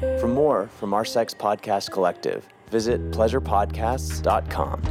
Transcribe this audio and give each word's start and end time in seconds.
For 0.00 0.28
more 0.28 0.68
from 0.68 0.94
our 0.94 1.04
Sex 1.04 1.34
Podcast 1.34 1.90
Collective, 1.90 2.48
visit 2.70 3.10
pleasurepodcasts.com. 3.10 4.82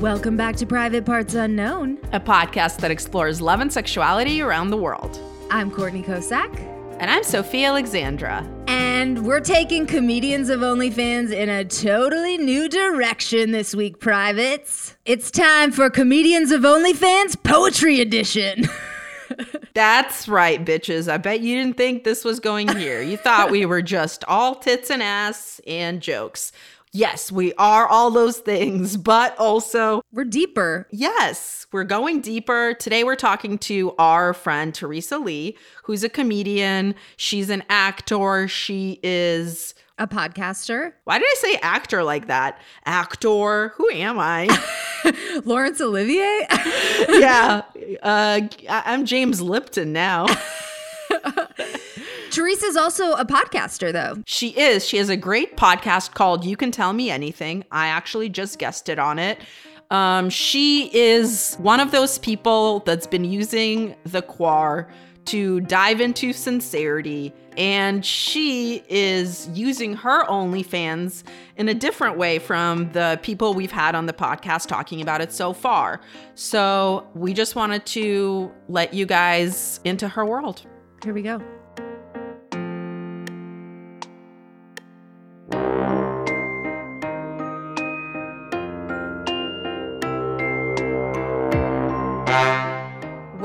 Welcome 0.00 0.36
back 0.36 0.56
to 0.56 0.66
Private 0.66 1.04
Parts 1.04 1.34
Unknown. 1.34 1.98
a 2.12 2.20
podcast 2.20 2.78
that 2.78 2.90
explores 2.90 3.40
love 3.40 3.60
and 3.60 3.72
sexuality 3.72 4.40
around 4.40 4.70
the 4.70 4.76
world. 4.76 5.18
I'm 5.50 5.70
Courtney 5.70 6.02
Kocak, 6.02 6.75
And 6.98 7.10
I'm 7.10 7.22
Sofiya 7.22 7.66
Alexandra. 7.68 8.46
and 8.68 9.26
we're 9.26 9.40
taking 9.40 9.86
comedians 9.86 10.48
of 10.48 10.60
OnlyFans 10.60 11.30
in 11.30 11.48
a 11.48 11.64
totally 11.64 12.38
new 12.38 12.68
direction 12.68 13.50
this 13.52 13.74
week, 13.74 14.00
privates. 14.00 14.96
It's 15.04 15.30
time 15.30 15.72
for 15.72 15.90
Comedians 15.90 16.50
of 16.50 16.62
OnlyFans 16.62 17.42
Poetry 17.42 18.00
Edition. 18.00 18.64
That's 19.74 20.26
right, 20.28 20.64
bitches. 20.64 21.10
I 21.12 21.18
bet 21.18 21.40
you 21.40 21.56
didn't 21.56 21.76
think 21.76 22.04
this 22.04 22.24
was 22.24 22.40
going 22.40 22.68
here. 22.76 23.02
You 23.02 23.16
thought 23.18 23.50
we 23.50 23.66
were 23.66 23.82
just 23.82 24.24
all 24.24 24.54
tits 24.54 24.90
and 24.90 25.02
ass 25.02 25.60
and 25.66 26.00
jokes. 26.00 26.50
Yes, 26.96 27.30
we 27.30 27.52
are 27.58 27.86
all 27.86 28.10
those 28.10 28.38
things, 28.38 28.96
but 29.12 29.36
also, 29.38 30.00
we're 30.12 30.24
deeper. 30.24 30.88
yes, 30.90 31.66
we're 31.70 31.84
going 31.84 32.22
deeper. 32.22 32.72
Today 32.72 33.04
we're 33.04 33.16
talking 33.16 33.58
to 33.58 33.94
our 33.98 34.32
friend 34.32 34.74
Teresa 34.74 35.18
Lee, 35.18 35.58
who's 35.84 36.02
a 36.02 36.08
comedian. 36.08 36.94
She's 37.18 37.50
an 37.50 37.64
actor. 37.68 38.48
She 38.48 38.98
is. 39.02 39.74
A 39.98 40.06
podcaster, 40.06 40.92
Why 41.04 41.18
did 41.18 41.24
I 41.26 41.34
say 41.38 41.54
actor 41.62 42.02
like 42.04 42.26
that? 42.26 42.60
Actor. 42.84 43.68
Who 43.76 43.90
am 43.92 44.18
I? 44.18 44.46
Laurence 45.46 45.80
Olivier. 45.80 46.46
yeah. 47.08 47.62
Uh, 48.02 48.42
I'm 48.68 49.06
James 49.06 49.40
Lipton 49.40 49.94
now. 49.94 50.26
Teresa's 52.36 52.76
also 52.76 53.12
a 53.12 53.24
podcaster, 53.24 53.94
though. 53.94 54.22
She 54.26 54.48
is. 54.50 54.86
She 54.86 54.98
has 54.98 55.08
a 55.08 55.16
great 55.16 55.56
podcast 55.56 56.12
called 56.12 56.44
You 56.44 56.54
Can 56.54 56.70
Tell 56.70 56.92
Me 56.92 57.10
Anything. 57.10 57.64
I 57.72 57.86
actually 57.86 58.28
just 58.28 58.58
guested 58.58 58.98
on 58.98 59.18
it. 59.18 59.40
Um, 59.90 60.28
she 60.28 60.94
is 60.94 61.54
one 61.54 61.80
of 61.80 61.92
those 61.92 62.18
people 62.18 62.80
that's 62.80 63.06
been 63.06 63.24
using 63.24 63.96
the 64.04 64.20
quar 64.20 64.92
to 65.26 65.60
dive 65.62 66.02
into 66.02 66.34
sincerity, 66.34 67.32
and 67.56 68.04
she 68.04 68.82
is 68.86 69.48
using 69.54 69.94
her 69.94 70.26
OnlyFans 70.26 71.22
in 71.56 71.70
a 71.70 71.74
different 71.74 72.18
way 72.18 72.38
from 72.38 72.92
the 72.92 73.18
people 73.22 73.54
we've 73.54 73.72
had 73.72 73.94
on 73.94 74.04
the 74.04 74.12
podcast 74.12 74.68
talking 74.68 75.00
about 75.00 75.22
it 75.22 75.32
so 75.32 75.54
far. 75.54 76.02
So 76.34 77.08
we 77.14 77.32
just 77.32 77.56
wanted 77.56 77.86
to 77.86 78.52
let 78.68 78.92
you 78.92 79.06
guys 79.06 79.80
into 79.84 80.06
her 80.06 80.26
world. 80.26 80.66
Here 81.02 81.14
we 81.14 81.22
go. 81.22 81.40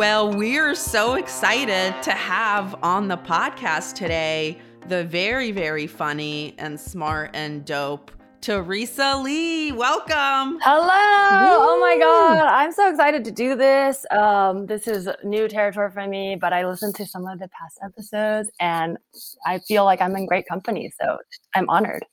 Well, 0.01 0.34
we're 0.34 0.73
so 0.73 1.13
excited 1.13 1.94
to 2.01 2.09
have 2.09 2.75
on 2.81 3.07
the 3.07 3.17
podcast 3.17 3.94
today 3.94 4.57
the 4.88 5.03
very, 5.03 5.51
very 5.51 5.85
funny 5.85 6.56
and 6.57 6.79
smart 6.79 7.29
and 7.35 7.63
dope 7.63 8.09
Teresa 8.41 9.17
Lee. 9.17 9.72
Welcome. 9.72 10.57
Hello! 10.63 10.89
Oh 10.89 11.78
my 11.79 12.00
god, 12.00 12.47
I'm 12.47 12.72
so 12.72 12.89
excited 12.89 13.23
to 13.25 13.31
do 13.31 13.56
this. 13.56 14.03
Um, 14.09 14.66
this 14.66 14.88
is 14.88 15.07
new 15.23 15.47
territory 15.47 15.91
for 15.91 16.07
me, 16.07 16.35
but 16.35 16.51
I 16.51 16.66
listened 16.66 16.95
to 16.95 17.06
some 17.06 17.28
of 17.28 17.38
the 17.38 17.50
past 17.50 17.78
episodes 17.85 18.50
and 18.59 18.97
I 19.45 19.59
feel 19.59 19.85
like 19.85 20.01
I'm 20.01 20.16
in 20.16 20.25
great 20.25 20.47
company, 20.47 20.91
so 21.00 21.19
I'm 21.53 21.69
honored. 21.69 22.03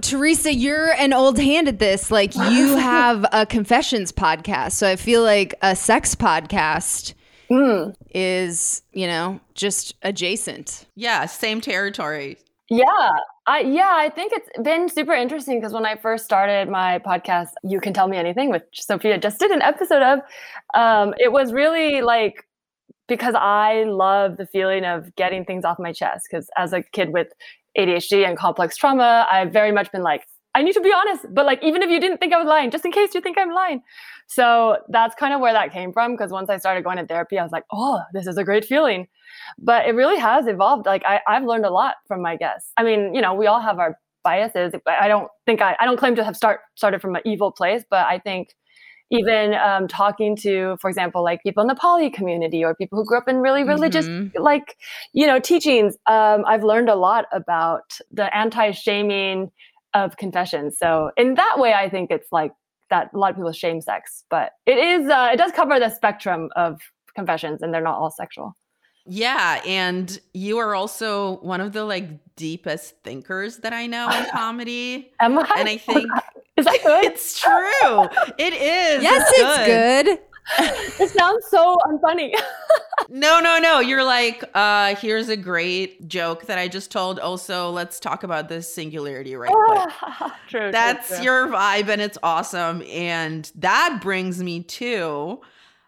Teresa, 0.00 0.52
you're 0.52 0.92
an 0.94 1.12
old 1.12 1.38
hand 1.38 1.68
at 1.68 1.78
this. 1.78 2.10
Like 2.10 2.34
you 2.34 2.76
have 2.76 3.24
a 3.32 3.46
confessions 3.46 4.12
podcast. 4.12 4.72
So 4.72 4.88
I 4.88 4.96
feel 4.96 5.22
like 5.22 5.54
a 5.62 5.74
sex 5.76 6.14
podcast 6.14 7.14
Mm, 7.50 7.94
is, 8.14 8.80
you 8.92 9.06
know, 9.06 9.38
just 9.54 9.94
adjacent. 10.02 10.86
Yeah, 10.94 11.26
same 11.26 11.60
territory. 11.60 12.38
yeah, 12.70 13.10
I 13.46 13.60
yeah, 13.60 13.92
I 13.94 14.08
think 14.08 14.32
it's 14.34 14.48
been 14.62 14.88
super 14.88 15.12
interesting 15.12 15.60
because 15.60 15.74
when 15.74 15.84
I 15.84 15.96
first 15.96 16.24
started 16.24 16.70
my 16.70 16.98
podcast, 17.00 17.50
you 17.62 17.80
can 17.80 17.92
tell 17.92 18.08
me 18.08 18.16
anything, 18.16 18.48
which 18.48 18.64
Sofiya 18.80 19.20
just 19.20 19.38
did 19.38 19.50
an 19.50 19.60
episode 19.60 20.02
of. 20.02 20.20
Um, 20.74 21.12
it 21.18 21.32
was 21.32 21.52
really 21.52 22.00
like 22.00 22.46
because 23.08 23.34
I 23.34 23.84
love 23.84 24.38
the 24.38 24.46
feeling 24.46 24.86
of 24.86 25.14
getting 25.14 25.44
things 25.44 25.66
off 25.66 25.78
my 25.78 25.92
chest. 25.92 26.26
Because 26.30 26.48
as 26.56 26.72
a 26.72 26.82
kid 26.82 27.12
with 27.12 27.28
ADHD 27.78 28.26
and 28.26 28.36
complex 28.36 28.76
trauma, 28.76 29.26
I've 29.30 29.52
very 29.52 29.72
much 29.72 29.90
been 29.92 30.02
like, 30.02 30.26
I 30.54 30.62
need 30.62 30.74
to 30.74 30.80
be 30.80 30.92
honest. 30.92 31.26
But 31.30 31.46
like, 31.46 31.62
even 31.62 31.82
if 31.82 31.90
you 31.90 32.00
didn't 32.00 32.18
think 32.18 32.32
I 32.32 32.38
was 32.38 32.46
lying, 32.46 32.70
just 32.70 32.84
in 32.84 32.92
case 32.92 33.14
you 33.14 33.20
think 33.20 33.38
I'm 33.38 33.52
lying. 33.52 33.82
So 34.28 34.78
that's 34.88 35.14
kind 35.14 35.34
of 35.34 35.40
where 35.40 35.52
that 35.52 35.72
came 35.72 35.92
from. 35.92 36.12
Because 36.12 36.30
once 36.30 36.48
I 36.48 36.58
started 36.58 36.84
going 36.84 36.96
to 36.98 37.06
therapy, 37.06 37.38
I 37.38 37.42
was 37.42 37.52
like, 37.52 37.64
oh, 37.72 38.00
this 38.12 38.26
is 38.26 38.38
a 38.38 38.44
great 38.44 38.64
feeling. 38.64 39.08
But 39.58 39.86
it 39.86 39.94
really 39.94 40.18
has 40.18 40.46
evolved. 40.46 40.86
Like 40.86 41.02
I, 41.04 41.20
I've 41.26 41.44
learned 41.44 41.66
a 41.66 41.70
lot 41.70 41.96
from 42.06 42.22
my 42.22 42.36
guests. 42.36 42.70
I 42.76 42.84
mean, 42.84 43.14
you 43.14 43.20
know, 43.20 43.34
we 43.34 43.46
all 43.46 43.60
have 43.60 43.78
our 43.78 43.98
biases. 44.22 44.72
I 44.86 45.08
don't 45.08 45.28
think 45.44 45.60
I, 45.60 45.76
I 45.80 45.84
don't 45.84 45.98
claim 45.98 46.14
to 46.16 46.24
have 46.24 46.36
start 46.36 46.60
started 46.76 47.00
from 47.00 47.14
an 47.16 47.22
evil 47.24 47.52
place, 47.52 47.84
but 47.90 48.06
I 48.06 48.18
think 48.18 48.54
even 49.10 49.54
um, 49.54 49.86
talking 49.86 50.34
to, 50.36 50.76
for 50.80 50.88
example, 50.90 51.22
like 51.22 51.42
people 51.42 51.60
in 51.60 51.68
the 51.68 51.74
poly 51.74 52.10
community 52.10 52.64
or 52.64 52.74
people 52.74 52.98
who 52.98 53.04
grew 53.04 53.18
up 53.18 53.28
in 53.28 53.38
really 53.38 53.62
religious, 53.62 54.06
Mhm. 54.06 54.30
like, 54.38 54.76
you 55.12 55.26
know, 55.26 55.38
teachings, 55.38 55.96
um, 56.06 56.44
I've 56.46 56.64
learned 56.64 56.88
a 56.88 56.94
lot 56.96 57.26
about 57.32 57.98
the 58.10 58.34
anti 58.36 58.70
shaming 58.72 59.50
of 59.92 60.16
confessions. 60.16 60.76
So, 60.78 61.10
in 61.16 61.34
that 61.34 61.58
way, 61.58 61.72
I 61.74 61.88
think 61.88 62.10
it's 62.10 62.32
like 62.32 62.52
that 62.90 63.10
a 63.14 63.18
lot 63.18 63.30
of 63.30 63.36
people 63.36 63.52
shame 63.52 63.80
sex, 63.80 64.24
but 64.30 64.52
it 64.66 64.78
is, 64.78 65.08
uh, 65.08 65.30
it 65.32 65.36
does 65.36 65.52
cover 65.52 65.78
the 65.78 65.90
spectrum 65.90 66.50
of 66.56 66.80
confessions 67.14 67.62
and 67.62 67.72
they're 67.72 67.80
not 67.80 67.96
all 67.98 68.10
sexual. 68.10 68.56
Yeah, 69.06 69.60
and 69.66 70.18
you 70.32 70.58
are 70.58 70.74
also 70.74 71.36
one 71.38 71.60
of 71.60 71.72
the 71.72 71.84
like 71.84 72.08
deepest 72.36 72.96
thinkers 73.04 73.58
that 73.58 73.72
I 73.72 73.86
know 73.86 74.08
in 74.10 74.24
comedy. 74.30 75.12
Am 75.20 75.38
I? 75.38 75.54
And 75.58 75.68
I 75.68 75.76
think 75.76 76.10
is 76.56 76.64
that 76.64 76.78
good? 76.82 77.04
it's 77.04 77.40
true. 77.40 78.08
It 78.38 78.54
is. 78.54 79.02
Yes, 79.02 79.30
it's 79.34 79.66
good. 79.66 80.18
it 81.04 81.10
sounds 81.10 81.46
so 81.48 81.76
unfunny. 81.86 82.32
No, 83.10 83.38
no, 83.38 83.58
no. 83.58 83.80
You're 83.80 84.04
like, 84.04 84.42
uh, 84.54 84.94
here's 84.96 85.28
a 85.28 85.36
great 85.36 86.08
joke 86.08 86.46
that 86.46 86.58
I 86.58 86.68
just 86.68 86.90
told. 86.90 87.18
Also, 87.18 87.70
let's 87.70 88.00
talk 88.00 88.22
about 88.22 88.48
this 88.48 88.72
singularity 88.72 89.36
right 89.36 89.50
quick. 89.52 89.88
true, 90.18 90.30
true, 90.48 90.72
That's 90.72 91.08
true. 91.08 91.24
your 91.24 91.48
vibe 91.48 91.88
and 91.88 92.00
it's 92.00 92.16
awesome. 92.22 92.82
And 92.82 93.50
that 93.56 93.98
brings 94.00 94.42
me 94.42 94.62
to 94.62 95.40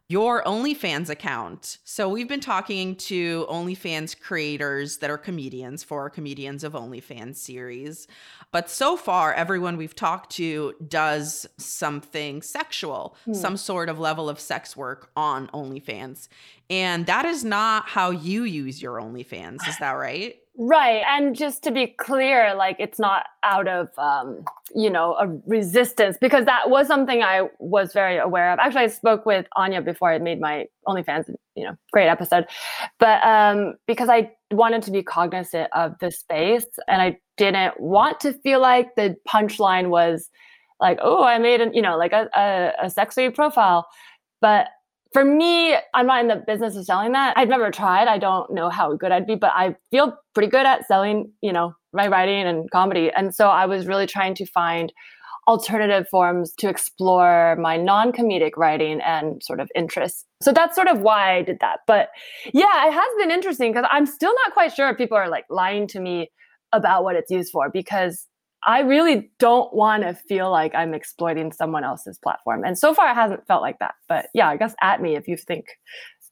your 0.09 0.43
OnlyFans 0.45 1.09
account. 1.11 1.79
So 1.83 2.09
we've 2.09 2.29
been 2.29 2.39
talking 2.41 2.95
to 2.97 3.45
OnlyFans 3.51 4.19
creators 4.21 4.99
that 4.99 5.11
are 5.11 5.19
comedians 5.19 5.83
for 5.83 6.01
our 6.03 6.11
Comedians 6.11 6.63
of 6.63 6.75
OnlyFans 6.75 7.37
series. 7.37 8.07
But 8.53 8.71
so 8.71 8.97
far, 8.97 9.35
everyone 9.35 9.77
we've 9.77 9.97
talked 9.97 10.31
to 10.37 10.75
does 10.87 11.47
something 11.59 12.41
sexual, 12.43 13.17
Hmm. 13.25 13.35
some 13.35 13.57
sort 13.57 13.89
of 13.89 13.99
level 13.99 14.29
of 14.29 14.39
sex 14.39 14.77
work 14.77 15.11
on 15.17 15.49
OnlyFans. 15.49 16.29
And 16.71 17.07
that 17.07 17.25
is 17.25 17.45
not 17.45 17.89
how 17.89 18.11
you 18.11 18.45
use 18.45 18.81
your 18.81 19.01
OnlyFans. 19.01 19.67
Is 19.69 19.77
that 19.79 19.93
right? 19.93 20.37
Right. 20.59 21.03
And 21.07 21.37
just 21.37 21.63
to 21.65 21.71
be 21.71 21.89
clear, 21.89 22.55
like 22.55 22.77
it's 22.79 22.99
not 22.99 23.27
out 23.43 23.69
of, 23.69 23.89
um, 23.99 24.43
you 24.75 24.89
know, 24.89 25.15
a 25.15 25.29
resistance 25.47 26.17
because 26.19 26.47
that 26.47 26.71
was 26.71 26.87
something 26.87 27.23
I 27.23 27.49
was 27.59 27.93
very 27.93 28.17
aware 28.17 28.51
of. 28.53 28.59
Actually, 28.59 28.85
I 28.85 28.87
spoke 28.87 29.27
with 29.27 29.47
Anya 29.55 29.83
before 29.83 30.11
I 30.11 30.19
made 30.19 30.41
my 30.41 30.65
OnlyFans, 30.89 31.29
you 31.57 31.65
know, 31.65 31.77
great 31.93 32.09
episode. 32.09 32.47
But 32.99 33.23
um, 33.23 33.75
because 33.87 34.09
I 34.09 34.33
wanted 34.51 34.83
to 34.85 34.91
be 34.91 35.03
cognizant 35.03 35.69
of 35.75 35.95
the 36.01 36.11
space 36.11 36.67
and 36.89 37.03
I 37.03 37.19
didn't 37.37 37.79
want 37.79 38.21
to 38.21 38.33
feel 38.33 38.61
like 38.61 38.95
the 38.95 39.15
punchline 39.29 39.89
was 39.91 40.31
like, 40.81 40.99
oh, 41.03 41.23
I 41.23 41.39
made 41.39 41.61
an, 41.61 41.75
you 41.75 41.83
know, 41.83 41.99
like 41.99 42.13
a, 42.13 42.31
a, 42.35 42.87
a 42.87 42.91
sexy 42.91 43.29
profile. 43.29 43.87
But 44.41 44.69
for 45.13 45.25
me, 45.25 45.75
I'm 45.95 46.07
not 46.07 46.21
in 46.21 46.29
the 46.29 46.43
business 46.47 46.77
of 46.77 46.85
selling 46.85 47.13
that. 47.13 47.37
I've 47.37 47.49
never 47.49 47.71
tried. 47.71 48.09
I 48.09 48.19
don't 48.19 48.53
know 48.53 48.69
how 48.69 48.95
good 48.95 49.13
I'd 49.13 49.27
be, 49.27 49.35
but 49.35 49.53
I 49.55 49.77
feel 49.91 50.17
pretty 50.35 50.49
good 50.49 50.67
at 50.67 50.87
selling, 50.87 51.33
you 51.41 51.53
know, 51.53 51.75
my 51.93 52.09
writing 52.09 52.47
and 52.47 52.71
comedy. 52.71 53.11
And 53.15 53.35
so 53.35 53.49
I 53.49 53.67
was 53.67 53.87
really 53.87 54.07
trying 54.07 54.35
to 54.37 54.47
find 54.47 54.93
alternative 55.49 56.09
forms 56.09 56.53
to 56.59 56.69
explore 56.69 57.57
my 57.61 57.77
non 57.77 58.13
comedic 58.13 58.53
writing 58.57 59.01
and 59.01 59.43
sort 59.43 59.61
of 59.61 59.71
interests. 59.75 60.25
So 60.43 60.53
that's 60.53 60.75
sort 60.75 60.89
of 60.89 61.01
why 61.01 61.37
I 61.37 61.43
did 61.43 61.59
that. 61.61 61.81
But 61.87 62.11
yeah, 62.53 62.89
it 62.89 62.93
has 62.93 63.09
been 63.19 63.31
interesting 63.31 63.73
because 63.73 63.89
I'm 63.91 64.07
still 64.07 64.35
not 64.45 64.55
quite 64.55 64.75
sure 64.75 64.89
if 64.91 64.99
people 64.99 65.17
are 65.17 65.29
like 65.29 65.45
lying 65.49 65.87
to 65.89 66.01
me 66.01 66.31
about 66.73 67.05
what 67.05 67.17
it's 67.17 67.31
used 67.31 67.53
for 67.53 67.71
because 67.71 68.27
I 68.67 68.81
really 68.81 69.31
don't 69.39 69.73
want 69.73 70.03
to 70.03 70.13
feel 70.13 70.51
like 70.51 70.75
I'm 70.75 70.93
exploiting 70.93 71.53
someone 71.53 71.85
else's 71.85 72.19
platform. 72.19 72.65
And 72.65 72.77
so 72.77 72.93
far, 72.95 73.11
it 73.11 73.15
hasn't 73.15 73.47
felt 73.47 73.63
like 73.63 73.79
that. 73.79 73.95
But 74.09 74.27
yeah, 74.35 74.49
I 74.49 74.57
guess 74.57 74.75
at 74.83 75.01
me 75.01 75.15
if 75.15 75.29
you 75.29 75.37
think 75.37 75.67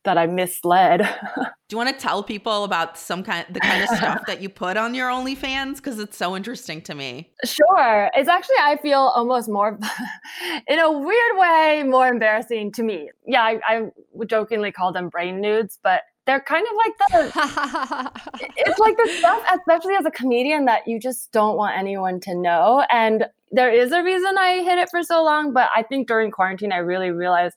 that 0.05 0.19
I 0.19 0.27
misled. 0.27 1.01
Do 1.37 1.47
you 1.71 1.79
want 1.79 1.89
to 1.89 1.97
tell 1.97 2.23
people 2.23 2.65
about 2.65 2.99
some 2.99 3.23
kind 3.23 3.47
the 3.51 3.61
kind 3.61 3.83
of 3.83 3.89
stuff 3.89 4.27
that 4.27 4.41
you 4.43 4.49
put 4.49 4.77
on 4.77 4.95
your 4.95 5.09
OnlyFans 5.09 5.77
because 5.77 5.99
it's 5.99 6.17
so 6.17 6.37
interesting 6.37 6.83
to 6.83 6.95
me? 6.95 7.31
Sure. 7.45 8.11
It's 8.15 8.29
actually 8.29 8.57
I 8.61 8.77
feel 8.77 8.99
almost 8.99 9.49
more 9.49 9.79
in 10.69 10.79
a 10.79 10.91
weird 10.91 11.37
way 11.37 11.83
more 11.87 12.09
embarrassing 12.09 12.73
to 12.73 12.83
me. 12.83 13.11
Yeah, 13.27 13.43
I, 13.43 13.61
I 13.67 13.83
would 14.13 14.29
jokingly 14.29 14.73
call 14.73 14.93
them 14.93 15.09
brain 15.09 15.41
nudes, 15.41 15.79
but 15.83 16.03
they're 16.27 16.41
kind 16.41 16.67
of 16.71 16.77
like 16.77 16.99
the 16.99 18.13
it's 18.57 18.79
like 18.79 18.97
the 18.97 19.09
stuff 19.19 19.43
especially 19.55 19.95
as 19.95 20.07
a 20.07 20.11
comedian 20.11 20.65
that 20.65 20.87
you 20.87 20.99
just 20.99 21.31
don't 21.33 21.57
want 21.57 21.77
anyone 21.77 22.21
to 22.21 22.35
know 22.35 22.85
and 22.91 23.27
there 23.51 23.73
is 23.73 23.93
a 23.93 24.03
reason 24.03 24.37
i 24.39 24.63
hid 24.63 24.79
it 24.79 24.89
for 24.91 25.03
so 25.03 25.23
long 25.23 25.53
but 25.53 25.69
i 25.75 25.83
think 25.83 26.09
during 26.09 26.31
quarantine 26.31 26.73
i 26.73 26.79
really 26.79 27.11
realized 27.11 27.57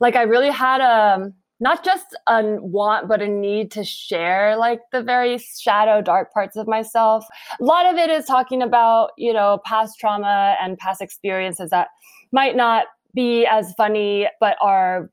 like 0.00 0.16
i 0.16 0.22
really 0.22 0.50
had 0.50 0.80
a 0.80 1.14
um, 1.14 1.34
not 1.60 1.84
just 1.84 2.16
a 2.26 2.42
want 2.60 3.06
but 3.06 3.20
a 3.20 3.28
need 3.28 3.70
to 3.70 3.84
share 3.84 4.56
like 4.56 4.80
the 4.92 5.02
very 5.02 5.38
shadow 5.38 6.00
dark 6.00 6.32
parts 6.32 6.56
of 6.56 6.66
myself. 6.66 7.24
A 7.60 7.64
lot 7.64 7.86
of 7.86 7.96
it 7.96 8.10
is 8.10 8.24
talking 8.24 8.62
about 8.62 9.10
you 9.16 9.32
know 9.32 9.60
past 9.64 9.98
trauma 10.00 10.56
and 10.60 10.78
past 10.78 11.00
experiences 11.00 11.70
that 11.70 11.88
might 12.32 12.56
not 12.56 12.86
be 13.14 13.46
as 13.46 13.72
funny 13.74 14.26
but 14.40 14.56
are 14.62 15.10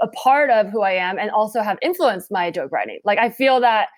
a 0.00 0.08
part 0.08 0.50
of 0.50 0.68
who 0.68 0.82
I 0.82 0.92
am 0.92 1.18
and 1.18 1.30
also 1.30 1.62
have 1.62 1.78
influenced 1.82 2.30
my 2.30 2.50
joke 2.50 2.72
writing. 2.72 3.00
Like 3.04 3.18
I 3.18 3.30
feel 3.30 3.60
that 3.60 3.88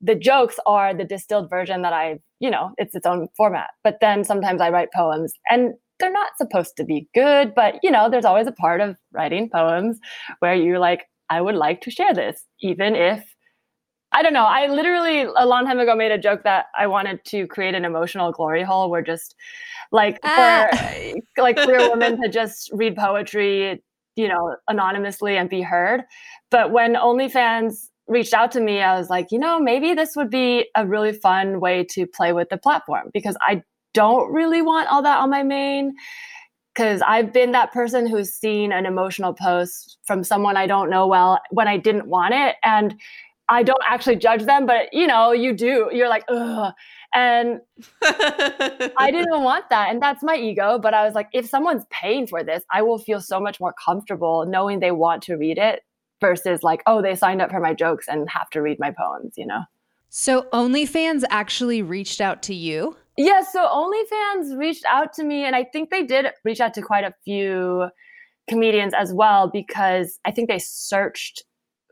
the 0.00 0.14
jokes 0.14 0.58
are 0.66 0.94
the 0.94 1.04
distilled 1.04 1.50
version 1.50 1.82
that 1.82 1.92
I, 1.92 2.20
you 2.38 2.50
know, 2.50 2.70
it's 2.78 2.94
its 2.94 3.06
own 3.06 3.28
format. 3.36 3.70
But 3.84 3.98
then 4.00 4.24
sometimes 4.24 4.60
I 4.60 4.70
write 4.70 4.92
poems 4.94 5.32
and 5.50 5.74
they're 5.98 6.12
not 6.12 6.32
supposed 6.38 6.76
to 6.78 6.84
be 6.84 7.08
good, 7.14 7.54
but 7.54 7.74
you 7.82 7.90
know, 7.90 8.08
there's 8.10 8.24
always 8.24 8.46
a 8.46 8.52
part 8.52 8.80
of 8.80 8.96
writing 9.12 9.50
poems 9.52 9.98
where 10.38 10.54
you're 10.54 10.78
like, 10.78 11.04
I 11.28 11.40
would 11.40 11.54
like 11.54 11.82
to 11.82 11.90
share 11.90 12.14
this, 12.14 12.42
even 12.60 12.96
if 12.96 13.24
I 14.12 14.22
don't 14.22 14.32
know. 14.32 14.44
I 14.44 14.66
literally 14.66 15.22
a 15.36 15.46
long 15.46 15.66
time 15.66 15.78
ago 15.78 15.94
made 15.94 16.10
a 16.10 16.18
joke 16.18 16.42
that 16.42 16.66
I 16.76 16.88
wanted 16.88 17.24
to 17.26 17.46
create 17.46 17.74
an 17.74 17.84
emotional 17.84 18.32
glory 18.32 18.64
hole 18.64 18.90
where 18.90 19.02
just 19.02 19.36
like 19.92 20.18
ah. 20.24 20.66
for 20.72 21.42
like 21.42 21.56
queer 21.56 21.88
women 21.88 22.20
to 22.22 22.28
just 22.28 22.70
read 22.72 22.96
poetry 22.96 23.80
you 24.20 24.28
know, 24.28 24.56
anonymously 24.68 25.36
and 25.36 25.48
be 25.48 25.62
heard. 25.62 26.02
But 26.50 26.72
when 26.72 26.94
OnlyFans 26.94 27.88
reached 28.06 28.34
out 28.34 28.52
to 28.52 28.60
me, 28.60 28.82
I 28.82 28.98
was 28.98 29.08
like, 29.08 29.28
you 29.30 29.38
know, 29.38 29.58
maybe 29.58 29.94
this 29.94 30.14
would 30.16 30.30
be 30.30 30.68
a 30.76 30.86
really 30.86 31.12
fun 31.12 31.60
way 31.60 31.84
to 31.90 32.06
play 32.06 32.32
with 32.32 32.48
the 32.50 32.58
platform 32.58 33.10
because 33.14 33.36
I 33.40 33.62
don't 33.94 34.32
really 34.32 34.62
want 34.62 34.88
all 34.88 35.02
that 35.02 35.18
on 35.18 35.30
my 35.30 35.42
main. 35.42 35.94
Because 36.74 37.02
I've 37.02 37.32
been 37.32 37.52
that 37.52 37.72
person 37.72 38.06
who's 38.06 38.32
seen 38.32 38.72
an 38.72 38.86
emotional 38.86 39.34
post 39.34 39.98
from 40.04 40.22
someone 40.22 40.56
I 40.56 40.66
don't 40.66 40.88
know 40.88 41.06
well 41.06 41.40
when 41.50 41.66
I 41.66 41.76
didn't 41.76 42.06
want 42.06 42.32
it. 42.32 42.56
And 42.62 42.94
I 43.48 43.64
don't 43.64 43.82
actually 43.84 44.16
judge 44.16 44.44
them, 44.44 44.66
but 44.66 44.92
you 44.92 45.06
know, 45.06 45.32
you 45.32 45.52
do. 45.52 45.90
You're 45.92 46.08
like, 46.08 46.24
ugh. 46.28 46.72
And 47.14 47.60
I 48.02 49.10
didn't 49.12 49.42
want 49.42 49.68
that. 49.70 49.90
And 49.90 50.00
that's 50.00 50.22
my 50.22 50.36
ego. 50.36 50.78
But 50.78 50.94
I 50.94 51.04
was 51.04 51.14
like, 51.14 51.28
if 51.32 51.48
someone's 51.48 51.84
paying 51.90 52.26
for 52.26 52.44
this, 52.44 52.62
I 52.72 52.82
will 52.82 52.98
feel 52.98 53.20
so 53.20 53.40
much 53.40 53.60
more 53.60 53.74
comfortable 53.84 54.46
knowing 54.46 54.80
they 54.80 54.92
want 54.92 55.22
to 55.24 55.36
read 55.36 55.58
it 55.58 55.82
versus 56.20 56.62
like, 56.62 56.82
oh, 56.86 57.02
they 57.02 57.14
signed 57.14 57.42
up 57.42 57.50
for 57.50 57.60
my 57.60 57.74
jokes 57.74 58.06
and 58.08 58.28
have 58.30 58.50
to 58.50 58.62
read 58.62 58.78
my 58.78 58.90
poems, 58.90 59.34
you 59.36 59.46
know? 59.46 59.62
So 60.10 60.42
OnlyFans 60.52 61.24
actually 61.30 61.82
reached 61.82 62.20
out 62.20 62.42
to 62.44 62.54
you? 62.54 62.96
Yeah, 63.16 63.42
so 63.42 63.66
OnlyFans 63.66 64.58
reached 64.58 64.84
out 64.86 65.12
to 65.14 65.24
me, 65.24 65.44
and 65.44 65.54
I 65.54 65.64
think 65.64 65.90
they 65.90 66.04
did 66.04 66.26
reach 66.44 66.60
out 66.60 66.74
to 66.74 66.82
quite 66.82 67.04
a 67.04 67.14
few 67.24 67.88
comedians 68.48 68.92
as 68.94 69.12
well 69.12 69.48
because 69.48 70.18
I 70.24 70.30
think 70.30 70.48
they 70.48 70.58
searched 70.58 71.44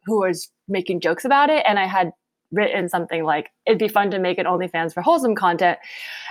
who 0.05 0.21
was 0.21 0.51
making 0.69 1.01
jokes 1.01 1.25
about 1.25 1.51
it, 1.51 1.65
and 1.67 1.79
I 1.79 1.87
had 1.87 2.11
written 2.53 2.89
something 2.89 3.25
like 3.25 3.51
it'd 3.67 3.79
be 3.79 3.89
fun 3.89 4.11
to 4.11 4.19
make 4.19 4.39
an 4.39 4.47
OnlyFans 4.47 4.95
for 4.95 5.03
wholesome 5.03 5.35
content. 5.35 5.79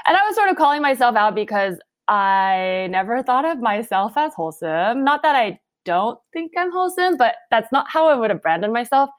And 0.05 0.17
I 0.17 0.25
was 0.25 0.35
sort 0.35 0.49
of 0.49 0.55
calling 0.55 0.81
myself 0.81 1.15
out 1.15 1.35
because 1.35 1.79
I 2.07 2.87
never 2.89 3.21
thought 3.21 3.45
of 3.45 3.59
myself 3.59 4.13
as 4.15 4.33
wholesome. 4.33 5.03
Not 5.03 5.23
that 5.23 5.35
I 5.35 5.59
don't 5.85 6.19
think 6.33 6.51
I'm 6.57 6.71
wholesome, 6.71 7.17
but 7.17 7.35
that's 7.49 7.71
not 7.71 7.87
how 7.89 8.07
I 8.07 8.15
would 8.15 8.29
have 8.29 8.41
branded 8.41 8.71
myself. 8.71 9.09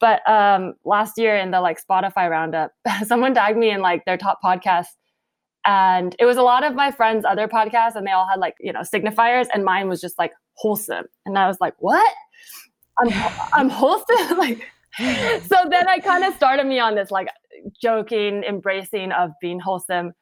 But 0.00 0.28
um, 0.28 0.74
last 0.84 1.18
year 1.18 1.36
in 1.36 1.50
the 1.50 1.60
like 1.60 1.78
Spotify 1.82 2.30
roundup, 2.30 2.72
someone 3.04 3.34
tagged 3.34 3.58
me 3.58 3.70
in 3.70 3.80
like 3.80 4.04
their 4.04 4.16
top 4.16 4.40
podcasts. 4.44 4.94
And 5.66 6.14
it 6.18 6.26
was 6.26 6.36
a 6.36 6.42
lot 6.42 6.64
of 6.64 6.74
my 6.74 6.92
friends' 6.92 7.24
other 7.24 7.48
podcasts, 7.48 7.96
and 7.96 8.06
they 8.06 8.12
all 8.12 8.26
had 8.26 8.38
like, 8.38 8.54
you 8.60 8.72
know, 8.72 8.82
signifiers, 8.82 9.48
and 9.52 9.64
mine 9.64 9.88
was 9.88 10.00
just 10.00 10.16
like 10.16 10.32
wholesome. 10.54 11.06
And 11.24 11.36
I 11.36 11.48
was 11.48 11.56
like, 11.60 11.74
what? 11.78 12.14
I'm 12.98 13.08
I'm 13.52 13.68
wholesome? 13.68 14.38
like 14.38 14.64
so 14.98 15.56
then 15.70 15.88
I 15.88 15.98
kind 15.98 16.24
of 16.24 16.34
started 16.34 16.66
me 16.66 16.78
on 16.78 16.94
this 16.94 17.10
like 17.10 17.28
joking, 17.82 18.42
embracing 18.44 19.12
of 19.12 19.30
being 19.40 19.60
wholesome, 19.60 20.12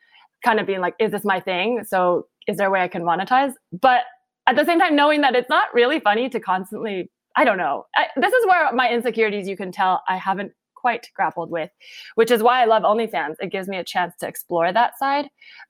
kind 0.44 0.58
of 0.58 0.66
being 0.66 0.80
like, 0.80 0.94
is 0.98 1.12
this 1.12 1.24
my 1.24 1.40
thing? 1.40 1.84
So 1.86 2.26
is 2.48 2.56
there 2.56 2.68
a 2.68 2.70
way 2.70 2.80
I 2.80 2.88
can 2.88 3.02
monetize? 3.02 3.52
But 3.72 4.02
at 4.46 4.56
the 4.56 4.64
same 4.64 4.78
time, 4.78 4.96
knowing 4.96 5.20
that 5.22 5.34
it's 5.34 5.48
not 5.48 5.72
really 5.72 6.00
funny 6.00 6.28
to 6.28 6.40
constantly, 6.40 7.10
I 7.36 7.44
don't 7.44 7.58
know. 7.58 7.86
I, 7.96 8.06
this 8.16 8.32
is 8.32 8.46
where 8.46 8.72
my 8.72 8.90
insecurities, 8.90 9.48
you 9.48 9.56
can 9.56 9.72
tell, 9.72 10.02
I 10.08 10.16
haven't 10.16 10.52
quite 10.74 11.08
grappled 11.14 11.50
with, 11.50 11.70
which 12.16 12.30
is 12.30 12.42
why 12.42 12.60
I 12.60 12.66
love 12.66 12.82
OnlyFans. 12.82 13.36
It 13.40 13.50
gives 13.50 13.68
me 13.68 13.78
a 13.78 13.84
chance 13.84 14.14
to 14.20 14.28
explore 14.28 14.70
that 14.70 14.98
side. 14.98 15.28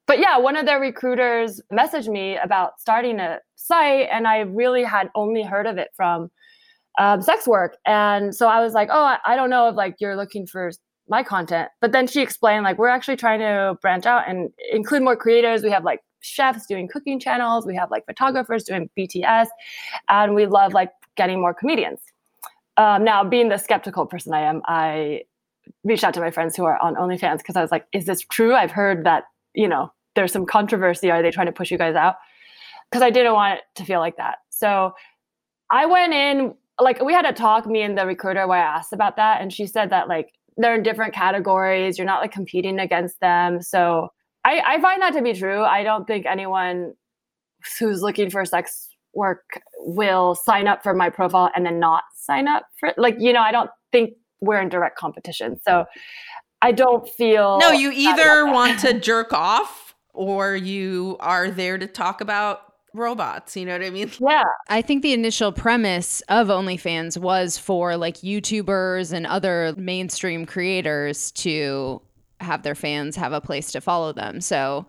But 0.08 0.18
yeah, 0.18 0.38
one 0.38 0.56
of 0.56 0.66
their 0.66 0.80
recruiters 0.80 1.60
messaged 1.72 2.08
me 2.08 2.36
about 2.36 2.80
starting 2.80 3.20
a 3.20 3.38
site, 3.54 4.08
and 4.10 4.26
I 4.26 4.40
really 4.40 4.82
had 4.82 5.10
only 5.14 5.44
heard 5.44 5.68
of 5.68 5.78
it 5.78 5.90
from 5.94 6.30
um, 6.98 7.22
sex 7.22 7.46
work. 7.46 7.76
And 7.86 8.34
so 8.34 8.48
I 8.48 8.62
was 8.62 8.72
like, 8.72 8.88
oh, 8.90 9.02
I, 9.02 9.18
I 9.26 9.36
don't 9.36 9.50
know 9.50 9.68
if 9.68 9.74
like 9.74 9.96
you're 9.98 10.16
looking 10.16 10.46
for 10.46 10.70
my 11.08 11.22
content. 11.22 11.68
But 11.80 11.92
then 11.92 12.06
she 12.06 12.22
explained 12.22 12.64
like 12.64 12.78
we're 12.78 12.88
actually 12.88 13.16
trying 13.16 13.40
to 13.40 13.76
branch 13.82 14.06
out 14.06 14.28
and 14.28 14.50
include 14.70 15.02
more 15.02 15.16
creators. 15.16 15.62
We 15.62 15.70
have 15.70 15.84
like 15.84 16.00
chefs 16.20 16.66
doing 16.66 16.88
cooking 16.88 17.20
channels. 17.20 17.66
We 17.66 17.76
have 17.76 17.90
like 17.90 18.06
photographers 18.06 18.64
doing 18.64 18.88
BTS, 18.98 19.48
and 20.08 20.34
we 20.34 20.46
love 20.46 20.72
like 20.72 20.90
getting 21.16 21.40
more 21.40 21.54
comedians. 21.54 22.00
Um, 22.76 23.04
now, 23.04 23.22
being 23.22 23.50
the 23.50 23.58
skeptical 23.58 24.06
person 24.06 24.32
I 24.32 24.40
am, 24.40 24.62
I 24.66 25.22
reached 25.84 26.04
out 26.04 26.14
to 26.14 26.20
my 26.20 26.30
friends 26.30 26.56
who 26.56 26.64
are 26.64 26.78
on 26.78 26.96
OnlyFans 26.96 27.38
because 27.38 27.56
I 27.56 27.62
was 27.62 27.70
like, 27.70 27.86
"Is 27.92 28.06
this 28.06 28.20
true? 28.20 28.54
I've 28.54 28.72
heard 28.72 29.04
that 29.04 29.24
you 29.54 29.68
know 29.68 29.92
there's 30.14 30.32
some 30.32 30.46
controversy. 30.46 31.10
Are 31.10 31.22
they 31.22 31.30
trying 31.30 31.46
to 31.46 31.52
push 31.52 31.70
you 31.70 31.78
guys 31.78 31.94
out?" 31.94 32.16
Because 32.90 33.02
I 33.02 33.10
didn't 33.10 33.34
want 33.34 33.58
it 33.58 33.64
to 33.76 33.84
feel 33.84 34.00
like 34.00 34.16
that. 34.16 34.38
So 34.50 34.92
I 35.70 35.86
went 35.86 36.14
in 36.14 36.54
like 36.80 37.00
we 37.02 37.12
had 37.12 37.24
a 37.24 37.32
talk, 37.32 37.66
me 37.66 37.82
and 37.82 37.96
the 37.96 38.06
recruiter, 38.06 38.46
where 38.46 38.58
I 38.58 38.76
asked 38.76 38.92
about 38.92 39.16
that, 39.16 39.40
and 39.40 39.52
she 39.52 39.66
said 39.66 39.90
that 39.90 40.08
like 40.08 40.32
they're 40.56 40.74
in 40.74 40.82
different 40.82 41.14
categories. 41.14 41.98
You're 41.98 42.06
not 42.06 42.20
like 42.20 42.32
competing 42.32 42.78
against 42.78 43.20
them. 43.20 43.62
So 43.62 44.08
I, 44.44 44.60
I 44.64 44.80
find 44.80 45.02
that 45.02 45.14
to 45.14 45.22
be 45.22 45.32
true. 45.32 45.62
I 45.62 45.82
don't 45.82 46.06
think 46.06 46.26
anyone 46.26 46.94
who's 47.78 48.02
looking 48.02 48.30
for 48.30 48.44
sex 48.44 48.88
work 49.14 49.60
will 49.78 50.34
sign 50.34 50.66
up 50.66 50.82
for 50.82 50.94
my 50.94 51.08
profile 51.08 51.50
and 51.54 51.64
then 51.64 51.78
not 51.78 52.02
sign 52.14 52.48
up 52.48 52.64
for 52.78 52.92
like 52.96 53.16
you 53.18 53.32
know 53.32 53.40
I 53.40 53.52
don't 53.52 53.70
think 53.92 54.14
we're 54.40 54.60
in 54.60 54.68
direct 54.68 54.98
competition. 54.98 55.58
So 55.66 55.86
I 56.60 56.72
don't 56.72 57.08
feel 57.08 57.58
No, 57.60 57.70
you 57.70 57.90
either 57.92 58.46
want 58.46 58.80
to 58.80 58.98
jerk 59.00 59.32
off 59.32 59.94
or 60.12 60.56
you 60.56 61.16
are 61.20 61.50
there 61.50 61.78
to 61.78 61.86
talk 61.86 62.20
about 62.20 62.73
robots. 62.94 63.56
You 63.56 63.66
know 63.66 63.72
what 63.72 63.82
I 63.82 63.90
mean? 63.90 64.10
Yeah. 64.20 64.44
I 64.68 64.80
think 64.80 65.02
the 65.02 65.12
initial 65.12 65.52
premise 65.52 66.22
of 66.28 66.48
OnlyFans 66.48 67.18
was 67.18 67.58
for 67.58 67.96
like 67.96 68.18
YouTubers 68.18 69.12
and 69.12 69.26
other 69.26 69.74
mainstream 69.76 70.46
creators 70.46 71.32
to 71.32 72.00
have 72.40 72.62
their 72.62 72.74
fans 72.74 73.16
have 73.16 73.32
a 73.32 73.40
place 73.40 73.72
to 73.72 73.80
follow 73.80 74.12
them. 74.12 74.40
So 74.40 74.86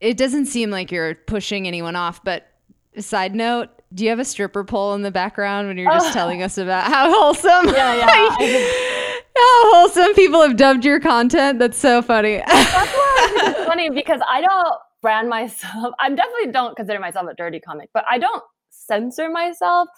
it 0.00 0.16
doesn't 0.16 0.46
seem 0.46 0.70
like 0.70 0.90
you're 0.90 1.14
pushing 1.14 1.68
anyone 1.68 1.94
off. 1.94 2.24
But 2.24 2.48
side 2.98 3.34
note, 3.34 3.68
do 3.94 4.04
you 4.04 4.10
have 4.10 4.18
a 4.18 4.24
stripper 4.24 4.64
pole 4.64 4.94
in 4.94 5.02
the 5.02 5.10
background 5.10 5.68
when 5.68 5.76
you're 5.76 5.92
just 5.92 6.10
oh. 6.10 6.12
telling 6.14 6.42
us 6.42 6.58
about 6.58 6.90
how 6.90 7.12
wholesome? 7.12 7.74
Yeah, 7.74 7.94
yeah. 7.94 8.70
how 9.36 9.74
wholesome 9.74 10.14
people 10.14 10.40
have 10.42 10.56
dubbed 10.56 10.84
your 10.84 11.00
content. 11.00 11.58
That's 11.58 11.78
so 11.78 12.00
funny. 12.02 12.38
That's 12.38 12.74
why 12.74 13.32
it's 13.36 13.58
funny 13.66 13.90
because 13.90 14.20
I 14.28 14.40
don't 14.40 14.78
brand 15.02 15.28
myself. 15.28 15.94
I 16.00 16.08
definitely 16.08 16.52
don't 16.52 16.76
consider 16.76 17.00
myself 17.00 17.26
a 17.30 17.34
dirty 17.34 17.60
comic, 17.60 17.90
but 17.92 18.04
I 18.10 18.18
don't 18.18 18.42
censor 18.70 19.30
myself. 19.30 19.88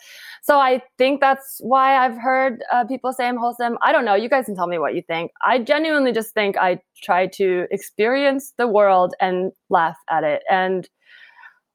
So 0.43 0.59
I 0.59 0.83
think 0.99 1.21
that's 1.21 1.59
why 1.61 1.97
I've 1.97 2.19
heard 2.19 2.63
uh, 2.73 2.85
people 2.85 3.13
say 3.13 3.27
I'm 3.27 3.37
wholesome. 3.37 3.79
I 3.83 3.93
don't 3.93 4.05
know. 4.05 4.15
You 4.15 4.29
guys 4.29 4.47
can 4.47 4.57
tell 4.57 4.67
me 4.67 4.79
what 4.79 4.95
you 4.95 5.03
think. 5.03 5.31
I 5.45 5.59
genuinely 5.59 6.13
just 6.13 6.35
think 6.35 6.57
I 6.57 6.81
try 7.03 7.27
to 7.35 7.67
experience 7.71 8.53
the 8.59 8.67
world 8.67 9.15
and 9.21 9.53
laugh 9.71 9.97
at 10.11 10.25
it. 10.25 10.43
And 10.51 10.89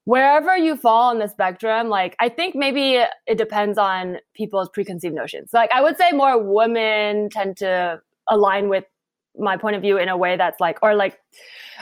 wherever 0.06 0.58
you 0.58 0.76
fall 0.76 1.10
on 1.10 1.20
the 1.20 1.28
spectrum, 1.28 1.90
like 1.90 2.16
I 2.20 2.30
think 2.30 2.56
maybe 2.56 3.04
it 3.28 3.38
depends 3.38 3.78
on 3.78 4.18
people's 4.34 4.70
preconceived 4.70 5.16
notions. 5.16 5.52
Like 5.54 5.72
I 5.72 5.82
would 5.82 5.98
say 5.98 6.12
more 6.12 6.42
women 6.42 7.30
tend 7.30 7.58
to 7.58 8.02
align 8.28 8.70
with 8.70 8.86
my 9.40 9.58
point 9.58 9.76
of 9.76 9.82
view 9.82 9.98
in 9.98 10.10
a 10.10 10.18
way 10.18 10.38
that's 10.38 10.60
like 10.60 10.78
or 10.82 10.96
like 10.96 11.18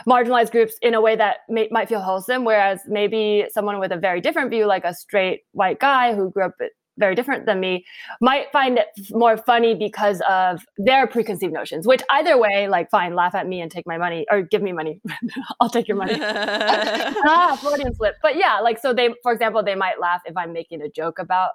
marginalized 0.07 0.51
groups 0.51 0.75
in 0.81 0.93
a 0.93 1.01
way 1.01 1.15
that 1.15 1.37
may, 1.49 1.67
might 1.71 1.89
feel 1.89 2.01
wholesome 2.01 2.45
whereas 2.45 2.81
maybe 2.87 3.45
someone 3.51 3.79
with 3.79 3.91
a 3.91 3.97
very 3.97 4.21
different 4.21 4.49
view 4.49 4.65
like 4.65 4.85
a 4.85 4.93
straight 4.93 5.41
white 5.53 5.79
guy 5.79 6.13
who 6.13 6.29
grew 6.31 6.45
up 6.45 6.53
very 6.97 7.15
different 7.15 7.45
than 7.45 7.59
me 7.59 7.85
might 8.21 8.51
find 8.51 8.77
it 8.77 8.87
more 9.11 9.37
funny 9.37 9.75
because 9.75 10.21
of 10.27 10.65
their 10.77 11.07
preconceived 11.07 11.53
notions 11.53 11.87
which 11.87 12.01
either 12.09 12.37
way 12.37 12.67
like 12.67 12.89
fine 12.89 13.15
laugh 13.15 13.35
at 13.35 13.47
me 13.47 13.61
and 13.61 13.71
take 13.71 13.85
my 13.87 13.97
money 13.97 14.25
or 14.31 14.41
give 14.41 14.61
me 14.61 14.71
money. 14.71 14.99
I'll 15.59 15.69
take 15.69 15.87
your 15.87 15.97
money. 15.97 16.15
Ah 16.19 17.57
freudian 17.61 17.93
slip. 17.95 18.15
But 18.21 18.35
yeah 18.35 18.59
like 18.59 18.79
so 18.79 18.93
they 18.93 19.13
for 19.23 19.31
example 19.31 19.63
they 19.63 19.75
might 19.75 19.99
laugh 19.99 20.21
if 20.25 20.35
i'm 20.35 20.53
making 20.53 20.81
a 20.81 20.89
joke 20.89 21.19
about 21.19 21.51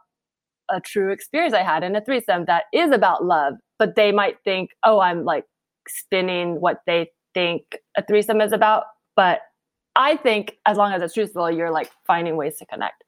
a 0.71 0.81
true 0.81 1.13
experience 1.13 1.55
i 1.55 1.63
had 1.63 1.83
in 1.83 1.97
a 1.97 2.05
threesome 2.05 2.45
that 2.47 2.65
is 2.73 2.91
about 2.91 3.25
love 3.25 3.55
but 3.79 3.97
they 3.97 4.13
might 4.13 4.37
think 4.45 4.71
oh 4.85 5.01
i'm 5.01 5.25
like 5.25 5.45
spinning 5.89 6.61
what 6.61 6.81
they 6.87 7.11
think 7.35 7.79
a 7.97 8.05
threesome 8.05 8.41
is 8.41 8.53
about. 8.53 8.85
But 9.17 9.41
I 9.97 10.17
think 10.17 10.57
as 10.67 10.77
long 10.77 10.93
as 10.93 11.03
it's 11.03 11.15
truthful, 11.15 11.51
you're 11.51 11.71
like 11.71 11.91
finding 12.07 12.37
ways 12.37 12.57
to 12.59 12.67
connect. 12.67 13.05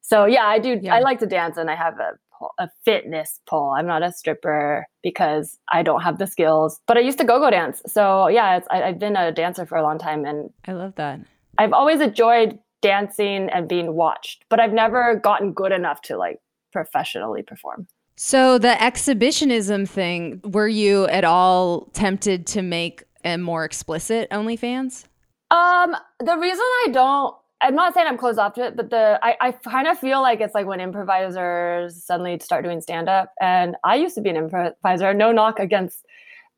So 0.00 0.24
yeah, 0.24 0.46
I 0.46 0.58
do. 0.58 0.78
Yeah. 0.80 0.94
I 0.94 1.00
like 1.00 1.18
to 1.20 1.26
dance, 1.26 1.56
and 1.56 1.70
I 1.70 1.74
have 1.74 1.98
a 1.98 2.12
a 2.58 2.68
fitness 2.84 3.40
pole. 3.48 3.74
I'm 3.76 3.86
not 3.86 4.02
a 4.02 4.12
stripper 4.12 4.86
because 5.02 5.58
I 5.72 5.82
don't 5.82 6.02
have 6.02 6.18
the 6.18 6.26
skills, 6.26 6.80
but 6.86 6.96
I 6.96 7.00
used 7.00 7.18
to 7.18 7.24
go-go 7.24 7.50
dance. 7.50 7.82
So 7.86 8.28
yeah, 8.28 8.60
I, 8.70 8.82
I've 8.82 8.98
been 8.98 9.16
a 9.16 9.32
dancer 9.32 9.66
for 9.66 9.76
a 9.76 9.82
long 9.82 9.98
time, 9.98 10.24
and 10.24 10.50
I 10.66 10.72
love 10.72 10.94
that. 10.96 11.20
I've 11.58 11.72
always 11.72 12.00
enjoyed 12.00 12.58
dancing 12.80 13.48
and 13.50 13.68
being 13.68 13.94
watched, 13.94 14.44
but 14.48 14.60
I've 14.60 14.72
never 14.72 15.16
gotten 15.16 15.52
good 15.52 15.72
enough 15.72 16.00
to 16.02 16.16
like 16.16 16.38
professionally 16.72 17.42
perform. 17.42 17.88
So 18.20 18.58
the 18.58 18.82
exhibitionism 18.82 19.86
thing, 19.86 20.40
were 20.42 20.66
you 20.66 21.06
at 21.06 21.22
all 21.22 21.82
tempted 21.92 22.48
to 22.48 22.62
make 22.62 23.04
a 23.24 23.38
more 23.38 23.64
explicit 23.64 24.28
OnlyFans? 24.30 25.04
Um, 25.52 25.94
the 26.18 26.36
reason 26.36 26.64
I 26.64 26.88
don't 26.90 27.36
I'm 27.60 27.76
not 27.76 27.94
saying 27.94 28.08
I'm 28.08 28.18
closed 28.18 28.40
off 28.40 28.54
to 28.54 28.66
it, 28.66 28.76
but 28.76 28.90
the 28.90 29.20
I, 29.22 29.36
I 29.40 29.52
kind 29.52 29.86
of 29.86 29.96
feel 30.00 30.20
like 30.20 30.40
it's 30.40 30.52
like 30.52 30.66
when 30.66 30.80
improvisers 30.80 32.02
suddenly 32.02 32.40
start 32.40 32.64
doing 32.64 32.80
stand 32.80 33.08
up. 33.08 33.32
And 33.40 33.76
I 33.84 33.94
used 33.94 34.16
to 34.16 34.20
be 34.20 34.30
an 34.30 34.36
improviser, 34.36 35.14
no 35.14 35.30
knock 35.30 35.60
against 35.60 36.04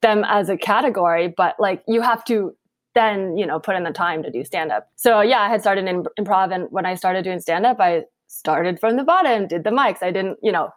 them 0.00 0.24
as 0.26 0.48
a 0.48 0.56
category, 0.56 1.28
but 1.28 1.56
like 1.58 1.82
you 1.86 2.00
have 2.00 2.24
to 2.24 2.56
then, 2.94 3.36
you 3.36 3.44
know, 3.44 3.60
put 3.60 3.76
in 3.76 3.84
the 3.84 3.92
time 3.92 4.22
to 4.22 4.30
do 4.30 4.44
stand 4.44 4.72
up. 4.72 4.88
So 4.96 5.20
yeah, 5.20 5.40
I 5.40 5.50
had 5.50 5.60
started 5.60 5.86
in 5.86 6.04
improv 6.18 6.54
and 6.54 6.68
when 6.70 6.86
I 6.86 6.94
started 6.94 7.22
doing 7.22 7.38
stand 7.38 7.66
up, 7.66 7.80
I 7.80 8.04
started 8.28 8.80
from 8.80 8.96
the 8.96 9.04
bottom, 9.04 9.46
did 9.46 9.64
the 9.64 9.70
mics. 9.70 10.02
I 10.02 10.10
didn't, 10.10 10.38
you 10.42 10.52
know, 10.52 10.70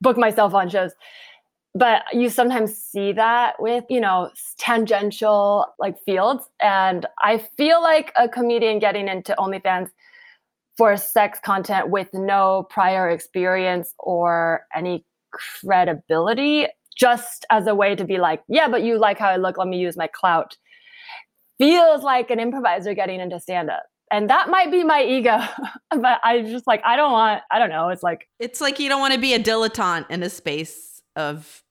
book 0.00 0.16
myself 0.16 0.54
on 0.54 0.68
shows. 0.68 0.92
But 1.74 2.02
you 2.12 2.28
sometimes 2.28 2.76
see 2.76 3.12
that 3.12 3.60
with 3.60 3.84
you 3.88 4.00
know 4.00 4.30
tangential 4.58 5.66
like 5.78 5.96
fields. 6.04 6.44
And 6.60 7.06
i 7.22 7.38
feel 7.56 7.82
like 7.82 8.12
a 8.16 8.28
comedian 8.28 8.78
getting 8.78 9.08
into 9.08 9.34
onlyfans 9.38 9.90
for 10.76 10.96
sex 10.96 11.38
content 11.44 11.90
with 11.90 12.08
no 12.14 12.66
prior 12.70 13.10
experience 13.10 13.94
or 13.98 14.62
any 14.74 15.04
credibility 15.32 16.66
just 16.96 17.44
as 17.50 17.66
a 17.66 17.74
way 17.74 17.94
to 17.94 18.04
be 18.04 18.18
like 18.18 18.42
yeah 18.48 18.68
but 18.68 18.82
you 18.82 18.98
like 18.98 19.18
how 19.18 19.28
i 19.28 19.36
look. 19.36 19.58
Let 19.58 19.68
me 19.68 19.78
use 19.78 19.96
my 19.96 20.08
clout. 20.08 20.56
Feels 21.58 22.02
like 22.02 22.30
an 22.30 22.38
improviser 22.40 22.94
getting 22.94 23.20
into 23.20 23.38
stand 23.40 23.70
up 23.70 23.84
and 24.10 24.30
that 24.30 24.48
might 24.48 24.70
be 24.70 24.84
my 24.84 25.02
ego 25.02 25.38
but 25.90 26.20
i 26.24 26.42
just 26.42 26.66
like 26.66 26.82
i 26.84 26.96
don't 26.96 27.12
want 27.12 27.42
i 27.50 27.58
don't 27.58 27.70
know 27.70 27.88
it's 27.88 28.02
like 28.02 28.28
it's 28.38 28.60
like 28.60 28.78
you 28.78 28.88
don't 28.88 29.00
want 29.00 29.14
to 29.14 29.20
be 29.20 29.34
a 29.34 29.38
dilettante 29.38 30.08
in 30.10 30.22
a 30.22 30.30
space 30.30 31.02
of 31.16 31.62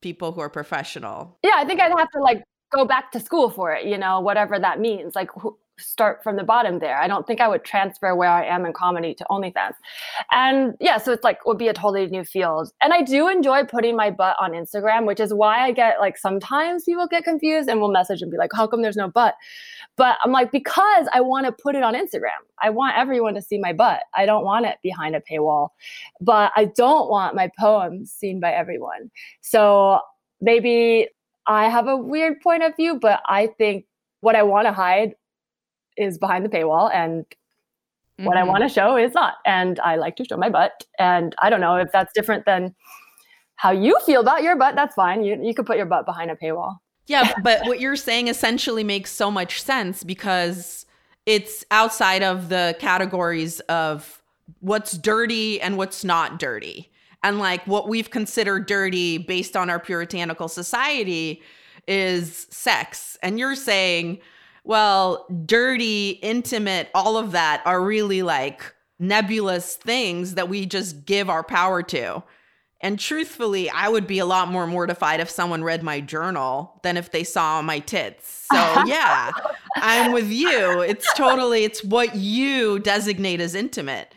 people 0.00 0.32
who 0.32 0.40
are 0.40 0.50
professional 0.50 1.38
yeah 1.42 1.54
i 1.56 1.64
think 1.64 1.80
i'd 1.80 1.92
have 1.96 2.10
to 2.10 2.20
like 2.20 2.42
go 2.72 2.84
back 2.84 3.10
to 3.12 3.20
school 3.20 3.50
for 3.50 3.72
it 3.72 3.86
you 3.86 3.96
know 3.96 4.20
whatever 4.20 4.58
that 4.58 4.80
means 4.80 5.14
like 5.14 5.30
start 5.78 6.22
from 6.22 6.36
the 6.36 6.44
bottom 6.44 6.78
there. 6.78 6.98
I 7.00 7.06
don't 7.08 7.26
think 7.26 7.40
I 7.40 7.48
would 7.48 7.64
transfer 7.64 8.14
where 8.14 8.28
I 8.28 8.44
am 8.44 8.66
in 8.66 8.72
comedy 8.72 9.14
to 9.14 9.24
OnlyFans. 9.30 9.74
And 10.32 10.74
yeah, 10.80 10.98
so 10.98 11.12
it's 11.12 11.24
like 11.24 11.44
would 11.46 11.58
be 11.58 11.68
a 11.68 11.72
totally 11.72 12.06
new 12.06 12.24
field. 12.24 12.70
And 12.82 12.92
I 12.92 13.02
do 13.02 13.28
enjoy 13.28 13.64
putting 13.64 13.96
my 13.96 14.10
butt 14.10 14.36
on 14.40 14.52
Instagram, 14.52 15.06
which 15.06 15.20
is 15.20 15.32
why 15.32 15.64
I 15.64 15.72
get 15.72 16.00
like 16.00 16.18
sometimes 16.18 16.84
people 16.84 17.06
get 17.06 17.24
confused 17.24 17.68
and 17.68 17.80
will 17.80 17.92
message 17.92 18.22
and 18.22 18.30
be 18.30 18.36
like, 18.36 18.50
how 18.54 18.66
come 18.66 18.82
there's 18.82 18.96
no 18.96 19.08
butt? 19.08 19.34
But 19.98 20.16
I'm 20.24 20.30
like, 20.30 20.52
because 20.52 21.08
I 21.12 21.20
want 21.20 21.46
to 21.46 21.52
put 21.52 21.74
it 21.74 21.82
on 21.82 21.94
Instagram. 21.94 22.40
I 22.62 22.70
want 22.70 22.96
everyone 22.96 23.34
to 23.34 23.42
see 23.42 23.58
my 23.58 23.72
butt. 23.72 24.04
I 24.14 24.24
don't 24.26 24.44
want 24.44 24.64
it 24.64 24.78
behind 24.82 25.16
a 25.16 25.20
paywall, 25.20 25.70
but 26.20 26.52
I 26.56 26.66
don't 26.76 27.10
want 27.10 27.34
my 27.34 27.50
poems 27.58 28.12
seen 28.12 28.38
by 28.40 28.52
everyone. 28.52 29.10
So 29.40 30.00
maybe 30.40 31.08
I 31.46 31.68
have 31.68 31.88
a 31.88 31.96
weird 31.96 32.40
point 32.40 32.62
of 32.62 32.76
view, 32.76 32.98
but 33.00 33.20
I 33.26 33.48
think 33.58 33.86
what 34.20 34.36
I 34.36 34.44
want 34.44 34.66
to 34.66 34.72
hide 34.72 35.14
is 35.96 36.16
behind 36.16 36.44
the 36.44 36.48
paywall 36.48 36.94
and 36.94 37.24
mm-hmm. 37.24 38.24
what 38.24 38.36
I 38.36 38.42
mm-hmm. 38.42 38.50
want 38.50 38.62
to 38.62 38.68
show 38.68 38.96
is 38.96 39.14
not. 39.14 39.34
And 39.44 39.80
I 39.80 39.96
like 39.96 40.14
to 40.16 40.24
show 40.24 40.36
my 40.36 40.48
butt. 40.48 40.84
And 40.98 41.34
I 41.42 41.50
don't 41.50 41.60
know 41.60 41.76
if 41.76 41.90
that's 41.92 42.12
different 42.14 42.44
than 42.46 42.74
how 43.56 43.72
you 43.72 43.98
feel 44.06 44.20
about 44.20 44.44
your 44.44 44.54
butt. 44.56 44.76
That's 44.76 44.94
fine. 44.94 45.24
You, 45.24 45.40
you 45.42 45.54
could 45.54 45.66
put 45.66 45.76
your 45.76 45.86
butt 45.86 46.06
behind 46.06 46.30
a 46.30 46.36
paywall. 46.36 46.76
Yeah, 47.08 47.32
but 47.42 47.66
what 47.66 47.80
you're 47.80 47.96
saying 47.96 48.28
essentially 48.28 48.84
makes 48.84 49.10
so 49.10 49.30
much 49.30 49.62
sense 49.62 50.04
because 50.04 50.86
it's 51.26 51.64
outside 51.70 52.22
of 52.22 52.48
the 52.48 52.76
categories 52.78 53.60
of 53.60 54.22
what's 54.60 54.96
dirty 54.96 55.60
and 55.60 55.76
what's 55.76 56.04
not 56.04 56.38
dirty. 56.38 56.90
And 57.22 57.38
like 57.38 57.66
what 57.66 57.88
we've 57.88 58.10
considered 58.10 58.66
dirty 58.66 59.18
based 59.18 59.56
on 59.56 59.70
our 59.70 59.80
puritanical 59.80 60.48
society 60.48 61.42
is 61.86 62.46
sex. 62.50 63.16
And 63.22 63.38
you're 63.38 63.56
saying, 63.56 64.20
well, 64.64 65.26
dirty, 65.46 66.10
intimate, 66.22 66.90
all 66.94 67.16
of 67.16 67.32
that 67.32 67.62
are 67.64 67.82
really 67.82 68.22
like 68.22 68.74
nebulous 68.98 69.76
things 69.76 70.34
that 70.34 70.48
we 70.48 70.66
just 70.66 71.06
give 71.06 71.30
our 71.30 71.42
power 71.42 71.82
to. 71.84 72.22
And 72.80 72.98
truthfully, 72.98 73.68
I 73.68 73.88
would 73.88 74.06
be 74.06 74.20
a 74.20 74.24
lot 74.24 74.48
more 74.48 74.66
mortified 74.66 75.18
if 75.20 75.28
someone 75.28 75.64
read 75.64 75.82
my 75.82 76.00
journal 76.00 76.78
than 76.82 76.96
if 76.96 77.10
they 77.10 77.24
saw 77.24 77.60
my 77.60 77.80
tits. 77.80 78.46
So, 78.52 78.56
yeah, 78.86 79.32
I'm 79.76 80.12
with 80.12 80.30
you. 80.30 80.80
It's 80.80 81.12
totally 81.14 81.64
it's 81.64 81.82
what 81.82 82.14
you 82.14 82.78
designate 82.78 83.40
as 83.40 83.54
intimate. 83.54 84.14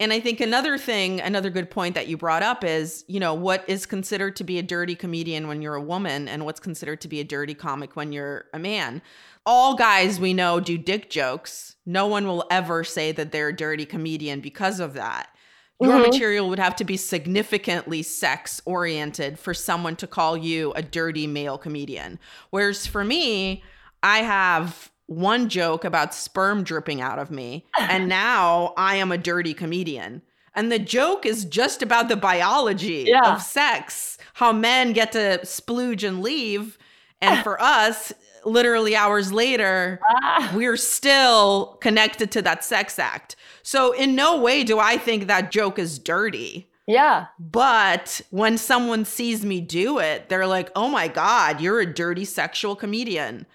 And 0.00 0.12
I 0.12 0.18
think 0.18 0.40
another 0.40 0.78
thing, 0.78 1.20
another 1.20 1.50
good 1.50 1.70
point 1.70 1.94
that 1.94 2.08
you 2.08 2.16
brought 2.16 2.42
up 2.42 2.64
is, 2.64 3.04
you 3.06 3.20
know, 3.20 3.34
what 3.34 3.64
is 3.68 3.84
considered 3.84 4.34
to 4.36 4.44
be 4.44 4.58
a 4.58 4.62
dirty 4.62 4.94
comedian 4.96 5.46
when 5.46 5.62
you're 5.62 5.74
a 5.74 5.82
woman 5.82 6.26
and 6.26 6.44
what's 6.44 6.58
considered 6.58 7.02
to 7.02 7.08
be 7.08 7.20
a 7.20 7.24
dirty 7.24 7.54
comic 7.54 7.96
when 7.96 8.10
you're 8.10 8.46
a 8.54 8.58
man 8.58 9.02
all 9.46 9.74
guys 9.74 10.20
we 10.20 10.34
know 10.34 10.60
do 10.60 10.76
dick 10.76 11.10
jokes. 11.10 11.76
No 11.86 12.06
one 12.06 12.26
will 12.26 12.44
ever 12.50 12.84
say 12.84 13.12
that 13.12 13.32
they're 13.32 13.48
a 13.48 13.56
dirty 13.56 13.86
comedian 13.86 14.40
because 14.40 14.80
of 14.80 14.94
that. 14.94 15.34
Your 15.80 15.92
mm-hmm. 15.92 16.10
material 16.10 16.48
would 16.50 16.58
have 16.58 16.76
to 16.76 16.84
be 16.84 16.96
significantly 16.96 18.02
sex 18.02 18.60
oriented 18.66 19.38
for 19.38 19.54
someone 19.54 19.96
to 19.96 20.06
call 20.06 20.36
you 20.36 20.72
a 20.74 20.82
dirty 20.82 21.26
male 21.26 21.56
comedian. 21.56 22.18
Whereas 22.50 22.86
for 22.86 23.02
me, 23.02 23.64
I 24.02 24.18
have 24.18 24.90
one 25.06 25.48
joke 25.48 25.84
about 25.84 26.14
sperm 26.14 26.62
dripping 26.64 27.00
out 27.00 27.18
of 27.18 27.30
me, 27.30 27.66
and 27.78 28.08
now 28.10 28.74
I 28.76 28.96
am 28.96 29.10
a 29.10 29.18
dirty 29.18 29.54
comedian. 29.54 30.22
And 30.54 30.70
the 30.70 30.78
joke 30.78 31.24
is 31.24 31.44
just 31.44 31.82
about 31.82 32.08
the 32.08 32.16
biology 32.16 33.04
yeah. 33.06 33.34
of 33.34 33.40
sex, 33.40 34.18
how 34.34 34.52
men 34.52 34.92
get 34.92 35.12
to 35.12 35.40
splooge 35.44 36.06
and 36.06 36.22
leave. 36.22 36.76
And 37.20 37.42
for 37.42 37.60
us, 37.60 38.12
literally 38.44 38.96
hours 38.96 39.32
later, 39.32 40.00
ah. 40.08 40.52
we're 40.54 40.76
still 40.76 41.78
connected 41.80 42.30
to 42.32 42.42
that 42.42 42.64
sex 42.64 42.98
act. 42.98 43.36
So, 43.62 43.92
in 43.92 44.14
no 44.14 44.40
way 44.40 44.64
do 44.64 44.78
I 44.78 44.96
think 44.96 45.26
that 45.26 45.50
joke 45.50 45.78
is 45.78 45.98
dirty. 45.98 46.70
Yeah. 46.86 47.26
But 47.38 48.20
when 48.30 48.58
someone 48.58 49.04
sees 49.04 49.44
me 49.44 49.60
do 49.60 49.98
it, 49.98 50.28
they're 50.28 50.46
like, 50.46 50.70
oh 50.74 50.88
my 50.88 51.08
God, 51.08 51.60
you're 51.60 51.80
a 51.80 51.86
dirty 51.86 52.24
sexual 52.24 52.74
comedian. 52.74 53.46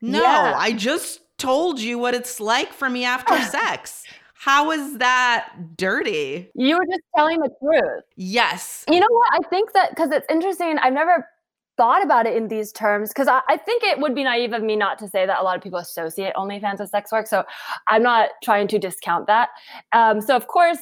No, 0.00 0.20
yeah. 0.20 0.54
I 0.56 0.72
just 0.72 1.20
told 1.38 1.80
you 1.80 1.98
what 1.98 2.14
it's 2.14 2.40
like 2.40 2.72
for 2.72 2.90
me 2.90 3.04
after 3.04 3.40
sex. 3.50 4.04
How 4.34 4.72
is 4.72 4.98
that 4.98 5.76
dirty? 5.76 6.50
You 6.54 6.76
were 6.76 6.84
just 6.84 7.02
telling 7.14 7.38
the 7.38 7.50
truth. 7.62 8.02
Yes. 8.16 8.84
You 8.88 8.98
know 8.98 9.06
what? 9.08 9.28
I 9.32 9.48
think 9.48 9.72
that 9.72 9.90
because 9.90 10.10
it's 10.10 10.26
interesting. 10.28 10.78
I've 10.78 10.92
never 10.92 11.26
thought 11.76 12.04
about 12.04 12.26
it 12.26 12.36
in 12.36 12.48
these 12.48 12.72
terms 12.72 13.10
because 13.10 13.28
I, 13.28 13.40
I, 13.48 13.56
think 13.56 13.82
it 13.82 13.98
would 13.98 14.14
be 14.14 14.24
naive 14.24 14.52
of 14.52 14.62
me 14.62 14.76
not 14.76 14.98
to 14.98 15.08
say 15.08 15.26
that 15.26 15.40
a 15.40 15.42
lot 15.42 15.56
of 15.56 15.62
people 15.62 15.78
associate 15.78 16.34
OnlyFans 16.34 16.80
with 16.80 16.90
sex 16.90 17.10
work. 17.10 17.26
So 17.26 17.44
I'm 17.88 18.02
not 18.02 18.30
trying 18.42 18.68
to 18.68 18.78
discount 18.78 19.26
that. 19.26 19.48
Um, 19.92 20.20
so 20.20 20.36
of 20.36 20.48
course, 20.48 20.78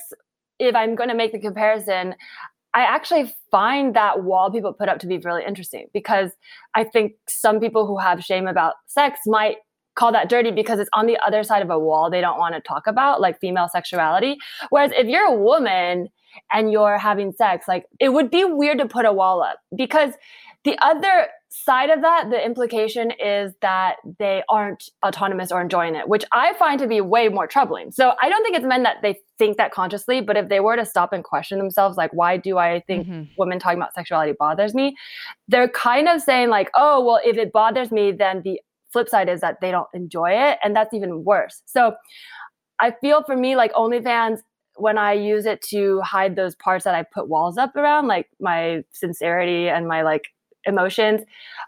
if 0.59 0.75
I'm 0.75 0.95
going 0.95 1.09
to 1.09 1.15
make 1.15 1.33
the 1.33 1.39
comparison, 1.39 2.15
I 2.75 2.83
actually 2.83 3.33
find 3.51 3.95
that 3.95 4.23
wall 4.23 4.51
people 4.51 4.73
put 4.73 4.89
up 4.89 4.99
to 5.01 5.07
be 5.07 5.19
really 5.19 5.43
interesting 5.45 5.87
because 5.93 6.33
I 6.75 6.85
think 6.85 7.13
some 7.29 7.59
people 7.59 7.87
who 7.87 7.99
have 7.99 8.23
shame 8.23 8.47
about 8.47 8.75
sex 8.87 9.21
might 9.27 9.57
call 9.97 10.13
that 10.13 10.29
dirty 10.29 10.51
because 10.51 10.79
it's 10.79 10.91
on 10.93 11.07
the 11.07 11.19
other 11.27 11.43
side 11.43 11.63
of 11.63 11.71
a 11.71 11.79
wall 11.79 12.11
they 12.11 12.21
don't 12.21 12.39
want 12.39 12.55
to 12.55 12.61
talk 12.61 12.87
about, 12.87 13.21
like 13.21 13.41
female 13.41 13.69
sexuality. 13.69 14.37
Whereas 14.71 14.93
if 14.93 15.09
you're 15.09 15.27
a 15.27 15.35
woman 15.35 16.09
and 16.53 16.71
you're 16.71 16.97
having 16.97 17.33
sex, 17.33 17.67
like 17.67 17.87
it 17.99 18.11
would 18.11 18.31
be 18.31 18.45
weird 18.45 18.79
to 18.79 18.87
put 18.87 19.05
a 19.05 19.13
wall 19.13 19.43
up 19.43 19.59
because 19.77 20.15
the 20.65 20.77
other 20.83 21.29
side 21.49 21.91
of 21.91 22.03
that, 22.03 22.31
the 22.31 22.45
implication 22.45 23.11
is 23.13 23.55
that 23.61 23.97
they 24.19 24.43
aren't 24.49 24.85
autonomous 25.05 25.51
or 25.51 25.61
enjoying 25.61 25.97
it, 25.97 26.09
which 26.09 26.25
I 26.33 26.53
find 26.55 26.79
to 26.81 26.87
be 26.87 27.01
way 27.01 27.29
more 27.29 27.47
troubling. 27.47 27.91
So 27.91 28.13
I 28.23 28.29
don't 28.29 28.45
think 28.45 28.57
it's 28.57 28.67
men 28.67 28.85
that 28.85 28.99
they 29.03 29.19
think 29.39 29.57
that 29.57 29.73
consciously, 29.73 30.21
but 30.21 30.37
if 30.37 30.49
they 30.49 30.61
were 30.61 30.77
to 30.77 30.85
stop 30.85 31.13
and 31.13 31.25
question 31.25 31.59
themselves, 31.59 31.97
like, 31.97 32.13
why 32.13 32.37
do 32.37 32.59
I 32.59 32.83
think 32.87 33.09
mm-hmm. 33.09 33.23
women 33.37 33.59
talking 33.59 33.79
about 33.79 33.95
sexuality 33.95 34.35
bothers 34.39 34.75
me? 34.75 34.97
They're 35.49 35.69
kind 35.69 36.09
of 36.09 36.21
saying, 36.21 36.51
like, 36.51 36.71
oh, 36.75 37.05
well, 37.05 37.21
if 37.25 37.37
it 37.37 37.53
bothers 37.53 37.91
me, 37.91 38.13
then 38.13 38.43
the 38.45 38.61
flip 38.93 39.09
side 39.09 39.29
is 39.29 39.41
that 39.41 39.61
they 39.61 39.71
don't 39.71 39.89
enjoy 39.95 40.31
it. 40.31 40.59
And 40.63 40.77
that's 40.77 40.95
even 40.95 41.25
worse. 41.25 41.63
So 41.65 41.95
I 42.79 42.93
feel 43.01 43.25
for 43.25 43.37
me, 43.37 43.57
like 43.57 43.73
OnlyFans, 43.73 44.41
when 44.77 44.99
I 44.99 45.15
use 45.15 45.47
it 45.47 45.63
to 45.63 46.01
hide 46.03 46.37
those 46.37 46.55
parts 46.55 46.85
that 46.85 46.95
I 46.95 47.03
put 47.03 47.29
walls 47.29 47.59
up 47.59 47.75
around, 47.77 48.07
like 48.07 48.29
my 48.41 48.83
sincerity 48.93 49.69
and 49.69 49.89
my 49.89 50.03
like 50.03 50.23
emotions. 50.67 51.23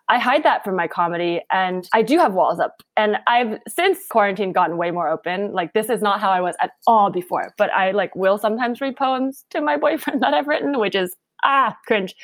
I 0.09 0.19
hide 0.19 0.45
that 0.45 0.65
from 0.65 0.77
my 0.77 0.89
comedy 0.89 1.41
and 1.51 1.89
I 1.93 2.03
do 2.03 2.19
have 2.19 2.35
walls 2.35 2.61
up. 2.61 2.83
And 2.97 3.17
I've 3.27 3.59
since 3.69 4.01
quarantine 4.11 4.53
gotten 4.53 4.77
way 4.77 4.91
more 4.91 5.09
open. 5.09 5.53
Like 5.53 5.73
this 5.73 5.89
is 5.89 6.03
not 6.03 6.21
how 6.21 6.31
I 6.31 6.41
was 6.41 6.55
at 6.61 6.73
all 6.87 7.11
before, 7.11 7.55
but 7.57 7.73
I 7.73 7.93
like 7.93 8.15
will 8.15 8.39
sometimes 8.39 8.81
read 8.81 8.97
poems 8.97 9.45
to 9.51 9.61
my 9.61 9.77
boyfriend 9.79 10.23
that 10.23 10.35
I've 10.35 10.47
written, 10.47 10.79
which 10.79 10.95
is 10.95 11.17
ah 11.45 11.77
cringe. 11.87 12.15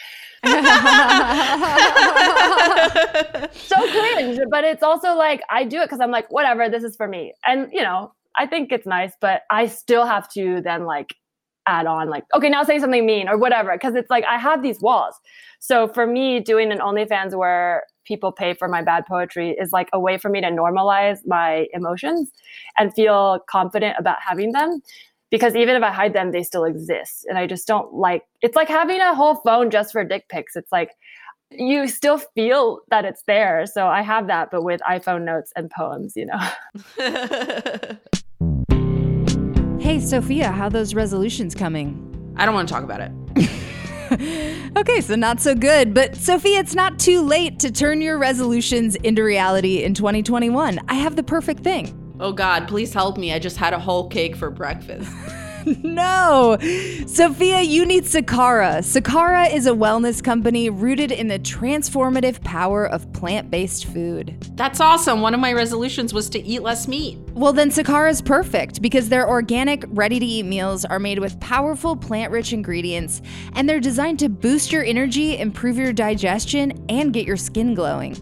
so 0.44 0.52
cringe, 3.76 4.38
but 4.50 4.64
it's 4.64 4.82
also 4.82 5.14
like 5.14 5.42
I 5.50 5.64
do 5.64 5.80
it 5.80 5.86
because 5.86 6.00
I'm 6.00 6.10
like, 6.10 6.30
whatever, 6.30 6.68
this 6.68 6.84
is 6.84 6.96
for 6.96 7.08
me. 7.08 7.32
And 7.46 7.68
you 7.72 7.82
know, 7.82 8.12
I 8.36 8.46
think 8.46 8.70
it's 8.70 8.86
nice, 8.86 9.12
but 9.20 9.42
I 9.50 9.66
still 9.66 10.06
have 10.06 10.30
to 10.32 10.60
then 10.62 10.84
like 10.84 11.14
add 11.68 11.86
on 11.86 12.08
like, 12.08 12.24
okay, 12.34 12.48
now 12.48 12.62
say 12.64 12.78
something 12.78 13.04
mean 13.04 13.28
or 13.28 13.36
whatever. 13.36 13.76
Cause 13.78 13.94
it's 13.94 14.10
like 14.10 14.24
I 14.24 14.38
have 14.38 14.62
these 14.62 14.80
walls. 14.80 15.14
So 15.60 15.88
for 15.88 16.06
me, 16.06 16.40
doing 16.40 16.72
an 16.72 16.78
OnlyFans 16.78 17.36
where 17.36 17.84
people 18.04 18.32
pay 18.32 18.54
for 18.54 18.68
my 18.68 18.82
bad 18.82 19.04
poetry 19.06 19.50
is 19.50 19.70
like 19.72 19.88
a 19.92 20.00
way 20.00 20.16
for 20.18 20.28
me 20.28 20.40
to 20.40 20.48
normalize 20.48 21.18
my 21.26 21.66
emotions 21.72 22.30
and 22.76 22.94
feel 22.94 23.40
confident 23.48 23.96
about 23.98 24.16
having 24.26 24.52
them. 24.52 24.80
Because 25.30 25.54
even 25.54 25.76
if 25.76 25.82
I 25.82 25.90
hide 25.90 26.14
them, 26.14 26.32
they 26.32 26.42
still 26.42 26.64
exist. 26.64 27.26
And 27.28 27.36
I 27.36 27.46
just 27.46 27.66
don't 27.66 27.92
like 27.92 28.22
it's 28.40 28.56
like 28.56 28.68
having 28.68 29.00
a 29.00 29.14
whole 29.14 29.34
phone 29.36 29.70
just 29.70 29.92
for 29.92 30.02
dick 30.04 30.28
pics. 30.30 30.56
It's 30.56 30.72
like 30.72 30.92
you 31.50 31.86
still 31.88 32.18
feel 32.34 32.80
that 32.90 33.04
it's 33.04 33.22
there. 33.26 33.66
So 33.66 33.86
I 33.86 34.02
have 34.02 34.26
that, 34.28 34.50
but 34.50 34.62
with 34.64 34.80
iPhone 34.88 35.24
notes 35.24 35.52
and 35.56 35.70
poems, 35.70 36.14
you 36.16 36.26
know. 36.26 37.98
hey, 39.88 39.96
Sofiya, 39.96 40.52
how 40.52 40.68
those 40.68 40.94
resolutions 40.94 41.54
coming? 41.54 42.34
I 42.36 42.44
don't 42.44 42.54
want 42.54 42.68
to 42.68 42.74
talk 42.74 42.84
about 42.84 43.00
it. 43.00 43.10
okay, 44.76 45.00
so 45.00 45.14
not 45.14 45.40
so 45.40 45.54
good. 45.54 45.94
But 45.94 46.12
Sofiya, 46.12 46.60
it's 46.60 46.74
not 46.74 46.98
too 46.98 47.22
late 47.22 47.58
to 47.60 47.72
turn 47.72 48.02
your 48.02 48.18
resolutions 48.18 48.96
into 48.96 49.24
reality 49.24 49.84
in 49.84 49.94
2021. 49.94 50.78
I 50.88 50.92
have 50.92 51.16
the 51.16 51.22
perfect 51.22 51.64
thing. 51.64 52.14
Oh 52.20 52.32
God, 52.32 52.68
please 52.68 52.92
help 52.92 53.16
me. 53.16 53.32
I 53.32 53.38
just 53.38 53.56
had 53.56 53.72
a 53.72 53.78
whole 53.78 54.08
cake 54.08 54.36
for 54.36 54.50
breakfast. 54.50 55.10
no. 55.82 56.56
Sofiya, 56.60 57.66
you 57.66 57.84
need 57.84 58.04
Sakara. 58.04 58.78
Sakara 58.78 59.52
is 59.52 59.66
a 59.66 59.70
wellness 59.70 60.22
company 60.22 60.70
rooted 60.70 61.10
in 61.12 61.28
the 61.28 61.38
transformative 61.38 62.42
power 62.44 62.86
of 62.86 63.12
plant 63.12 63.50
based 63.50 63.86
food. 63.86 64.36
That's 64.56 64.80
awesome. 64.80 65.20
One 65.20 65.34
of 65.34 65.40
my 65.40 65.52
resolutions 65.52 66.14
was 66.14 66.28
to 66.30 66.42
eat 66.42 66.62
less 66.62 66.86
meat. 66.86 67.18
Well, 67.32 67.52
then 67.52 67.70
Sakara 67.70 68.10
is 68.10 68.22
perfect 68.22 68.80
because 68.82 69.08
their 69.08 69.28
organic, 69.28 69.84
ready 69.88 70.18
to 70.18 70.26
eat 70.26 70.44
meals 70.44 70.84
are 70.84 70.98
made 70.98 71.18
with 71.18 71.38
powerful 71.40 71.96
plant 71.96 72.32
rich 72.32 72.52
ingredients 72.52 73.22
and 73.54 73.68
they're 73.68 73.80
designed 73.80 74.18
to 74.20 74.28
boost 74.28 74.72
your 74.72 74.84
energy, 74.84 75.38
improve 75.38 75.76
your 75.76 75.92
digestion, 75.92 76.84
and 76.88 77.12
get 77.12 77.26
your 77.26 77.36
skin 77.36 77.74
glowing. 77.74 78.16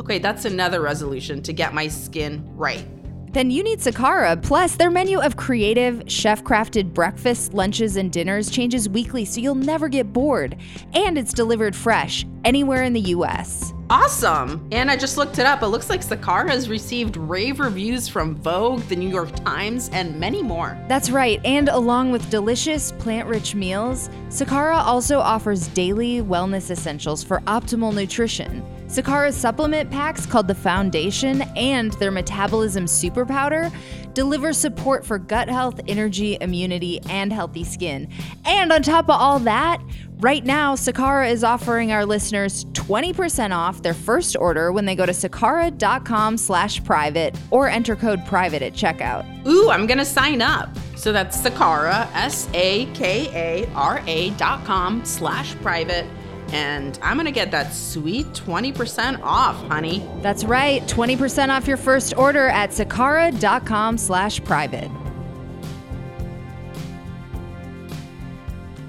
Okay, 0.00 0.18
that's 0.18 0.44
another 0.44 0.80
resolution 0.80 1.42
to 1.42 1.52
get 1.52 1.74
my 1.74 1.88
skin 1.88 2.48
right 2.54 2.86
then 3.32 3.50
you 3.50 3.62
need 3.62 3.80
Sakara. 3.80 4.40
Plus, 4.42 4.76
their 4.76 4.90
menu 4.90 5.20
of 5.20 5.36
creative, 5.36 6.02
chef 6.06 6.42
crafted 6.44 6.92
breakfasts, 6.94 7.52
lunches, 7.52 7.96
and 7.96 8.12
dinners 8.12 8.50
changes 8.50 8.88
weekly 8.88 9.24
so 9.24 9.40
you'll 9.40 9.54
never 9.54 9.88
get 9.88 10.12
bored. 10.12 10.56
And 10.94 11.18
it's 11.18 11.32
delivered 11.32 11.74
fresh 11.74 12.26
anywhere 12.44 12.82
in 12.84 12.92
the 12.92 13.00
US. 13.00 13.72
Awesome! 13.90 14.68
And 14.70 14.90
I 14.90 14.96
just 14.96 15.16
looked 15.16 15.38
it 15.38 15.46
up. 15.46 15.62
It 15.62 15.68
looks 15.68 15.88
like 15.88 16.02
Sakara 16.02 16.50
has 16.50 16.68
received 16.68 17.16
rave 17.16 17.58
reviews 17.58 18.06
from 18.06 18.36
Vogue, 18.36 18.82
the 18.82 18.96
New 18.96 19.08
York 19.08 19.34
Times, 19.44 19.88
and 19.94 20.18
many 20.20 20.42
more. 20.42 20.78
That's 20.88 21.08
right. 21.08 21.40
And 21.44 21.70
along 21.70 22.12
with 22.12 22.28
delicious 22.28 22.92
plant 22.92 23.28
rich 23.28 23.54
meals, 23.54 24.10
Sakara 24.28 24.76
also 24.76 25.20
offers 25.20 25.68
daily 25.68 26.20
wellness 26.20 26.70
essentials 26.70 27.24
for 27.24 27.40
optimal 27.40 27.94
nutrition. 27.94 28.62
Sakara's 28.88 29.36
supplement 29.36 29.90
packs 29.90 30.24
called 30.24 30.48
the 30.48 30.54
Foundation 30.54 31.42
and 31.56 31.92
their 31.94 32.10
Metabolism 32.10 32.86
Super 32.86 33.26
Powder 33.26 33.70
deliver 34.14 34.54
support 34.54 35.04
for 35.04 35.18
gut 35.18 35.48
health, 35.48 35.78
energy, 35.86 36.38
immunity, 36.40 36.98
and 37.10 37.30
healthy 37.30 37.64
skin. 37.64 38.08
And 38.46 38.72
on 38.72 38.82
top 38.82 39.04
of 39.04 39.20
all 39.20 39.38
that, 39.40 39.82
right 40.20 40.44
now, 40.44 40.74
Sakara 40.74 41.30
is 41.30 41.44
offering 41.44 41.92
our 41.92 42.06
listeners 42.06 42.64
20% 42.72 43.54
off 43.54 43.82
their 43.82 43.94
first 43.94 44.36
order 44.36 44.72
when 44.72 44.86
they 44.86 44.96
go 44.96 45.04
to 45.04 45.12
sakara.com 45.12 46.38
slash 46.38 46.82
private 46.82 47.36
or 47.50 47.68
enter 47.68 47.94
code 47.94 48.24
private 48.24 48.62
at 48.62 48.72
checkout. 48.72 49.46
Ooh, 49.46 49.70
I'm 49.70 49.86
gonna 49.86 50.04
sign 50.04 50.40
up. 50.40 50.70
So 50.96 51.12
that's 51.12 51.40
Sakara, 51.40 52.08
S-A-K-A-R-A 52.14 54.30
dot 54.30 54.64
com 54.64 55.04
slash 55.04 55.54
private 55.56 56.06
and 56.52 56.98
I'm 57.02 57.16
gonna 57.16 57.32
get 57.32 57.50
that 57.50 57.74
sweet 57.74 58.26
20% 58.28 59.20
off, 59.22 59.56
honey. 59.68 60.08
That's 60.22 60.44
right, 60.44 60.82
20% 60.82 61.50
off 61.50 61.66
your 61.66 61.76
first 61.76 62.16
order 62.16 62.48
at 62.48 62.70
sakara.com 62.70 63.98
slash 63.98 64.42
private. 64.44 64.90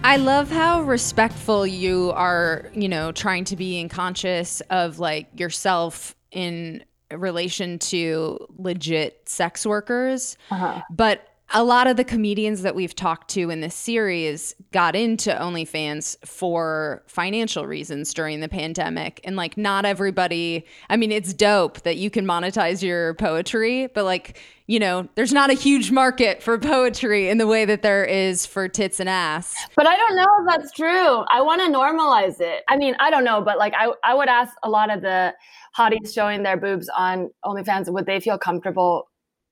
I 0.03 0.15
love 0.15 0.49
how 0.49 0.81
respectful 0.81 1.67
you 1.67 2.11
are, 2.15 2.71
you 2.73 2.87
know, 2.87 3.11
trying 3.11 3.43
to 3.45 3.55
be 3.55 3.79
and 3.79 3.89
conscious 3.89 4.61
of 4.69 4.97
like 4.97 5.27
yourself 5.39 6.15
in 6.31 6.83
relation 7.11 7.79
to 7.79 8.47
legit 8.57 9.27
sex 9.27 9.65
workers. 9.65 10.37
Uh-huh. 10.51 10.81
But 10.89 11.28
a 11.51 11.63
lot 11.63 11.87
of 11.87 11.97
the 11.97 12.03
comedians 12.03 12.61
that 12.61 12.75
we've 12.75 12.95
talked 12.95 13.29
to 13.31 13.49
in 13.49 13.61
this 13.61 13.73
series 13.73 14.55
got 14.71 14.95
into 14.95 15.31
OnlyFans 15.31 16.15
for 16.25 17.03
financial 17.07 17.65
reasons 17.65 18.13
during 18.13 18.39
the 18.39 18.49
pandemic. 18.49 19.19
And 19.23 19.35
like, 19.35 19.57
not 19.57 19.85
everybody, 19.85 20.65
I 20.89 20.97
mean, 20.97 21.11
it's 21.11 21.33
dope 21.33 21.81
that 21.81 21.97
you 21.97 22.09
can 22.09 22.25
monetize 22.25 22.83
your 22.83 23.15
poetry, 23.15 23.87
but 23.87 24.05
like, 24.05 24.39
you 24.67 24.79
know, 24.79 25.09
there's 25.15 25.33
not 25.33 25.49
a 25.49 25.53
huge 25.53 25.89
market 25.89 26.43
for 26.43 26.59
poetry 26.59 27.29
in 27.29 27.39
the 27.39 27.47
way 27.47 27.65
that 27.65 27.81
there 27.81 28.05
is 28.05 28.45
for 28.45 28.67
tits 28.67 28.99
and 28.99 29.09
ass. 29.09 29.55
But 29.75 29.87
I 29.87 29.97
don't 29.97 30.15
know 30.15 30.27
if 30.41 30.47
that's 30.47 30.71
true. 30.71 31.25
I 31.31 31.41
want 31.41 31.61
to 31.61 31.67
normalize 31.67 32.39
it. 32.39 32.63
I 32.69 32.77
mean, 32.77 32.95
I 32.99 33.09
don't 33.09 33.23
know, 33.23 33.41
but 33.41 33.57
like, 33.57 33.73
I, 33.75 33.91
I 34.03 34.13
would 34.13 34.29
ask 34.29 34.53
a 34.61 34.69
lot 34.69 34.93
of 34.93 35.01
the 35.01 35.33
hotties 35.75 36.13
showing 36.13 36.43
their 36.43 36.57
boobs 36.57 36.89
on 36.95 37.31
OnlyFans, 37.43 37.91
would 37.91 38.05
they 38.05 38.19
feel 38.19 38.37
comfortable 38.37 39.08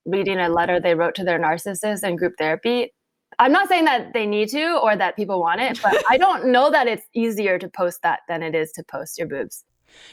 reading 0.08 0.40
a 0.40 0.50
letter 0.50 0.80
they 0.80 0.96
wrote 0.96 1.14
to 1.16 1.24
their 1.24 1.40
narcissist 1.40 2.04
in 2.04 2.16
group 2.16 2.34
therapy. 2.40 2.94
I'm 3.40 3.52
not 3.52 3.68
saying 3.68 3.86
that 3.86 4.14
they 4.14 4.26
need 4.26 4.50
to 4.50 4.80
or 4.82 4.96
that 4.96 5.16
people 5.16 5.40
want 5.40 5.62
it, 5.62 5.80
but 5.84 6.02
I 6.10 6.18
don't 6.18 6.48
know 6.52 6.72
that 6.72 6.88
it's 6.88 7.06
easier 7.14 7.60
to 7.60 7.68
post 7.70 8.02
that 8.02 8.22
than 8.28 8.42
it 8.42 8.56
is 8.56 8.72
to 8.74 8.84
post 8.84 9.18
your 9.20 9.28
boobs. 9.28 9.64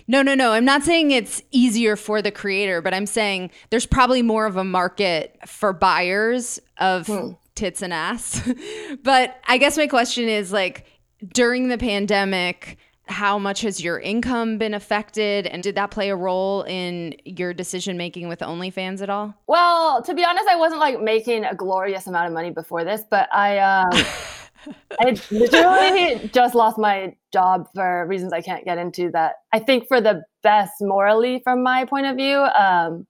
No, 0.06 0.22
no, 0.22 0.34
no. 0.34 0.52
I'm 0.52 0.64
not 0.64 0.82
saying 0.82 1.10
it's 1.10 1.42
easier 1.50 1.96
for 1.96 2.20
the 2.22 2.30
creator, 2.30 2.80
but 2.82 2.92
I'm 2.92 3.06
saying 3.06 3.50
there's 3.70 3.86
probably 3.86 4.22
more 4.22 4.46
of 4.46 4.56
a 4.56 4.64
market 4.64 5.38
for 5.46 5.72
buyers 5.72 6.58
of 6.78 7.06
hmm. 7.06 7.30
tits 7.54 7.82
and 7.82 7.92
ass. 7.92 8.46
but 9.02 9.40
I 9.46 9.58
guess 9.58 9.76
my 9.76 9.86
question 9.86 10.28
is 10.28 10.52
like 10.52 10.86
during 11.32 11.68
the 11.68 11.78
pandemic, 11.78 12.78
how 13.06 13.38
much 13.38 13.60
has 13.60 13.82
your 13.82 14.00
income 14.00 14.56
been 14.58 14.72
affected 14.74 15.46
and 15.46 15.62
did 15.62 15.74
that 15.74 15.90
play 15.90 16.08
a 16.08 16.16
role 16.16 16.62
in 16.62 17.14
your 17.24 17.52
decision 17.52 17.96
making 17.96 18.28
with 18.28 18.40
OnlyFans 18.40 19.02
at 19.02 19.10
all? 19.10 19.34
Well, 19.46 20.02
to 20.02 20.14
be 20.14 20.24
honest, 20.24 20.48
I 20.48 20.56
wasn't 20.56 20.80
like 20.80 21.00
making 21.00 21.44
a 21.44 21.54
glorious 21.54 22.06
amount 22.06 22.28
of 22.28 22.32
money 22.32 22.50
before 22.50 22.84
this, 22.84 23.02
but 23.10 23.28
I 23.32 23.58
um 23.58 23.90
I 25.00 25.20
literally 25.30 26.30
just 26.32 26.54
lost 26.54 26.78
my 26.78 27.14
job 27.32 27.68
for 27.74 28.06
reasons 28.06 28.32
I 28.32 28.40
can't 28.40 28.64
get 28.64 28.78
into 28.78 29.10
that 29.10 29.34
I 29.52 29.58
think 29.58 29.86
for 29.86 30.00
the 30.00 30.22
best 30.42 30.72
morally 30.80 31.40
from 31.44 31.62
my 31.62 31.84
point 31.84 32.06
of 32.06 32.16
view 32.16 32.38
um 32.38 33.06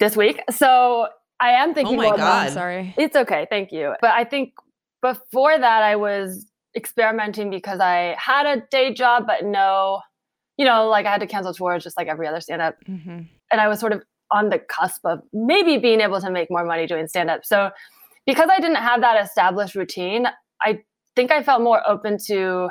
this 0.00 0.16
week. 0.16 0.40
So 0.50 1.08
I 1.40 1.50
am 1.50 1.74
thinking 1.74 2.00
Oh 2.00 2.10
my 2.10 2.16
god. 2.16 2.52
sorry. 2.52 2.94
It's 2.96 3.16
okay, 3.16 3.46
thank 3.50 3.70
you. 3.72 3.94
But 4.00 4.12
I 4.12 4.24
think 4.24 4.54
before 5.02 5.56
that, 5.56 5.82
I 5.82 5.96
was 5.96 6.46
experimenting 6.76 7.50
because 7.50 7.80
I 7.80 8.16
had 8.18 8.46
a 8.46 8.62
day 8.70 8.92
job, 8.92 9.24
but 9.26 9.44
no, 9.44 10.00
you 10.56 10.64
know, 10.64 10.88
like 10.88 11.06
I 11.06 11.12
had 11.12 11.20
to 11.20 11.26
cancel 11.26 11.54
tours 11.54 11.82
just 11.82 11.96
like 11.96 12.08
every 12.08 12.26
other 12.26 12.40
stand 12.40 12.62
up. 12.62 12.76
Mm-hmm. 12.88 13.22
And 13.50 13.60
I 13.60 13.68
was 13.68 13.80
sort 13.80 13.92
of 13.92 14.02
on 14.30 14.50
the 14.50 14.58
cusp 14.58 15.04
of 15.04 15.20
maybe 15.32 15.78
being 15.78 16.00
able 16.00 16.20
to 16.20 16.30
make 16.30 16.50
more 16.50 16.64
money 16.64 16.86
doing 16.86 17.06
stand 17.06 17.30
up. 17.30 17.44
So 17.44 17.70
because 18.26 18.50
I 18.50 18.60
didn't 18.60 18.76
have 18.76 19.00
that 19.00 19.24
established 19.24 19.74
routine, 19.74 20.26
I 20.60 20.80
think 21.14 21.30
I 21.30 21.42
felt 21.42 21.62
more 21.62 21.88
open 21.88 22.18
to 22.26 22.70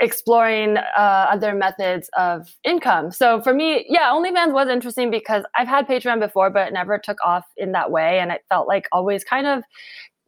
exploring 0.00 0.76
uh, 0.76 1.26
other 1.30 1.54
methods 1.54 2.10
of 2.16 2.48
income. 2.64 3.12
So 3.12 3.40
for 3.40 3.54
me, 3.54 3.86
yeah, 3.88 4.10
OnlyFans 4.10 4.52
was 4.52 4.68
interesting 4.68 5.10
because 5.10 5.44
I've 5.56 5.68
had 5.68 5.86
Patreon 5.86 6.20
before, 6.20 6.50
but 6.50 6.68
it 6.68 6.72
never 6.72 6.98
took 6.98 7.18
off 7.24 7.44
in 7.56 7.72
that 7.72 7.90
way. 7.90 8.18
And 8.18 8.30
it 8.32 8.42
felt 8.48 8.66
like 8.66 8.88
always 8.90 9.24
kind 9.24 9.46
of 9.46 9.62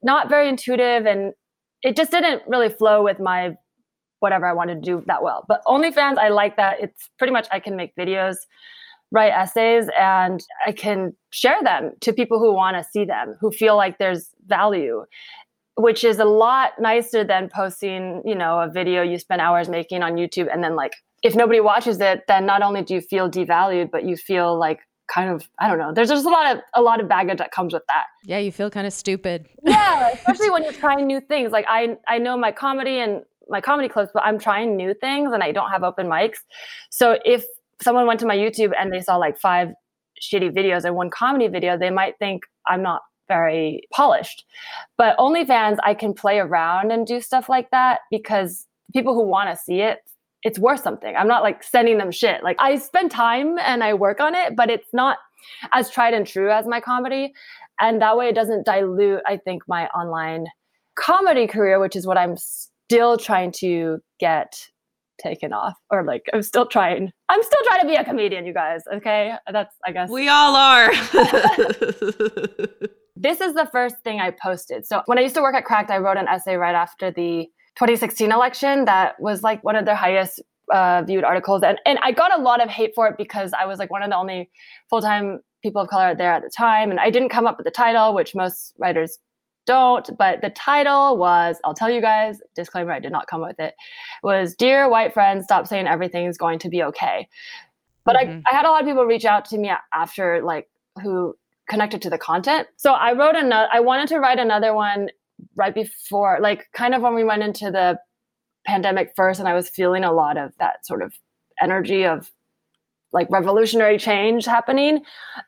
not 0.03 0.29
very 0.29 0.48
intuitive 0.48 1.07
and 1.07 1.33
it 1.85 1.97
just 1.97 2.11
didn't 2.11 2.42
really 2.49 2.68
flow 2.68 3.05
with 3.05 3.20
my 3.20 3.57
whatever 4.20 4.47
I 4.47 4.53
wanted 4.53 4.77
to 4.77 4.81
do 4.81 5.03
that 5.07 5.23
well. 5.23 5.44
But 5.47 5.62
OnlyFans, 5.66 6.16
I 6.18 6.31
like 6.31 6.57
that 6.57 6.81
it's 6.81 7.11
pretty 7.18 7.33
much 7.33 7.47
I 7.53 7.61
can 7.61 7.77
make 7.77 7.94
videos, 7.94 8.37
write 9.12 9.33
essays, 9.33 9.87
and 9.99 10.42
I 10.66 10.73
can 10.73 11.14
share 11.31 11.62
them 11.62 11.92
to 12.01 12.12
people 12.12 12.38
who 12.38 12.53
want 12.55 12.77
to 12.77 12.90
see 12.90 13.05
them, 13.05 13.37
who 13.40 13.53
feel 13.53 13.77
like 13.77 13.99
there's 13.99 14.31
value 14.47 15.05
which 15.77 16.05
is 16.05 16.18
a 16.18 16.25
lot 16.25 16.73
nicer 16.79 17.25
than 17.25 17.49
posting, 17.49 18.23
you 18.25 18.35
know, 18.35 18.61
a 18.61 18.70
video 18.70 19.03
you 19.03 19.18
spend 19.18 19.40
hours 19.40 19.68
making 19.68 20.03
on 20.05 20.14
YouTube 20.14 20.47
and 20.53 20.62
then 20.62 20.77
like 20.77 20.92
if 21.25 21.35
nobody 21.35 21.59
watches 21.59 22.01
it, 22.01 22.23
then 22.29 22.44
not 22.47 22.62
only 22.62 22.83
do 22.83 22.94
you 22.94 23.01
feel 23.01 23.31
devalued, 23.31 23.90
but 23.90 24.05
you 24.05 24.14
feel 24.16 24.59
like 24.59 24.81
kind 25.12 25.30
of 25.30 25.48
I 25.58 25.68
don't 25.68 25.78
know. 25.78 25.92
There's 25.92 26.08
just 26.08 26.26
a 26.26 26.28
lot 26.28 26.56
of 26.56 26.62
a 26.74 26.82
lot 26.82 27.00
of 27.00 27.08
baggage 27.08 27.38
that 27.38 27.52
comes 27.52 27.72
with 27.72 27.82
that. 27.88 28.04
Yeah, 28.24 28.38
you 28.38 28.52
feel 28.52 28.70
kind 28.70 28.86
of 28.86 28.92
stupid. 28.92 29.48
yeah, 29.64 30.10
especially 30.12 30.50
when 30.50 30.62
you're 30.62 30.72
trying 30.72 31.06
new 31.06 31.20
things. 31.20 31.52
Like 31.52 31.66
I 31.68 31.96
I 32.08 32.18
know 32.18 32.36
my 32.36 32.52
comedy 32.52 32.98
and 32.98 33.22
my 33.48 33.60
comedy 33.60 33.88
clips, 33.88 34.10
but 34.14 34.22
I'm 34.24 34.38
trying 34.38 34.76
new 34.76 34.94
things 34.94 35.32
and 35.32 35.42
I 35.42 35.52
don't 35.52 35.70
have 35.70 35.82
open 35.82 36.06
mics. 36.06 36.38
So 36.90 37.18
if 37.24 37.44
someone 37.82 38.06
went 38.06 38.20
to 38.20 38.26
my 38.26 38.36
YouTube 38.36 38.72
and 38.78 38.92
they 38.92 39.00
saw 39.00 39.16
like 39.16 39.38
five 39.38 39.68
shitty 40.22 40.50
videos 40.56 40.84
and 40.84 40.94
one 40.94 41.10
comedy 41.10 41.48
video, 41.48 41.76
they 41.76 41.90
might 41.90 42.18
think 42.18 42.42
I'm 42.66 42.82
not 42.82 43.02
very 43.28 43.82
polished. 43.92 44.44
But 44.96 45.16
OnlyFans, 45.18 45.78
I 45.82 45.94
can 45.94 46.14
play 46.14 46.38
around 46.38 46.92
and 46.92 47.06
do 47.06 47.20
stuff 47.20 47.48
like 47.48 47.70
that 47.70 48.00
because 48.10 48.66
people 48.92 49.14
who 49.14 49.26
want 49.26 49.50
to 49.50 49.56
see 49.56 49.80
it, 49.80 49.98
it's 50.44 50.59
worth 50.59 50.83
something. 50.83 51.16
I'm 51.16 51.26
not 51.26 51.42
like 51.42 51.62
sending 51.62 51.98
them 51.98 52.11
shit. 52.11 52.44
Like 52.44 52.57
I 52.61 52.76
spend 52.76 53.11
time 53.11 53.59
and 53.59 53.83
I 53.83 53.94
work 53.94 54.20
on 54.20 54.35
it, 54.35 54.54
but 54.54 54.70
it's 54.70 54.92
not 54.92 55.16
as 55.72 55.90
tried 55.90 56.14
and 56.14 56.26
true 56.26 56.50
as 56.50 56.66
my 56.66 56.80
comedy. 56.80 57.33
And 57.80 58.00
that 58.02 58.16
way 58.16 58.28
it 58.28 58.35
doesn't 58.35 58.66
dilute, 58.66 59.22
I 59.26 59.38
think, 59.38 59.62
my 59.66 59.88
online 59.88 60.46
comedy 60.96 61.46
career, 61.46 61.80
which 61.80 61.96
is 61.96 62.07
what 62.07 62.18
I'm 62.18 62.37
still 62.37 63.16
trying 63.16 63.52
to 63.52 63.98
get 64.20 64.68
taken 65.22 65.52
off 65.52 65.74
or 65.90 66.02
like 66.02 66.22
i'm 66.35 66.42
still 66.42 66.66
trying 66.66 67.09
i'm 67.28 67.40
still 67.40 67.61
trying 67.66 67.80
to 67.80 67.87
be 67.87 67.94
a 67.94 68.02
comedian 68.02 68.44
you 68.44 68.52
guys 68.52 68.83
okay 68.92 69.33
that's 69.52 69.76
i 69.87 69.92
guess 69.92 70.11
we 70.11 70.28
all 70.28 70.57
are 70.57 70.90
this 73.16 73.40
is 73.40 73.54
the 73.54 73.68
first 73.72 73.96
thing 74.04 74.20
I 74.20 74.30
posted. 74.30 74.87
So 74.87 75.02
when 75.07 75.18
I 75.18 75.22
used 75.22 75.35
to 75.37 75.42
work 75.42 75.54
at 75.54 75.64
Cracked, 75.64 75.90
I 75.90 75.98
wrote 75.98 76.16
an 76.16 76.28
essay 76.28 76.57
right 76.57 76.74
after 76.74 77.11
the 77.11 77.48
2016 77.76 78.30
election 78.30 78.84
that 78.84 79.20
was 79.20 79.42
like 79.42 79.62
one 79.64 79.76
of 79.76 79.84
their 79.84 79.96
highest 79.96 80.40
uh, 80.72 81.02
viewed 81.02 81.24
articles. 81.24 81.62
And, 81.62 81.78
and 81.84 81.98
I 82.02 82.12
got 82.12 82.37
a 82.37 82.40
lot 82.40 82.62
of 82.62 82.68
hate 82.68 82.92
for 82.94 83.08
it 83.08 83.16
because 83.16 83.52
I 83.52 83.66
was 83.66 83.78
like 83.78 83.90
one 83.90 84.02
of 84.02 84.10
the 84.10 84.16
only 84.16 84.50
full 84.88 85.02
time 85.02 85.40
people 85.62 85.82
of 85.82 85.88
color 85.88 86.14
there 86.14 86.32
at 86.32 86.42
the 86.42 86.50
time. 86.50 86.90
And 86.90 87.00
I 87.00 87.10
didn't 87.10 87.30
come 87.30 87.46
up 87.46 87.56
with 87.58 87.64
the 87.64 87.70
title, 87.70 88.14
which 88.14 88.34
most 88.34 88.74
writers 88.78 89.18
don't. 89.66 90.08
But 90.16 90.42
the 90.42 90.50
title 90.50 91.16
was, 91.16 91.56
I'll 91.64 91.74
tell 91.74 91.90
you 91.90 92.00
guys, 92.00 92.38
disclaimer, 92.54 92.92
I 92.92 93.00
did 93.00 93.12
not 93.12 93.26
come 93.26 93.42
up 93.42 93.48
with 93.48 93.60
it, 93.60 93.74
was 94.22 94.54
Dear 94.54 94.88
White 94.88 95.14
Friends, 95.14 95.44
Stop 95.44 95.66
Saying 95.66 95.87
Everything's 95.87 96.38
Going 96.38 96.58
to 96.60 96.68
Be 96.68 96.82
Okay. 96.82 97.28
But 98.04 98.16
mm-hmm. 98.16 98.40
I, 98.46 98.52
I 98.52 98.54
had 98.54 98.66
a 98.66 98.70
lot 98.70 98.82
of 98.82 98.87
people 98.87 99.04
reach 99.04 99.24
out 99.24 99.46
to 99.46 99.58
me 99.58 99.72
after, 99.94 100.42
like, 100.42 100.68
who 101.02 101.34
connected 101.68 102.02
to 102.02 102.10
the 102.10 102.18
content. 102.18 102.68
So 102.76 102.92
I 102.92 103.14
wrote 103.14 103.37
another, 103.37 103.68
I 103.72 103.80
wanted 103.80 104.08
to 104.08 104.18
write 104.18 104.38
another 104.38 104.74
one 104.74 105.08
right 105.54 105.74
before, 105.74 106.38
like 106.40 106.66
kind 106.72 106.94
of 106.94 107.02
when 107.02 107.14
we 107.14 107.24
went 107.24 107.42
into 107.42 107.70
the 107.70 107.98
pandemic 108.66 109.12
first, 109.16 109.40
and 109.40 109.48
I 109.48 109.54
was 109.54 109.68
feeling 109.68 110.04
a 110.04 110.12
lot 110.12 110.37
of 110.37 110.52
that 110.59 110.87
sort 110.87 111.02
of 111.02 111.14
energy 111.61 112.04
of 112.04 112.30
like 113.14 113.30
revolutionary 113.30 113.96
change 113.96 114.44
happening. 114.44 115.00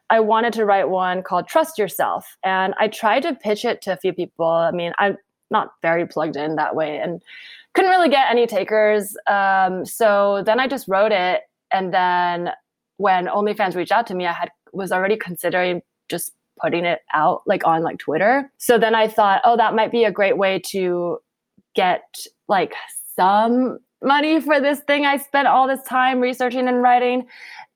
I 0.09 0.21
wanted 0.21 0.53
to 0.55 0.65
write 0.65 0.89
one 0.89 1.23
called 1.23 1.49
Trust 1.49 1.79
Yourself. 1.79 2.37
And 2.45 2.75
I 2.79 2.89
tried 2.89 3.25
to 3.25 3.35
pitch 3.35 3.65
it 3.65 3.83
to 3.83 3.93
a 3.93 3.97
few 3.97 4.13
people. 4.13 4.47
I 4.47 4.71
mean, 4.71 4.93
I'm 4.99 5.19
not 5.51 5.73
very 5.83 6.07
plugged 6.07 6.37
in 6.37 6.55
that 6.57 6.77
way 6.77 6.99
and 6.99 7.21
couldn't 7.75 7.91
really 7.91 8.09
get 8.09 8.31
any 8.31 8.47
takers. 8.47 9.17
Um, 9.27 9.85
so 9.85 10.43
then 10.47 10.61
I 10.61 10.69
just 10.69 10.87
wrote 10.87 11.13
it. 11.13 11.43
And 11.73 11.93
then 11.93 12.51
when 12.99 13.27
OnlyFans 13.27 13.75
reached 13.75 13.93
out 13.93 14.07
to 14.07 14.15
me, 14.15 14.27
I 14.27 14.33
had 14.33 14.51
was 14.73 14.93
already 14.93 15.17
considering 15.17 15.83
just 16.09 16.33
putting 16.61 16.85
it 16.85 17.01
out 17.15 17.43
like 17.47 17.67
on 17.67 17.83
like 17.83 17.99
Twitter. 17.99 18.51
So 18.59 18.79
then 18.79 18.95
I 18.95 19.09
thought, 19.09 19.43
oh, 19.45 19.57
that 19.57 19.75
might 19.75 19.93
be 19.93 20.05
a 20.05 20.13
great 20.13 20.39
way 20.39 20.61
to 20.71 21.19
get 21.75 22.03
like 22.49 22.75
some 23.15 23.79
money 24.03 24.41
for 24.41 24.61
this 24.61 24.81
thing 24.81 25.07
I 25.07 25.17
spent 25.17 25.49
all 25.49 25.67
this 25.67 25.83
time 25.83 26.21
researching 26.21 26.69
and 26.69 26.83
writing, 26.83 27.27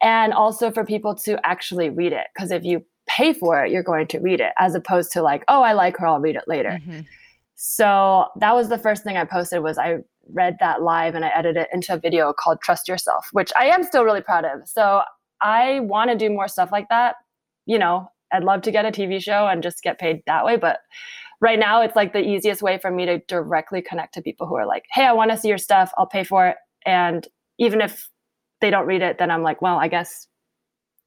and 0.02 0.32
also 0.32 0.70
for 0.70 0.84
people 0.84 1.14
to 1.16 1.44
actually 1.46 1.90
read 1.90 2.12
it. 2.12 2.26
Because 2.34 2.50
if 2.50 2.64
you 2.64 2.84
pay 3.08 3.32
for 3.32 3.64
it, 3.64 3.72
you're 3.72 3.82
going 3.82 4.06
to 4.08 4.20
read 4.20 4.40
it, 4.40 4.52
as 4.58 4.74
opposed 4.74 5.12
to 5.12 5.22
like, 5.22 5.44
oh, 5.48 5.62
I 5.62 5.72
like 5.72 5.96
her, 5.96 6.06
I'll 6.06 6.20
read 6.20 6.36
it 6.36 6.44
later. 6.46 6.80
Mm-hmm. 6.80 7.00
So 7.56 8.26
that 8.36 8.54
was 8.54 8.68
the 8.68 8.78
first 8.78 9.02
thing 9.02 9.16
I 9.16 9.24
posted 9.24 9.62
was 9.62 9.76
I 9.76 9.98
read 10.32 10.56
that 10.60 10.82
live 10.82 11.14
and 11.14 11.24
I 11.24 11.28
edited 11.28 11.62
it 11.62 11.68
into 11.72 11.92
a 11.92 11.98
video 11.98 12.32
called 12.32 12.60
Trust 12.62 12.88
Yourself, 12.88 13.28
which 13.32 13.52
I 13.58 13.66
am 13.66 13.82
still 13.82 14.04
really 14.04 14.22
proud 14.22 14.44
of. 14.44 14.66
So 14.66 15.02
I 15.42 15.80
want 15.80 16.10
to 16.10 16.16
do 16.16 16.30
more 16.30 16.48
stuff 16.48 16.70
like 16.70 16.88
that. 16.88 17.16
You 17.66 17.78
know, 17.78 18.10
I'd 18.32 18.44
love 18.44 18.62
to 18.62 18.70
get 18.70 18.84
a 18.84 18.90
TV 18.90 19.22
show 19.22 19.46
and 19.46 19.62
just 19.62 19.82
get 19.82 19.98
paid 19.98 20.22
that 20.26 20.44
way. 20.44 20.56
But 20.56 20.80
right 21.40 21.58
now, 21.58 21.82
it's 21.82 21.96
like 21.96 22.12
the 22.12 22.20
easiest 22.26 22.62
way 22.62 22.78
for 22.78 22.90
me 22.90 23.06
to 23.06 23.18
directly 23.20 23.82
connect 23.82 24.14
to 24.14 24.22
people 24.22 24.46
who 24.46 24.54
are 24.56 24.66
like, 24.66 24.84
hey, 24.92 25.04
I 25.04 25.12
want 25.12 25.30
to 25.30 25.36
see 25.36 25.48
your 25.48 25.58
stuff. 25.58 25.92
I'll 25.98 26.06
pay 26.06 26.24
for 26.24 26.46
it. 26.46 26.56
And 26.86 27.26
even 27.58 27.80
if 27.80 28.08
they 28.60 28.70
don't 28.70 28.86
read 28.86 29.02
it, 29.02 29.18
then 29.18 29.30
I'm 29.30 29.42
like, 29.42 29.62
well, 29.62 29.78
I 29.78 29.88
guess 29.88 30.26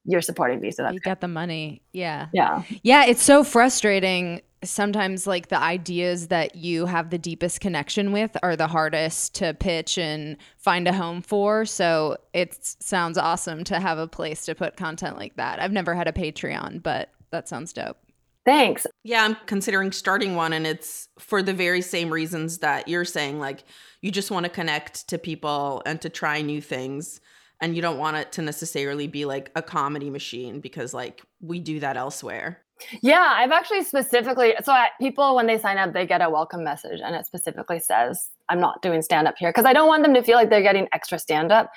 you're 0.04 0.20
supporting 0.20 0.60
me. 0.60 0.70
So 0.70 0.82
that's 0.82 0.94
you 0.94 1.00
got 1.00 1.20
the 1.20 1.28
money. 1.28 1.82
Yeah. 1.92 2.28
Yeah. 2.32 2.62
Yeah. 2.82 3.04
It's 3.06 3.22
so 3.22 3.42
frustrating. 3.44 4.42
Sometimes, 4.64 5.26
like 5.26 5.48
the 5.48 5.58
ideas 5.58 6.28
that 6.28 6.56
you 6.56 6.86
have 6.86 7.10
the 7.10 7.18
deepest 7.18 7.60
connection 7.60 8.12
with 8.12 8.36
are 8.42 8.56
the 8.56 8.66
hardest 8.66 9.34
to 9.36 9.54
pitch 9.54 9.98
and 9.98 10.36
find 10.58 10.88
a 10.88 10.92
home 10.92 11.22
for. 11.22 11.64
So 11.64 12.16
it 12.32 12.56
sounds 12.60 13.18
awesome 13.18 13.64
to 13.64 13.78
have 13.78 13.98
a 13.98 14.08
place 14.08 14.44
to 14.46 14.54
put 14.54 14.76
content 14.76 15.16
like 15.16 15.36
that. 15.36 15.60
I've 15.60 15.72
never 15.72 15.94
had 15.94 16.08
a 16.08 16.12
Patreon, 16.12 16.82
but 16.82 17.10
that 17.30 17.48
sounds 17.48 17.72
dope. 17.72 17.98
Thanks. 18.44 18.86
Yeah, 19.04 19.24
I'm 19.24 19.36
considering 19.46 19.90
starting 19.90 20.34
one, 20.34 20.52
and 20.52 20.66
it's 20.66 21.08
for 21.18 21.42
the 21.42 21.54
very 21.54 21.80
same 21.80 22.10
reasons 22.10 22.58
that 22.58 22.88
you're 22.88 23.06
saying. 23.06 23.40
Like, 23.40 23.64
you 24.02 24.10
just 24.10 24.30
want 24.30 24.44
to 24.44 24.50
connect 24.50 25.08
to 25.08 25.18
people 25.18 25.82
and 25.86 26.00
to 26.02 26.10
try 26.10 26.42
new 26.42 26.60
things. 26.60 27.20
And 27.60 27.74
you 27.74 27.80
don't 27.80 27.98
want 27.98 28.16
it 28.18 28.32
to 28.32 28.42
necessarily 28.42 29.06
be 29.06 29.24
like 29.24 29.50
a 29.54 29.62
comedy 29.62 30.10
machine 30.10 30.60
because, 30.60 30.92
like, 30.92 31.22
we 31.40 31.60
do 31.60 31.80
that 31.80 31.96
elsewhere. 31.96 32.60
Yeah, 33.02 33.34
I've 33.36 33.52
actually 33.52 33.84
specifically 33.84 34.54
so 34.62 34.72
I, 34.72 34.88
people 35.00 35.36
when 35.36 35.46
they 35.46 35.58
sign 35.58 35.78
up, 35.78 35.92
they 35.92 36.06
get 36.06 36.20
a 36.20 36.28
welcome 36.28 36.64
message, 36.64 37.00
and 37.02 37.14
it 37.14 37.24
specifically 37.24 37.78
says, 37.78 38.28
"I'm 38.48 38.60
not 38.60 38.82
doing 38.82 39.00
stand 39.00 39.28
up 39.28 39.36
here," 39.38 39.50
because 39.50 39.64
I 39.64 39.72
don't 39.72 39.88
want 39.88 40.02
them 40.02 40.14
to 40.14 40.22
feel 40.22 40.36
like 40.36 40.50
they're 40.50 40.62
getting 40.62 40.88
extra 40.92 41.18
stand 41.18 41.52
up. 41.52 41.70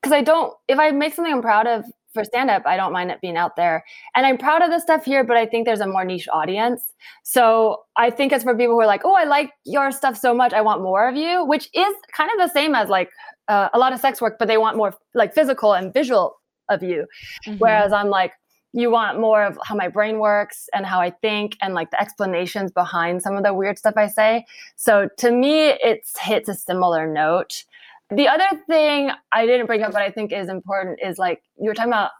Because 0.00 0.12
I 0.12 0.22
don't, 0.22 0.54
if 0.68 0.78
I 0.78 0.90
make 0.90 1.14
something 1.14 1.32
I'm 1.32 1.42
proud 1.42 1.66
of, 1.66 1.84
for 2.12 2.24
stand 2.24 2.50
up, 2.50 2.62
I 2.66 2.76
don't 2.76 2.92
mind 2.92 3.10
it 3.10 3.20
being 3.20 3.36
out 3.36 3.56
there. 3.56 3.84
And 4.14 4.26
I'm 4.26 4.38
proud 4.38 4.62
of 4.62 4.70
the 4.70 4.78
stuff 4.78 5.04
here, 5.04 5.24
but 5.24 5.36
I 5.36 5.46
think 5.46 5.66
there's 5.66 5.80
a 5.80 5.86
more 5.86 6.04
niche 6.04 6.28
audience. 6.32 6.92
So 7.22 7.82
I 7.96 8.10
think 8.10 8.32
it's 8.32 8.44
for 8.44 8.56
people 8.56 8.74
who 8.74 8.80
are 8.80 8.86
like, 8.86 9.02
oh, 9.04 9.14
I 9.14 9.24
like 9.24 9.52
your 9.64 9.90
stuff 9.90 10.16
so 10.16 10.34
much. 10.34 10.52
I 10.52 10.60
want 10.60 10.82
more 10.82 11.08
of 11.08 11.16
you, 11.16 11.44
which 11.44 11.68
is 11.74 11.94
kind 12.12 12.30
of 12.30 12.38
the 12.38 12.52
same 12.52 12.74
as 12.74 12.88
like 12.88 13.10
uh, 13.48 13.68
a 13.72 13.78
lot 13.78 13.92
of 13.92 14.00
sex 14.00 14.20
work, 14.20 14.36
but 14.38 14.48
they 14.48 14.58
want 14.58 14.76
more 14.76 14.94
like 15.14 15.34
physical 15.34 15.72
and 15.72 15.92
visual 15.92 16.36
of 16.68 16.82
you. 16.82 17.06
Mm-hmm. 17.46 17.58
Whereas 17.58 17.92
I'm 17.92 18.08
like, 18.08 18.32
you 18.72 18.90
want 18.90 19.20
more 19.20 19.44
of 19.44 19.58
how 19.64 19.74
my 19.74 19.88
brain 19.88 20.18
works 20.18 20.68
and 20.72 20.86
how 20.86 21.00
I 21.00 21.10
think 21.10 21.56
and 21.60 21.74
like 21.74 21.90
the 21.90 22.00
explanations 22.00 22.72
behind 22.72 23.22
some 23.22 23.36
of 23.36 23.42
the 23.42 23.52
weird 23.52 23.78
stuff 23.78 23.94
I 23.96 24.06
say. 24.06 24.46
So 24.76 25.08
to 25.18 25.30
me, 25.30 25.68
it 25.68 26.08
hits 26.20 26.48
a 26.48 26.54
similar 26.54 27.06
note. 27.06 27.64
The 28.10 28.28
other 28.28 28.48
thing 28.66 29.10
I 29.32 29.46
didn't 29.46 29.66
bring 29.66 29.82
up, 29.82 29.92
but 29.92 30.02
I 30.02 30.10
think 30.10 30.32
is 30.32 30.48
important, 30.48 31.00
is 31.02 31.18
like 31.18 31.42
you 31.58 31.68
were 31.68 31.74
talking 31.74 31.92
about 31.92 32.10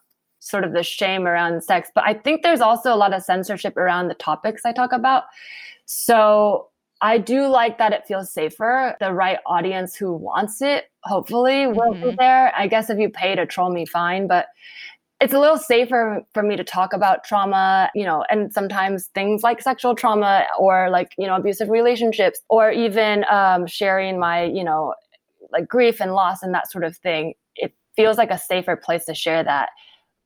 sort 0.40 0.64
of 0.64 0.72
the 0.72 0.82
shame 0.82 1.26
around 1.26 1.62
sex, 1.62 1.90
but 1.94 2.04
I 2.04 2.14
think 2.14 2.42
there's 2.42 2.60
also 2.60 2.92
a 2.92 2.96
lot 2.96 3.14
of 3.14 3.22
censorship 3.22 3.76
around 3.76 4.08
the 4.08 4.14
topics 4.14 4.62
I 4.64 4.72
talk 4.72 4.92
about. 4.92 5.24
So 5.86 6.68
I 7.00 7.18
do 7.18 7.46
like 7.46 7.78
that 7.78 7.92
it 7.92 8.06
feels 8.06 8.32
safer. 8.32 8.96
The 9.00 9.12
right 9.12 9.38
audience 9.46 9.94
who 9.94 10.12
wants 10.12 10.62
it, 10.62 10.90
hopefully, 11.02 11.66
will 11.66 11.94
mm-hmm. 11.94 12.10
be 12.10 12.16
there. 12.16 12.52
I 12.56 12.66
guess 12.66 12.90
if 12.90 12.98
you 12.98 13.08
pay 13.08 13.34
to 13.34 13.46
troll 13.46 13.70
me, 13.70 13.86
fine. 13.86 14.26
But 14.26 14.46
it's 15.22 15.32
a 15.32 15.38
little 15.38 15.56
safer 15.56 16.20
for 16.35 16.42
me 16.42 16.56
to 16.56 16.64
talk 16.64 16.92
about 16.92 17.22
trauma, 17.22 17.88
you 17.94 18.04
know, 18.04 18.24
and 18.28 18.52
sometimes 18.52 19.06
things 19.14 19.44
like 19.44 19.62
sexual 19.62 19.94
trauma 19.94 20.44
or 20.58 20.90
like, 20.90 21.12
you 21.16 21.28
know, 21.28 21.37
abusive 21.37 21.68
relationships 21.68 22.40
or 22.48 22.72
even 22.72 23.24
um, 23.30 23.64
sharing 23.68 24.18
my, 24.18 24.42
you 24.42 24.64
know, 24.64 24.94
like 25.52 25.68
grief 25.68 26.00
and 26.00 26.14
loss 26.14 26.42
and 26.42 26.52
that 26.52 26.68
sort 26.68 26.82
of 26.82 26.96
thing. 26.96 27.35
It 27.54 27.72
feels 27.94 28.18
like 28.18 28.32
a 28.32 28.38
safer 28.38 28.74
place 28.74 29.04
to 29.04 29.14
share 29.14 29.44
that 29.44 29.68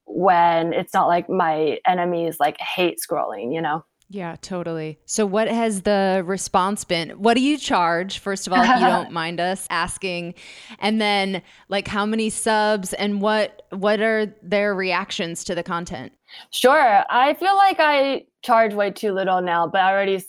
when 0.07 0.73
it's 0.73 0.95
not 0.95 1.09
like 1.09 1.29
my 1.29 1.79
enemies 1.87 2.39
like 2.41 2.57
hate 2.59 2.99
scrolling, 2.99 3.53
you 3.53 3.61
know? 3.61 3.85
Yeah, 4.09 4.37
totally. 4.41 4.99
So, 5.05 5.27
what 5.27 5.49
has 5.49 5.83
the 5.83 6.23
response 6.25 6.85
been? 6.85 7.11
What 7.11 7.35
do 7.35 7.41
you 7.41 7.59
charge, 7.59 8.21
first 8.21 8.47
of 8.47 8.53
all, 8.53 8.63
if 8.63 8.69
you 8.69 8.87
don't 8.87 9.11
mind 9.23 9.41
us 9.41 9.67
asking? 9.69 10.35
And 10.79 11.01
then, 11.01 11.43
like, 11.69 11.89
how 11.89 12.07
many 12.07 12.31
subs 12.31 12.93
and 12.93 13.21
what 13.21 13.63
what 13.71 14.01
are 14.01 14.33
their 14.43 14.75
reactions 14.75 15.43
to 15.45 15.57
the 15.57 15.65
content? 15.65 16.13
Sure. 16.53 17.05
I 17.11 17.35
feel 17.35 17.57
like 17.57 17.79
I 17.81 18.27
charge 18.43 18.75
way 18.75 18.93
too 18.93 19.13
little 19.13 19.43
now, 19.43 19.67
but 19.67 19.81
I 19.81 19.93
already 19.93 20.25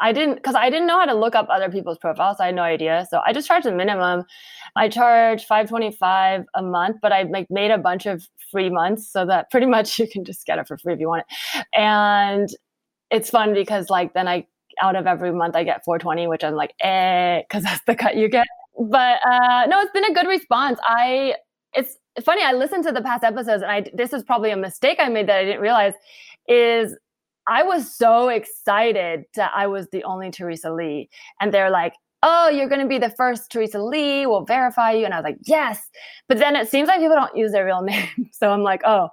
I 0.00 0.12
didn't 0.12 0.34
because 0.34 0.54
I 0.54 0.68
didn't 0.68 0.86
know 0.86 0.98
how 0.98 1.06
to 1.06 1.14
look 1.14 1.34
up 1.34 1.46
other 1.48 1.70
people's 1.70 1.98
profiles. 1.98 2.36
So 2.36 2.44
I 2.44 2.46
had 2.48 2.54
no 2.54 2.62
idea. 2.62 3.06
So 3.10 3.20
I 3.26 3.32
just 3.32 3.48
charged 3.48 3.66
the 3.66 3.72
minimum. 3.72 4.24
I 4.76 4.88
charge 4.88 5.44
525 5.44 6.44
a 6.54 6.62
month, 6.62 6.98
but 7.00 7.12
I 7.12 7.22
like 7.22 7.46
made 7.50 7.70
a 7.70 7.78
bunch 7.78 8.04
of 8.04 8.28
free 8.50 8.68
months 8.68 9.10
so 9.10 9.24
that 9.26 9.50
pretty 9.50 9.66
much 9.76 9.98
you 9.98 10.06
can 10.06 10.24
just 10.24 10.44
get 10.46 10.58
it 10.58 10.68
for 10.68 10.76
free 10.76 10.92
if 10.92 11.00
you 11.00 11.08
want 11.08 11.24
it. 11.28 11.66
And 11.74 12.48
it's 13.12 13.30
fun 13.30 13.54
because 13.54 13.90
like 13.90 14.14
then 14.14 14.26
I 14.26 14.46
out 14.80 14.96
of 14.96 15.06
every 15.06 15.32
month 15.32 15.54
I 15.54 15.64
get 15.64 15.84
420, 15.84 16.26
which 16.26 16.42
I'm 16.42 16.54
like, 16.54 16.74
eh, 16.80 17.42
because 17.42 17.62
that's 17.68 17.84
the 17.86 17.94
cut 17.94 18.16
you 18.16 18.28
get. 18.28 18.46
But 18.78 19.20
uh, 19.24 19.66
no, 19.68 19.80
it's 19.80 19.92
been 19.92 20.04
a 20.04 20.14
good 20.14 20.26
response. 20.26 20.80
I 20.82 21.36
it's 21.74 21.98
funny. 22.24 22.42
I 22.42 22.52
listened 22.52 22.84
to 22.84 22.92
the 22.92 23.02
past 23.02 23.22
episodes, 23.22 23.62
and 23.62 23.70
I 23.70 23.84
this 23.94 24.12
is 24.12 24.22
probably 24.24 24.50
a 24.50 24.56
mistake 24.56 24.98
I 25.00 25.08
made 25.08 25.28
that 25.28 25.36
I 25.38 25.44
didn't 25.44 25.60
realize 25.60 25.94
is 26.48 26.96
I 27.46 27.62
was 27.62 27.94
so 27.94 28.28
excited 28.28 29.24
that 29.34 29.52
I 29.54 29.66
was 29.66 29.88
the 29.90 30.02
only 30.04 30.30
Teresa 30.30 30.72
Lee, 30.72 31.10
and 31.40 31.52
they're 31.52 31.70
like, 31.70 31.94
oh, 32.22 32.48
you're 32.48 32.68
going 32.68 32.80
to 32.80 32.86
be 32.86 32.98
the 32.98 33.10
first 33.10 33.50
Teresa 33.50 33.82
Lee. 33.82 34.26
We'll 34.26 34.44
verify 34.44 34.92
you. 34.92 35.04
And 35.04 35.12
I 35.12 35.18
was 35.18 35.24
like, 35.24 35.38
yes. 35.42 35.80
But 36.28 36.38
then 36.38 36.54
it 36.54 36.68
seems 36.68 36.86
like 36.86 37.00
people 37.00 37.16
don't 37.16 37.36
use 37.36 37.52
their 37.52 37.64
real 37.64 37.82
name. 37.92 38.30
So 38.32 38.50
I'm 38.50 38.62
like, 38.62 38.82
oh. 38.84 39.08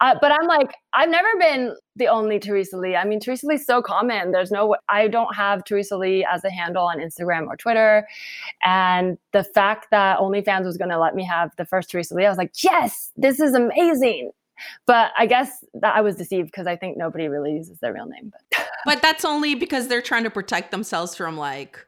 Uh, 0.00 0.14
but 0.20 0.32
I'm 0.32 0.46
like, 0.46 0.72
I've 0.94 1.10
never 1.10 1.28
been 1.38 1.76
the 1.96 2.08
only 2.08 2.38
Teresa 2.38 2.78
Lee. 2.78 2.96
I 2.96 3.04
mean, 3.04 3.20
Teresa 3.20 3.46
Lee's 3.46 3.66
so 3.66 3.82
common. 3.82 4.32
There's 4.32 4.50
no, 4.50 4.76
I 4.88 5.08
don't 5.08 5.34
have 5.34 5.64
Teresa 5.64 5.98
Lee 5.98 6.24
as 6.24 6.42
a 6.44 6.50
handle 6.50 6.84
on 6.84 6.98
Instagram 6.98 7.46
or 7.46 7.56
Twitter. 7.56 8.08
And 8.64 9.18
the 9.32 9.44
fact 9.44 9.88
that 9.90 10.18
OnlyFans 10.18 10.64
was 10.64 10.78
going 10.78 10.90
to 10.90 10.98
let 10.98 11.14
me 11.14 11.24
have 11.24 11.50
the 11.56 11.66
first 11.66 11.90
Teresa 11.90 12.14
Lee, 12.14 12.24
I 12.24 12.30
was 12.30 12.38
like, 12.38 12.52
yes, 12.62 13.12
this 13.16 13.40
is 13.40 13.52
amazing. 13.52 14.30
But 14.86 15.12
I 15.18 15.26
guess 15.26 15.64
that 15.74 15.94
I 15.94 16.00
was 16.00 16.16
deceived 16.16 16.46
because 16.48 16.66
I 16.66 16.76
think 16.76 16.96
nobody 16.96 17.28
really 17.28 17.52
uses 17.52 17.78
their 17.78 17.92
real 17.92 18.06
name. 18.06 18.32
But. 18.32 18.68
but 18.84 19.02
that's 19.02 19.24
only 19.24 19.54
because 19.54 19.88
they're 19.88 20.02
trying 20.02 20.24
to 20.24 20.30
protect 20.30 20.70
themselves 20.70 21.14
from 21.14 21.36
like 21.36 21.86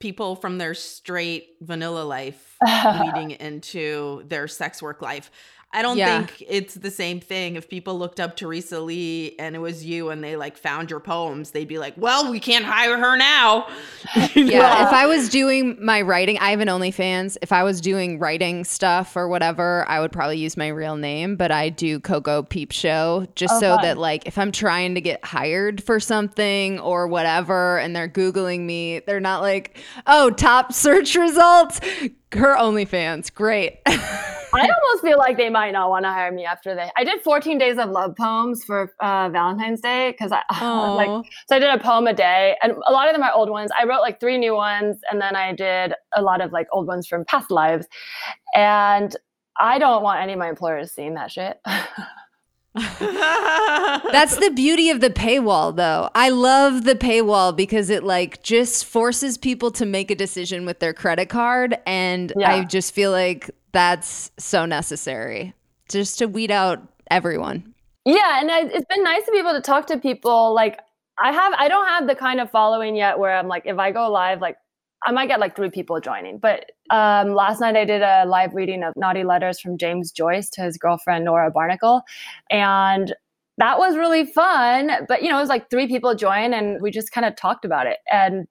people 0.00 0.36
from 0.36 0.58
their 0.58 0.74
straight 0.74 1.56
vanilla 1.62 2.02
life 2.02 2.56
leading 3.00 3.30
into 3.30 4.22
their 4.28 4.46
sex 4.46 4.82
work 4.82 5.00
life. 5.00 5.30
I 5.74 5.82
don't 5.82 5.98
yeah. 5.98 6.24
think 6.24 6.44
it's 6.48 6.74
the 6.74 6.90
same 6.90 7.18
thing. 7.18 7.56
If 7.56 7.68
people 7.68 7.98
looked 7.98 8.20
up 8.20 8.36
Teresa 8.36 8.78
Lee 8.78 9.34
and 9.40 9.56
it 9.56 9.58
was 9.58 9.84
you 9.84 10.10
and 10.10 10.22
they 10.22 10.36
like 10.36 10.56
found 10.56 10.88
your 10.88 11.00
poems, 11.00 11.50
they'd 11.50 11.66
be 11.66 11.78
like, 11.78 11.94
well, 11.96 12.30
we 12.30 12.38
can't 12.38 12.64
hire 12.64 12.96
her 12.96 13.16
now. 13.16 13.66
yeah. 14.36 14.86
If 14.86 14.92
I 14.92 15.06
was 15.06 15.28
doing 15.28 15.76
my 15.84 16.00
writing, 16.00 16.38
I 16.38 16.50
have 16.50 16.60
an 16.60 16.68
OnlyFans. 16.68 17.38
If 17.42 17.50
I 17.50 17.64
was 17.64 17.80
doing 17.80 18.20
writing 18.20 18.64
stuff 18.64 19.16
or 19.16 19.26
whatever, 19.26 19.84
I 19.88 19.98
would 19.98 20.12
probably 20.12 20.38
use 20.38 20.56
my 20.56 20.68
real 20.68 20.94
name, 20.94 21.34
but 21.34 21.50
I 21.50 21.70
do 21.70 21.98
Coco 21.98 22.44
Peep 22.44 22.70
Show 22.70 23.26
just 23.34 23.54
oh, 23.54 23.60
so 23.60 23.78
that 23.82 23.98
like 23.98 24.28
if 24.28 24.38
I'm 24.38 24.52
trying 24.52 24.94
to 24.94 25.00
get 25.00 25.24
hired 25.24 25.82
for 25.82 25.98
something 25.98 26.78
or 26.78 27.08
whatever 27.08 27.80
and 27.80 27.96
they're 27.96 28.08
Googling 28.08 28.60
me, 28.60 29.00
they're 29.00 29.18
not 29.18 29.42
like, 29.42 29.76
oh, 30.06 30.30
top 30.30 30.72
search 30.72 31.16
results, 31.16 31.80
her 32.34 32.56
OnlyFans. 32.56 33.32
Great. 33.32 33.80
I 33.86 34.68
almost 34.68 35.02
feel 35.02 35.18
like 35.18 35.36
they 35.36 35.50
might 35.50 35.72
not 35.72 35.90
want 35.90 36.04
to 36.04 36.10
hire 36.10 36.30
me 36.30 36.44
after 36.44 36.74
they. 36.74 36.88
I 36.96 37.02
did 37.02 37.20
14 37.22 37.58
days 37.58 37.76
of 37.78 37.90
love 37.90 38.14
poems 38.16 38.62
for 38.62 38.92
uh, 39.00 39.28
Valentine's 39.30 39.80
Day 39.80 40.12
because 40.12 40.30
I 40.30 40.42
Aww. 40.52 40.96
like 41.22 41.32
so 41.48 41.56
I 41.56 41.58
did 41.58 41.70
a 41.70 41.78
poem 41.78 42.06
a 42.06 42.14
day, 42.14 42.56
and 42.62 42.72
a 42.86 42.92
lot 42.92 43.08
of 43.08 43.14
them 43.14 43.22
are 43.22 43.32
old 43.32 43.50
ones. 43.50 43.70
I 43.78 43.84
wrote 43.84 44.00
like 44.00 44.20
three 44.20 44.38
new 44.38 44.54
ones, 44.54 44.98
and 45.10 45.20
then 45.20 45.34
I 45.34 45.52
did 45.52 45.94
a 46.16 46.22
lot 46.22 46.40
of 46.40 46.52
like 46.52 46.68
old 46.72 46.86
ones 46.86 47.06
from 47.06 47.24
past 47.24 47.50
lives, 47.50 47.86
and 48.54 49.16
I 49.58 49.78
don't 49.78 50.02
want 50.02 50.20
any 50.20 50.34
of 50.34 50.38
my 50.38 50.48
employers 50.48 50.92
seeing 50.92 51.14
that 51.14 51.32
shit. 51.32 51.60
That's 52.74 54.36
the 54.36 54.50
beauty 54.54 54.90
of 54.90 55.00
the 55.00 55.10
paywall 55.10 55.74
though. 55.76 56.10
I 56.14 56.30
love 56.30 56.84
the 56.84 56.94
paywall 56.94 57.54
because 57.54 57.88
it 57.88 58.02
like 58.02 58.42
just 58.42 58.84
forces 58.84 59.38
people 59.38 59.70
to 59.72 59.86
make 59.86 60.10
a 60.10 60.14
decision 60.14 60.66
with 60.66 60.80
their 60.80 60.92
credit 60.92 61.28
card 61.28 61.78
and 61.86 62.32
yeah. 62.36 62.50
I 62.50 62.64
just 62.64 62.92
feel 62.92 63.12
like 63.12 63.50
that's 63.72 64.30
so 64.38 64.66
necessary 64.66 65.54
just 65.88 66.18
to 66.18 66.26
weed 66.26 66.50
out 66.50 66.80
everyone. 67.10 67.74
Yeah, 68.04 68.40
and 68.40 68.50
it's 68.72 68.86
been 68.86 69.04
nice 69.04 69.24
to 69.24 69.30
be 69.30 69.38
able 69.38 69.52
to 69.52 69.60
talk 69.60 69.86
to 69.86 69.98
people. 69.98 70.52
Like 70.52 70.80
I 71.18 71.32
have, 71.32 71.52
I 71.56 71.68
don't 71.68 71.86
have 71.86 72.06
the 72.08 72.16
kind 72.16 72.40
of 72.40 72.50
following 72.50 72.96
yet 72.96 73.18
where 73.18 73.36
I'm 73.36 73.48
like, 73.48 73.66
if 73.66 73.78
I 73.78 73.92
go 73.92 74.10
live, 74.10 74.40
like 74.40 74.56
I 75.04 75.12
might 75.12 75.28
get 75.28 75.40
like 75.40 75.56
three 75.56 75.70
people 75.70 76.00
joining. 76.00 76.38
But 76.38 76.72
um, 76.90 77.34
last 77.34 77.60
night 77.60 77.76
I 77.76 77.84
did 77.84 78.02
a 78.02 78.24
live 78.26 78.54
reading 78.54 78.82
of 78.82 78.94
Naughty 78.96 79.24
Letters 79.24 79.60
from 79.60 79.78
James 79.78 80.10
Joyce 80.10 80.48
to 80.50 80.62
his 80.62 80.76
girlfriend 80.78 81.24
Nora 81.24 81.50
Barnacle, 81.50 82.02
and 82.50 83.14
that 83.58 83.78
was 83.78 83.96
really 83.96 84.26
fun. 84.26 84.90
But 85.08 85.22
you 85.22 85.28
know, 85.28 85.38
it 85.38 85.42
was 85.42 85.48
like 85.48 85.70
three 85.70 85.86
people 85.86 86.14
join, 86.14 86.52
and 86.52 86.80
we 86.80 86.90
just 86.90 87.12
kind 87.12 87.24
of 87.24 87.36
talked 87.36 87.64
about 87.64 87.86
it, 87.86 87.98
and 88.10 88.46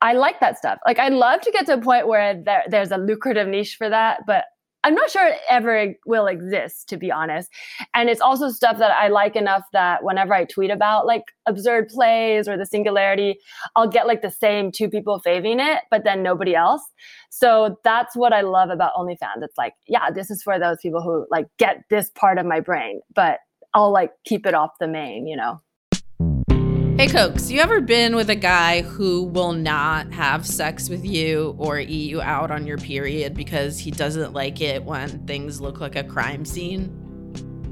I 0.00 0.12
like 0.12 0.40
that 0.40 0.58
stuff. 0.58 0.78
Like 0.86 0.98
I'd 0.98 1.12
love 1.12 1.40
to 1.42 1.50
get 1.50 1.66
to 1.66 1.74
a 1.74 1.80
point 1.80 2.08
where 2.08 2.40
there, 2.42 2.64
there's 2.68 2.90
a 2.90 2.98
lucrative 2.98 3.48
niche 3.48 3.76
for 3.76 3.88
that, 3.88 4.20
but 4.26 4.44
I'm 4.84 4.94
not 4.94 5.10
sure 5.10 5.26
it 5.26 5.40
ever 5.50 5.94
will 6.06 6.26
exist, 6.26 6.88
to 6.90 6.96
be 6.96 7.10
honest. 7.10 7.50
And 7.94 8.08
it's 8.08 8.20
also 8.20 8.48
stuff 8.48 8.78
that 8.78 8.92
I 8.92 9.08
like 9.08 9.34
enough 9.34 9.64
that 9.72 10.04
whenever 10.04 10.32
I 10.32 10.44
tweet 10.44 10.70
about 10.70 11.04
like 11.04 11.24
absurd 11.46 11.88
plays 11.88 12.46
or 12.48 12.56
the 12.56 12.64
singularity, 12.64 13.38
I'll 13.74 13.88
get 13.88 14.06
like 14.06 14.22
the 14.22 14.30
same 14.30 14.70
two 14.70 14.88
people 14.88 15.18
faving 15.18 15.58
it, 15.58 15.82
but 15.90 16.04
then 16.04 16.22
nobody 16.22 16.54
else. 16.54 16.82
So 17.30 17.76
that's 17.82 18.16
what 18.16 18.32
I 18.32 18.42
love 18.42 18.70
about 18.70 18.94
OnlyFans. 18.94 19.42
It's 19.42 19.58
like, 19.58 19.74
yeah, 19.88 20.10
this 20.10 20.30
is 20.30 20.42
for 20.42 20.58
those 20.58 20.78
people 20.80 21.02
who 21.02 21.26
like 21.30 21.46
get 21.58 21.82
this 21.90 22.10
part 22.10 22.38
of 22.38 22.46
my 22.46 22.60
brain, 22.60 23.00
but 23.14 23.40
I'll 23.74 23.92
like 23.92 24.12
keep 24.24 24.46
it 24.46 24.54
off 24.54 24.70
the 24.78 24.88
main, 24.88 25.26
you 25.26 25.36
know? 25.36 25.60
Hey, 26.98 27.06
Cokes, 27.06 27.48
you 27.48 27.60
ever 27.60 27.80
been 27.80 28.16
with 28.16 28.28
a 28.28 28.34
guy 28.34 28.82
who 28.82 29.22
will 29.22 29.52
not 29.52 30.12
have 30.12 30.44
sex 30.44 30.88
with 30.88 31.04
you 31.04 31.54
or 31.56 31.78
eat 31.78 32.10
you 32.10 32.20
out 32.20 32.50
on 32.50 32.66
your 32.66 32.76
period 32.76 33.34
because 33.34 33.78
he 33.78 33.92
doesn't 33.92 34.32
like 34.32 34.60
it 34.60 34.82
when 34.82 35.24
things 35.24 35.60
look 35.60 35.78
like 35.78 35.94
a 35.94 36.02
crime 36.02 36.44
scene? 36.44 36.92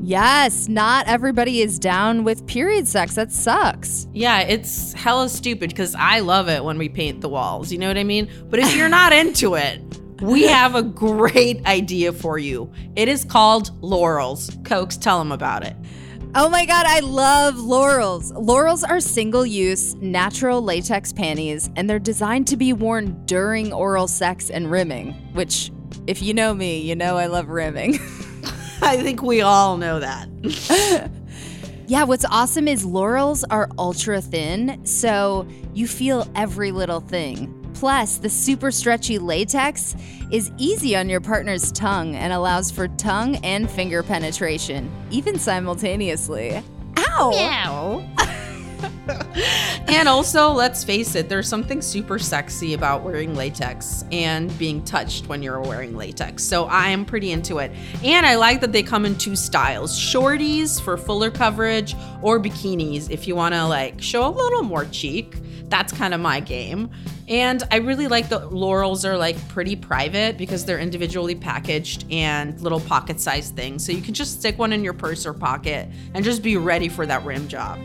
Yes, 0.01 0.69
not 0.69 1.09
everybody 1.09 1.61
is 1.61 1.81
down 1.81 2.23
with 2.23 2.47
period 2.47 2.87
sex. 2.87 3.17
That 3.17 3.33
sucks. 3.33 4.07
Yeah, 4.13 4.43
it's 4.43 4.93
hella 4.93 5.29
stupid 5.29 5.71
because 5.71 5.97
I 5.97 6.21
love 6.21 6.49
it 6.49 6.63
when 6.63 6.79
we 6.79 6.89
paint 6.89 7.21
the 7.21 7.29
walls. 7.29 7.73
You 7.73 7.79
know 7.79 7.89
what 7.89 7.99
I 7.99 8.05
mean? 8.05 8.31
But 8.49 8.61
if 8.61 8.77
you're 8.77 8.89
not 8.89 9.13
into 9.13 9.57
it, 9.57 9.81
we 10.23 10.45
have 10.45 10.77
a 10.77 10.83
great 10.83 11.67
idea 11.67 12.13
for 12.13 12.39
you. 12.39 12.73
It 12.95 13.09
is 13.09 13.25
called 13.25 13.73
Lorals. 13.83 14.65
Cokes, 14.65 14.97
tell 14.97 15.19
them 15.19 15.33
about 15.33 15.65
it. 15.65 15.77
Oh 16.35 16.51
my 16.51 16.67
God, 16.67 16.85
I 16.87 17.01
love 17.01 17.55
Lorals. 17.55 18.33
Lorals 18.33 18.85
are 18.85 19.01
single 19.01 19.47
use, 19.47 19.95
natural 19.97 20.61
latex 20.61 21.13
panties, 21.13 21.71
and 21.77 21.89
they're 21.89 21.99
designed 21.99 22.47
to 22.49 22.57
be 22.57 22.73
worn 22.73 23.25
during 23.25 23.73
oral 23.73 24.07
sex 24.07 24.51
and 24.51 24.71
rimming, 24.71 25.13
which, 25.33 25.71
if 26.07 26.21
you 26.21 26.35
know 26.35 26.53
me, 26.53 26.81
you 26.81 26.95
know 26.95 27.17
I 27.17 27.27
love 27.27 27.49
rimming. 27.49 27.95
I 28.83 28.99
think 29.03 29.23
we 29.23 29.41
all 29.41 29.79
know 29.79 30.01
that. 30.01 30.29
yeah, 31.87 32.05
what's 32.05 32.27
awesome 32.27 32.69
is 32.69 32.85
Lorals 32.85 33.43
are 33.49 33.71
ultra 33.79 34.21
thin, 34.21 34.85
so 34.85 35.49
you 35.73 35.89
feel 35.89 36.31
every 36.35 36.71
little 36.71 37.01
thing. 37.01 37.66
Plus, 37.77 38.17
the 38.17 38.31
super 38.31 38.71
stretchy 38.71 39.19
latex 39.19 39.95
is 40.33 40.51
easy 40.57 40.97
on 40.97 41.11
your 41.11 41.21
partner's 41.21 41.71
tongue 41.73 42.17
and 42.17 42.33
allows 42.33 42.71
for 42.71 42.89
tongue 42.89 43.37
and 43.45 43.71
finger 43.71 44.03
penetration, 44.03 44.91
even 45.11 45.39
simultaneously. 45.39 46.63
Ow! 46.97 47.31
Meow. 47.33 48.09
and 49.89 50.09
also, 50.09 50.53
let's 50.53 50.85
face 50.85 51.15
it, 51.15 51.29
there's 51.29 51.47
something 51.47 51.83
super 51.83 52.19
sexy 52.19 52.73
about 52.73 53.03
wearing 53.03 53.35
latex 53.35 54.05
and 54.11 54.57
being 54.59 54.83
touched 54.83 55.29
when 55.29 55.43
you're 55.43 55.61
wearing 55.61 55.95
latex. 55.95 56.43
So 56.43 56.65
I 56.65 56.89
am 56.89 57.05
pretty 57.05 57.31
into 57.31 57.59
it. 57.59 57.71
And 58.03 58.25
I 58.25 58.37
like 58.37 58.63
that 58.63 58.73
they 58.73 58.83
come 58.83 59.05
in 59.05 59.17
two 59.17 59.37
styles 59.37 60.01
shorties 60.01 60.81
for 60.81 60.97
fuller 60.97 61.31
coverage, 61.31 61.95
or 62.23 62.41
bikinis 62.41 63.11
if 63.11 63.29
you 63.29 63.37
want 63.37 63.55
to 63.55 63.67
like 63.67 64.01
show 64.01 64.27
a 64.27 64.33
little 64.33 64.63
more 64.63 64.87
cheek. 64.87 65.37
That's 65.69 65.93
kind 65.93 66.15
of 66.15 66.21
my 66.21 66.41
game. 66.41 66.91
And 67.29 67.63
I 67.71 67.77
really 67.77 68.07
like 68.07 68.29
the 68.29 68.41
Lorals 68.41 69.05
are 69.05 69.17
like 69.17 69.37
pretty 69.49 69.75
private 69.75 70.37
because 70.39 70.65
they're 70.65 70.79
individually 70.79 71.35
packaged 71.35 72.05
and 72.11 72.61
little 72.61 72.81
pocket 72.81 73.21
sized 73.21 73.57
things. 73.57 73.85
So 73.85 73.93
you 73.93 74.03
can 74.03 74.15
just 74.15 74.39
stick 74.39 74.59
one 74.59 74.73
in 74.73 74.85
your 74.85 74.93
purse 74.93 75.27
or 75.27 75.35
pocket 75.35 75.89
and 76.15 76.25
just 76.25 76.43
be 76.43 76.57
ready 76.57 76.89
for 76.89 77.05
that 77.07 77.25
rim 77.25 77.49
job. 77.49 77.79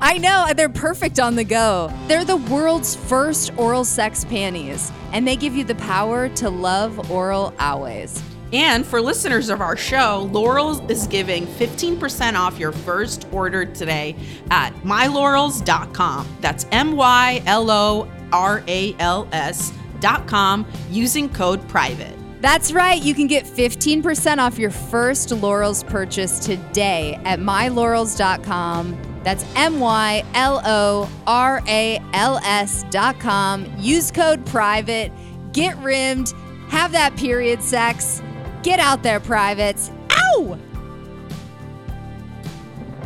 I 0.00 0.18
know, 0.18 0.44
uh, 0.48 0.52
they're 0.52 0.68
perfect 0.68 1.18
on 1.18 1.34
the 1.34 1.44
go. 1.44 1.90
They're 2.08 2.24
the 2.24 2.36
world's 2.36 2.94
first 2.94 3.56
oral 3.56 3.84
sex 3.84 4.24
panties, 4.24 4.92
and 5.12 5.26
they 5.26 5.36
give 5.36 5.54
you 5.54 5.64
the 5.64 5.76
power 5.76 6.28
to 6.30 6.50
love 6.50 7.10
oral 7.10 7.54
always. 7.58 8.22
And 8.52 8.84
for 8.86 9.00
listeners 9.00 9.48
of 9.48 9.60
our 9.60 9.76
show, 9.76 10.28
Lorals 10.30 10.88
is 10.90 11.06
giving 11.06 11.46
15% 11.46 12.34
off 12.34 12.58
your 12.58 12.70
first 12.70 13.26
order 13.32 13.64
today 13.64 14.14
at 14.50 14.72
mylorals.com. 14.82 16.28
That's 16.40 16.66
M 16.70 16.96
Y 16.96 17.42
L 17.46 17.70
O 17.70 18.08
R 18.34 18.62
A 18.68 18.94
L 18.98 19.28
S.com 19.32 20.66
using 20.90 21.28
code 21.30 21.66
PRIVATE. 21.68 22.18
That's 22.42 22.72
right. 22.72 23.02
You 23.02 23.14
can 23.14 23.26
get 23.26 23.46
15% 23.46 24.36
off 24.36 24.58
your 24.58 24.70
first 24.70 25.30
Lorals 25.30 25.86
purchase 25.86 26.38
today 26.40 27.18
at 27.24 27.38
mylorals.com. 27.38 28.98
That's 29.22 29.46
M 29.56 29.80
Y 29.80 30.22
L 30.34 30.60
O 30.66 31.10
R 31.26 31.62
A 31.66 31.98
L 32.12 32.38
S 32.44 32.84
dot 32.90 33.18
com. 33.18 33.64
Use 33.78 34.10
code 34.10 34.44
PRIVATE. 34.44 35.10
Get 35.52 35.78
rimmed. 35.78 36.34
Have 36.68 36.92
that 36.92 37.16
period 37.16 37.62
sex. 37.62 38.20
Get 38.62 38.78
out 38.78 39.02
there, 39.02 39.20
privates. 39.20 39.90
Ow! 40.10 40.58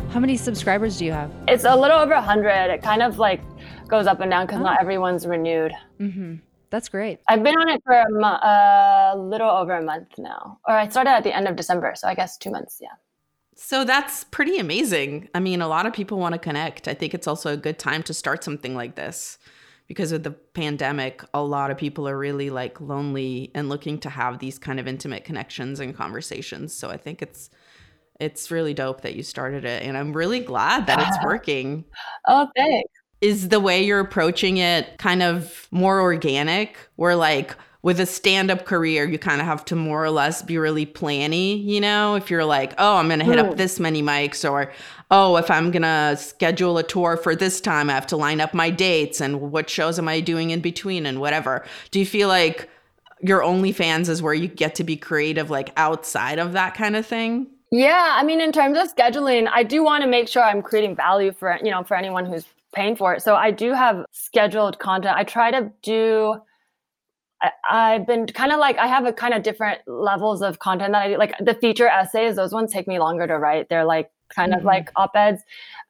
How 0.09 0.19
many 0.19 0.35
subscribers 0.35 0.97
do 0.97 1.05
you 1.05 1.11
have? 1.11 1.31
It's 1.47 1.63
a 1.63 1.75
little 1.75 1.99
over 1.99 2.15
100. 2.15 2.73
It 2.73 2.81
kind 2.81 3.03
of 3.03 3.19
like 3.19 3.41
goes 3.89 4.07
up 4.07 4.19
and 4.19 4.31
down 4.31 4.45
because 4.45 4.59
oh. 4.59 4.63
not 4.63 4.79
everyone's 4.79 5.25
renewed. 5.25 5.73
Mm-hmm. 5.99 6.35
That's 6.69 6.89
great. 6.89 7.19
I've 7.27 7.43
been 7.43 7.55
on 7.55 7.69
it 7.69 7.81
for 7.83 7.93
a, 7.93 8.09
mo- 8.09 8.27
a 8.27 9.13
little 9.17 9.49
over 9.49 9.73
a 9.73 9.83
month 9.83 10.09
now. 10.17 10.59
Or 10.67 10.75
I 10.75 10.87
started 10.87 11.11
at 11.11 11.23
the 11.23 11.35
end 11.35 11.47
of 11.47 11.55
December. 11.55 11.93
So 11.95 12.07
I 12.07 12.13
guess 12.13 12.37
two 12.37 12.51
months. 12.51 12.77
Yeah. 12.79 12.89
So 13.55 13.83
that's 13.83 14.23
pretty 14.25 14.59
amazing. 14.59 15.29
I 15.33 15.39
mean, 15.39 15.61
a 15.61 15.67
lot 15.67 15.85
of 15.85 15.93
people 15.93 16.19
want 16.19 16.33
to 16.33 16.39
connect. 16.39 16.87
I 16.87 16.93
think 16.93 17.13
it's 17.13 17.27
also 17.27 17.51
a 17.51 17.57
good 17.57 17.79
time 17.79 18.03
to 18.03 18.13
start 18.13 18.43
something 18.43 18.75
like 18.75 18.95
this 18.95 19.37
because 19.89 20.11
of 20.11 20.21
the 20.21 20.31
pandemic, 20.31 21.23
a 21.33 21.41
lot 21.41 21.71
of 21.71 21.77
people 21.77 22.07
are 22.07 22.17
really 22.17 22.51
like 22.51 22.79
lonely 22.79 23.51
and 23.55 23.69
looking 23.69 23.99
to 23.99 24.09
have 24.09 24.37
these 24.37 24.59
kind 24.59 24.79
of 24.79 24.87
intimate 24.87 25.25
connections 25.25 25.79
and 25.79 25.97
conversations. 25.97 26.73
So 26.73 26.89
I 26.89 26.95
think 26.95 27.21
it's 27.23 27.49
it's 28.19 28.51
really 28.51 28.73
dope 28.73 29.01
that 29.01 29.15
you 29.15 29.23
started 29.23 29.65
it 29.65 29.81
and 29.81 29.97
I'm 29.97 30.13
really 30.13 30.41
glad 30.41 30.85
that 30.87 30.99
it's 30.99 31.17
working. 31.25 31.85
oh, 32.27 32.47
thanks. 32.55 32.98
Is 33.21 33.49
the 33.49 33.59
way 33.59 33.83
you're 33.83 33.99
approaching 33.99 34.57
it 34.57 34.97
kind 34.97 35.21
of 35.21 35.67
more 35.71 36.01
organic? 36.01 36.77
Where 36.95 37.15
like 37.15 37.55
with 37.81 37.99
a 37.99 38.05
stand-up 38.05 38.65
career 38.65 39.07
you 39.07 39.17
kind 39.17 39.39
of 39.39 39.47
have 39.47 39.63
to 39.63 39.75
more 39.75 40.03
or 40.03 40.09
less 40.09 40.41
be 40.41 40.57
really 40.57 40.85
planny 40.85 41.63
you 41.63 41.79
know? 41.79 42.15
If 42.15 42.29
you're 42.29 42.45
like 42.45 42.73
oh 42.77 42.97
i'm 42.97 43.07
gonna 43.09 43.23
hit 43.23 43.37
mm. 43.37 43.49
up 43.49 43.57
this 43.57 43.79
many 43.79 44.01
mics 44.01 44.49
or 44.49 44.71
oh 45.11 45.37
if 45.37 45.49
i'm 45.49 45.71
gonna 45.71 46.17
schedule 46.17 46.77
a 46.77 46.83
tour 46.83 47.17
for 47.17 47.35
this 47.35 47.61
time 47.61 47.89
i 47.89 47.93
have 47.93 48.07
to 48.07 48.17
line 48.17 48.41
up 48.41 48.53
my 48.53 48.69
dates 48.69 49.21
and 49.21 49.51
what 49.51 49.69
shows 49.69 49.97
am 49.97 50.07
i 50.07 50.19
doing 50.19 50.49
in 50.51 50.61
between 50.61 51.05
and 51.05 51.19
whatever. 51.19 51.65
Do 51.91 51.99
you 51.99 52.05
feel 52.05 52.27
like 52.27 52.69
your 53.21 53.41
onlyfans 53.41 54.07
is 54.09 54.21
where 54.21 54.33
you 54.33 54.47
get 54.47 54.75
to 54.75 54.83
be 54.83 54.95
creative 54.95 55.49
like 55.49 55.71
outside 55.77 56.39
of 56.39 56.53
that 56.53 56.73
kind 56.75 56.95
of 56.95 57.05
thing? 57.05 57.47
Yeah 57.71 58.15
i 58.17 58.23
mean 58.23 58.41
in 58.41 58.51
terms 58.51 58.77
of 58.77 58.93
scheduling 58.93 59.47
i 59.51 59.63
do 59.63 59.83
want 59.83 60.03
to 60.03 60.09
make 60.09 60.27
sure 60.27 60.43
i'm 60.43 60.61
creating 60.61 60.95
value 60.95 61.31
for 61.31 61.57
you 61.63 61.71
know 61.71 61.83
for 61.83 61.95
anyone 61.95 62.25
who's 62.25 62.45
paying 62.73 62.95
for 62.95 63.13
it 63.13 63.21
so 63.21 63.35
i 63.35 63.51
do 63.51 63.73
have 63.73 64.05
scheduled 64.11 64.79
content 64.79 65.15
i 65.15 65.23
try 65.23 65.51
to 65.51 65.71
do 65.81 66.35
I, 67.69 67.93
have 67.93 68.07
been 68.07 68.27
kind 68.27 68.51
of 68.51 68.59
like 68.59 68.77
I 68.77 68.87
have 68.87 69.05
a 69.05 69.13
kind 69.13 69.33
of 69.33 69.43
different 69.43 69.79
levels 69.87 70.41
of 70.41 70.59
content 70.59 70.91
that 70.91 71.03
I 71.03 71.07
do. 71.09 71.17
Like 71.17 71.33
the 71.39 71.53
feature 71.53 71.87
essays, 71.87 72.35
those 72.35 72.51
ones 72.51 72.73
take 72.73 72.87
me 72.87 72.99
longer 72.99 73.27
to 73.27 73.37
write. 73.37 73.69
They're 73.69 73.85
like 73.85 74.11
kind 74.29 74.51
mm-hmm. 74.51 74.59
of 74.59 74.65
like 74.65 74.91
op 74.95 75.15
eds. 75.15 75.41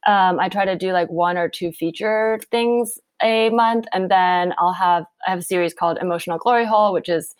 Um, 0.05 0.39
I 0.39 0.49
try 0.49 0.65
to 0.65 0.75
do 0.75 0.91
like 0.91 1.09
one 1.09 1.37
or 1.37 1.49
two 1.49 1.71
feature 1.71 2.39
things 2.51 2.99
a 3.21 3.49
month, 3.49 3.85
and 3.93 4.09
then 4.09 4.53
I'll 4.59 4.73
have 4.73 5.05
I 5.27 5.31
have 5.31 5.39
a 5.39 5.43
series 5.43 5.73
called 5.73 5.97
Emotional 5.99 6.37
Glory 6.37 6.65
Hole, 6.65 6.93
which 6.93 7.09
is 7.09 7.35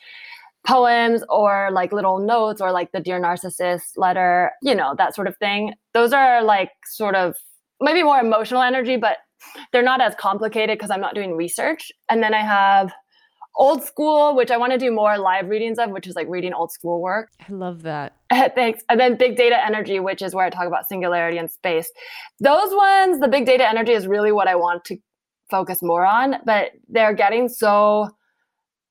poems 0.65 1.23
or 1.29 1.69
like 1.71 1.93
little 1.93 2.19
notes 2.19 2.61
or 2.61 2.71
like 2.71 2.91
the 2.91 2.99
Dear 2.99 3.19
Narcissist 3.19 3.97
letter, 3.97 4.51
you 4.61 4.75
know, 4.75 4.93
that 4.97 5.15
sort 5.15 5.27
of 5.27 5.37
thing. 5.37 5.73
Those 5.93 6.13
are 6.13 6.43
like 6.43 6.71
sort 6.85 7.15
of 7.15 7.35
maybe 7.79 8.03
more 8.03 8.19
emotional 8.19 8.61
energy, 8.61 8.97
but 8.97 9.17
they're 9.71 9.83
not 9.83 10.01
as 10.01 10.15
complicated 10.15 10.77
because 10.77 10.91
I'm 10.91 11.01
not 11.01 11.15
doing 11.15 11.35
research. 11.35 11.91
And 12.09 12.21
then 12.21 12.33
I 12.33 12.41
have 12.41 12.91
old 13.57 13.83
school, 13.83 14.35
which 14.35 14.51
I 14.51 14.57
want 14.57 14.71
to 14.71 14.77
do 14.77 14.91
more 14.91 15.17
live 15.17 15.49
readings 15.49 15.79
of, 15.79 15.91
which 15.91 16.07
is 16.07 16.15
like 16.15 16.27
reading 16.29 16.53
old 16.53 16.71
school 16.71 17.01
work. 17.01 17.29
I 17.47 17.51
love 17.51 17.83
that. 17.83 18.15
Thanks. 18.55 18.83
And 18.89 18.99
then 18.99 19.17
big 19.17 19.35
data 19.35 19.63
energy, 19.63 19.99
which 19.99 20.21
is 20.21 20.33
where 20.33 20.45
I 20.45 20.49
talk 20.49 20.65
about 20.67 20.87
singularity 20.87 21.37
and 21.37 21.51
space. 21.51 21.91
Those 22.39 22.73
ones, 22.73 23.19
the 23.19 23.27
big 23.27 23.45
data 23.45 23.67
energy 23.67 23.91
is 23.91 24.07
really 24.07 24.31
what 24.31 24.47
I 24.47 24.55
want 24.55 24.85
to 24.85 24.97
focus 25.49 25.81
more 25.81 26.05
on, 26.05 26.35
but 26.45 26.71
they're 26.87 27.13
getting 27.13 27.49
so 27.49 28.09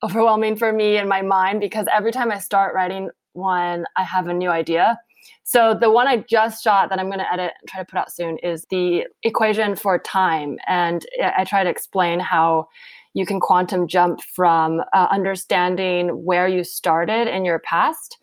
overwhelming 0.02 0.56
for 0.56 0.72
me 0.72 0.96
in 0.96 1.08
my 1.08 1.22
mind 1.22 1.60
because 1.60 1.86
every 1.92 2.12
time 2.12 2.30
I 2.30 2.38
start 2.38 2.74
writing 2.74 3.10
one, 3.32 3.84
I 3.96 4.02
have 4.02 4.26
a 4.28 4.34
new 4.34 4.50
idea. 4.50 4.98
So 5.44 5.74
the 5.74 5.90
one 5.90 6.06
I 6.06 6.18
just 6.28 6.62
shot 6.62 6.90
that 6.90 6.98
I'm 6.98 7.06
going 7.06 7.18
to 7.18 7.32
edit 7.32 7.52
and 7.60 7.68
try 7.68 7.80
to 7.80 7.86
put 7.86 7.98
out 7.98 8.12
soon 8.12 8.38
is 8.38 8.66
the 8.70 9.04
equation 9.22 9.76
for 9.76 9.98
time. 9.98 10.58
And 10.66 11.06
I 11.36 11.44
try 11.44 11.64
to 11.64 11.70
explain 11.70 12.20
how 12.20 12.68
you 13.14 13.26
can 13.26 13.40
quantum 13.40 13.88
jump 13.88 14.20
from 14.34 14.80
uh, 14.92 15.08
understanding 15.10 16.08
where 16.24 16.48
you 16.48 16.64
started 16.64 17.28
in 17.28 17.44
your 17.44 17.58
past. 17.60 18.18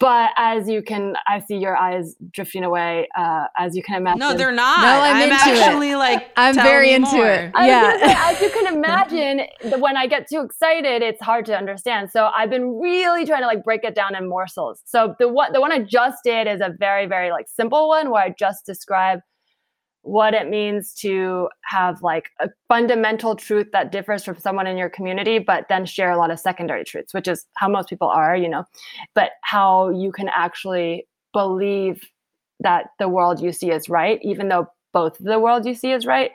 But 0.00 0.30
as 0.36 0.68
you 0.68 0.80
can 0.80 1.16
i 1.26 1.40
see 1.40 1.56
your 1.56 1.76
eyes 1.76 2.14
drifting 2.30 2.62
away 2.62 3.08
uh, 3.16 3.46
as 3.56 3.74
you 3.74 3.82
can 3.82 3.96
imagine. 3.96 4.20
no 4.20 4.32
they're 4.32 4.52
not. 4.52 4.80
No 4.80 5.00
i'm, 5.00 5.16
I'm 5.24 5.32
actually 5.32 5.90
it. 5.92 5.96
like 5.96 6.30
i'm 6.36 6.54
very 6.54 6.92
into 6.92 7.16
more. 7.16 7.26
it 7.26 7.52
yeah. 7.56 7.98
say, 7.98 8.14
as 8.16 8.40
you 8.40 8.50
can 8.50 8.72
imagine 8.74 9.40
when 9.80 9.96
i 9.96 10.06
get 10.06 10.28
too 10.28 10.40
excited 10.40 11.02
it's 11.02 11.20
hard 11.20 11.46
to 11.46 11.56
understand. 11.56 12.10
So 12.12 12.26
i've 12.26 12.50
been 12.50 12.78
really 12.78 13.26
trying 13.26 13.42
to 13.42 13.48
like 13.48 13.64
break 13.64 13.82
it 13.82 13.96
down 13.96 14.14
in 14.14 14.28
morsels. 14.28 14.82
So 14.84 15.16
the 15.18 15.28
one 15.28 15.52
the 15.52 15.60
one 15.60 15.72
i 15.72 15.80
just 15.80 16.18
did 16.22 16.46
is 16.46 16.60
a 16.60 16.72
very 16.78 17.06
very 17.06 17.32
like 17.32 17.46
simple 17.48 17.88
one 17.88 18.10
where 18.10 18.22
i 18.22 18.30
just 18.38 18.64
describe 18.64 19.18
what 20.02 20.32
it 20.32 20.48
means 20.48 20.94
to 20.94 21.48
have 21.64 22.02
like 22.02 22.30
a 22.40 22.48
fundamental 22.68 23.36
truth 23.36 23.66
that 23.72 23.92
differs 23.92 24.24
from 24.24 24.38
someone 24.38 24.66
in 24.66 24.76
your 24.76 24.88
community, 24.88 25.38
but 25.38 25.66
then 25.68 25.84
share 25.84 26.10
a 26.10 26.16
lot 26.16 26.30
of 26.30 26.40
secondary 26.40 26.84
truths, 26.84 27.12
which 27.12 27.28
is 27.28 27.44
how 27.56 27.68
most 27.68 27.88
people 27.88 28.08
are, 28.08 28.36
you 28.36 28.48
know, 28.48 28.64
but 29.14 29.32
how 29.42 29.90
you 29.90 30.12
can 30.12 30.28
actually 30.28 31.06
believe 31.32 32.02
that 32.60 32.86
the 32.98 33.08
world 33.08 33.40
you 33.40 33.52
see 33.52 33.70
is 33.70 33.88
right, 33.88 34.18
even 34.22 34.48
though 34.48 34.66
both 34.92 35.16
the 35.20 35.38
world 35.38 35.66
you 35.66 35.74
see 35.74 35.92
is 35.92 36.06
right. 36.06 36.30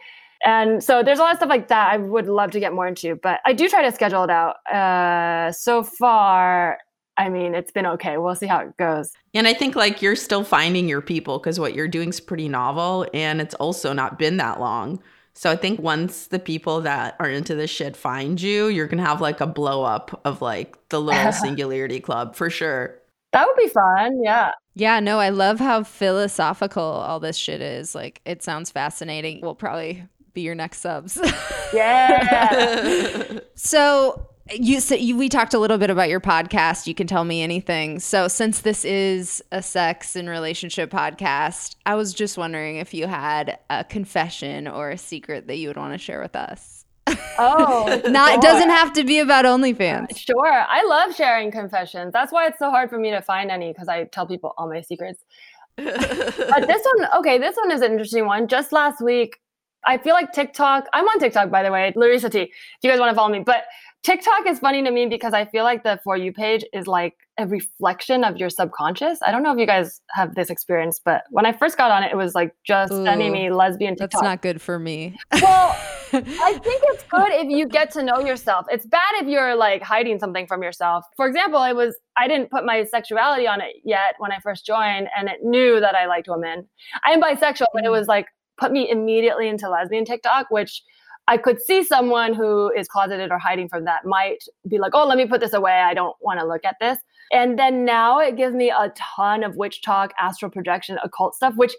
And 0.46 0.84
so 0.84 1.04
there's 1.04 1.20
a 1.20 1.22
lot 1.22 1.32
of 1.32 1.38
stuff 1.38 1.50
like 1.50 1.70
that 1.70 1.92
I 1.92 1.98
would 1.98 2.28
love 2.28 2.52
to 2.52 2.60
get 2.60 2.74
more 2.74 2.88
into, 2.88 3.16
but 3.16 3.40
I 3.46 3.54
do 3.54 3.70
try 3.70 3.82
to 3.82 3.92
schedule 3.92 4.24
it 4.26 4.30
out. 4.30 4.56
Uh, 4.68 5.52
so 5.52 5.84
far, 5.84 6.80
I 7.18 7.30
mean, 7.30 7.54
it's 7.54 7.72
been 7.72 7.86
okay. 7.86 8.18
We'll 8.18 8.36
see 8.36 8.48
how 8.48 8.60
it 8.60 8.76
goes. 8.78 9.12
And 9.34 9.48
I 9.48 9.54
think 9.54 9.76
like 9.76 10.02
you're 10.02 10.16
still 10.16 10.44
finding 10.44 10.88
your 10.88 11.02
people 11.02 11.40
because 11.40 11.60
what 11.60 11.76
you're 11.76 11.88
doing 11.88 12.10
is 12.10 12.20
pretty 12.20 12.50
novel 12.50 13.08
and 13.14 13.40
it's 13.40 13.56
also 13.56 13.94
not 13.94 14.18
been 14.18 14.38
that 14.38 14.60
long. 14.60 15.02
So 15.36 15.52
I 15.52 15.56
think 15.56 15.80
once 15.80 16.28
the 16.28 16.40
people 16.40 16.82
that 16.82 17.16
are 17.20 17.30
into 17.30 17.56
this 17.56 17.72
shit 17.72 17.96
find 17.96 18.40
you, 18.40 18.68
you're 18.68 18.88
going 18.88 19.04
to 19.04 19.10
have 19.10 19.22
like 19.22 19.42
a 19.42 19.48
blow 19.48 19.84
up 19.84 20.22
of 20.26 20.42
like 20.42 20.78
the 20.90 21.02
little 21.02 21.32
singularity 21.32 22.00
club 22.00 22.36
for 22.36 22.50
sure. 22.50 23.00
That 23.32 23.48
would 23.48 23.58
be 23.58 23.68
fun. 23.68 24.22
Yeah. 24.24 24.52
Yeah, 24.76 25.00
no, 25.00 25.20
I 25.20 25.30
love 25.30 25.60
how 25.60 25.84
philosophical 25.84 26.84
all 26.84 27.20
this 27.20 27.36
shit 27.36 27.62
is. 27.62 27.94
Like, 27.96 28.22
it 28.26 28.44
sounds 28.44 28.72
fascinating. 28.72 29.42
We'll 29.42 29.56
probably 29.56 30.08
be 30.34 30.42
your 30.42 30.56
next 30.56 30.80
subs. 30.80 31.20
Yeah. 31.74 33.40
so, 33.56 34.30
you, 34.52 34.80
so 34.82 34.96
you 34.96 35.18
we 35.18 35.30
talked 35.30 35.54
a 35.54 35.60
little 35.60 35.78
bit 35.78 35.90
about 35.90 36.10
your 36.10 36.20
podcast. 36.20 36.86
You 36.86 36.94
can 36.94 37.08
tell 37.08 37.24
me 37.24 37.42
anything. 37.42 38.00
So 38.00 38.28
since 38.28 38.62
this 38.62 38.84
is 38.84 39.42
a 39.52 39.62
sex 39.62 40.16
and 40.16 40.28
relationship 40.30 40.90
podcast 40.90 41.76
i 41.86 41.96
was 41.96 42.14
just 42.14 42.38
wondering 42.38 42.78
if 42.78 42.94
you 42.94 43.08
had 43.08 43.60
a 43.70 43.84
confession 43.84 44.68
or 44.68 44.92
a 44.92 44.98
secret 44.98 45.48
that 45.48 45.58
you 45.58 45.68
would 45.70 45.78
want 45.78 45.94
to 45.94 45.98
share 45.98 46.22
with 46.22 46.36
us. 46.36 46.86
Oh 47.08 48.02
not 48.08 48.30
sure. 48.30 48.38
it 48.38 48.42
doesn't 48.42 48.70
have 48.70 48.94
to 48.94 49.04
be 49.04 49.20
about 49.20 49.46
onlyfans. 49.46 50.12
Uh, 50.12 50.16
sure. 50.16 50.52
I 50.52 50.84
love 50.86 51.16
sharing 51.16 51.52
confessions. 51.52 52.12
That's 52.14 52.32
why 52.32 52.48
it's 52.48 52.60
so 52.60 52.70
hard 52.70 52.90
for 52.90 52.98
me 52.98 53.12
to 53.12 53.22
find 53.22 53.50
any 53.50 53.72
because 53.72 53.88
i 53.88 54.04
tell 54.06 54.28
people 54.28 54.54
all 54.58 54.70
my 54.70 54.82
secrets. 54.82 55.24
But 55.76 56.68
this 56.68 56.86
one 56.96 57.08
okay 57.18 57.38
this 57.38 57.56
one 57.56 57.72
is 57.72 57.82
an 57.82 57.92
interesting 57.92 58.26
one. 58.26 58.48
Just 58.48 58.72
last 58.72 59.02
week 59.02 59.40
I 59.86 59.98
feel 59.98 60.14
like 60.14 60.32
TikTok. 60.32 60.88
I'm 60.94 61.08
on 61.08 61.20
TikTok, 61.20 61.50
by 61.50 61.64
the 61.64 61.72
way, 61.72 61.94
Leresa 61.96 62.32
Tee. 62.32 62.44
If 62.44 62.52
you 62.82 62.90
guys 62.90 63.00
want 63.00 63.12
to 63.12 63.16
follow 63.16 63.30
me, 63.30 63.40
but 63.40 63.66
TikTok 64.04 64.46
is 64.48 64.60
funny 64.60 64.84
to 64.84 64.92
me 64.92 65.06
because 65.06 65.34
I 65.34 65.46
feel 65.46 65.64
like 65.64 65.84
the 65.84 65.98
For 66.04 66.18
You 66.18 66.34
page 66.34 66.66
is 66.74 66.88
like 66.88 67.16
a 67.40 67.48
reflection 67.48 68.24
of 68.26 68.36
your 68.38 68.50
subconscious. 68.50 69.20
I 69.26 69.32
don't 69.32 69.44
know 69.44 69.54
if 69.54 69.58
you 69.58 69.66
guys 69.66 70.02
have 70.12 70.36
this 70.36 70.50
experience, 70.50 71.00
but 71.04 71.24
when 71.32 71.46
I 71.46 71.54
first 71.54 71.78
got 71.78 71.90
on 71.90 72.04
it, 72.04 72.12
it 72.12 72.16
was 72.18 72.36
like 72.36 72.54
just 72.66 72.92
Ooh, 72.92 73.06
sending 73.06 73.32
me 73.32 73.50
lesbian 73.50 73.96
TikTok. 73.96 74.12
That's 74.12 74.22
not 74.24 74.42
good 74.42 74.62
for 74.62 74.78
me. 74.78 75.16
Well, 75.42 75.76
I 76.14 76.20
think 76.64 76.84
it's 76.88 77.04
good 77.10 77.32
if 77.32 77.50
you 77.50 77.66
get 77.68 77.92
to 77.92 78.04
know 78.04 78.20
yourself. 78.20 78.66
It's 78.70 78.86
bad 78.86 79.14
if 79.22 79.28
you're 79.28 79.56
like 79.56 79.82
hiding 79.82 80.20
something 80.20 80.48
from 80.48 80.62
yourself. 80.62 81.06
For 81.16 81.26
example, 81.26 81.60
I 81.60 81.72
was 81.72 81.96
I 82.18 82.28
didn't 82.28 82.52
put 82.52 82.66
my 82.66 82.84
sexuality 82.84 83.48
on 83.48 83.62
it 83.62 83.78
yet 83.86 84.16
when 84.18 84.34
I 84.34 84.40
first 84.40 84.66
joined, 84.66 85.08
and 85.18 85.30
it 85.30 85.38
knew 85.44 85.80
that 85.80 85.96
I 85.96 86.08
liked 86.08 86.28
women. 86.28 86.68
I 87.08 87.12
am 87.12 87.22
bisexual, 87.22 87.68
but 87.74 87.86
it 87.86 87.88
Mm. 87.88 87.92
was 87.92 88.08
like 88.08 88.28
put 88.60 88.72
me 88.72 88.90
immediately 88.92 89.48
into 89.48 89.70
lesbian 89.70 90.06
TikTok, 90.06 90.48
which 90.52 90.84
I 91.28 91.38
could 91.38 91.62
see 91.62 91.84
someone 91.84 92.34
who 92.34 92.72
is 92.72 92.88
closeted 92.88 93.32
or 93.32 93.40
hiding 93.40 93.70
from 93.70 93.86
that 93.86 94.06
might 94.06 94.44
be 94.68 94.78
like, 94.78 94.92
oh, 94.94 95.08
let 95.08 95.18
me 95.18 95.26
put 95.26 95.40
this 95.40 95.54
away. 95.54 95.72
I 95.72 95.94
don't 95.94 96.16
want 96.22 96.40
to 96.40 96.46
look 96.46 96.66
at 96.66 96.76
this. 96.82 97.00
And 97.32 97.58
then 97.58 97.86
now 97.86 98.20
it 98.20 98.36
gives 98.36 98.54
me 98.54 98.70
a 98.70 98.94
ton 98.96 99.44
of 99.44 99.56
WitchTok, 99.56 100.10
astral 100.20 100.52
projection, 100.52 100.98
occult 101.04 101.36
stuff, 101.36 101.56
which 101.56 101.74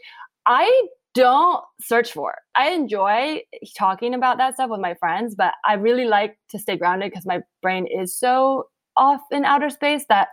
I 0.47 0.87
don't 1.15 1.63
search 1.81 2.13
for. 2.13 2.35
I 2.57 2.71
enjoy 2.71 3.43
talking 3.77 4.15
about 4.15 4.39
that 4.39 4.55
stuff 4.55 4.71
with 4.71 4.81
my 4.81 4.95
friends, 4.95 5.35
but 5.35 5.55
I 5.65 5.75
really 5.75 6.07
like 6.07 6.37
to 6.51 6.59
stay 6.59 6.77
grounded 6.77 7.11
because 7.11 7.27
my 7.27 7.41
brain 7.63 7.87
is 7.87 8.19
so 8.19 8.65
off 8.97 9.21
in 9.31 9.45
outer 9.45 9.71
space 9.71 10.05
that 10.09 10.29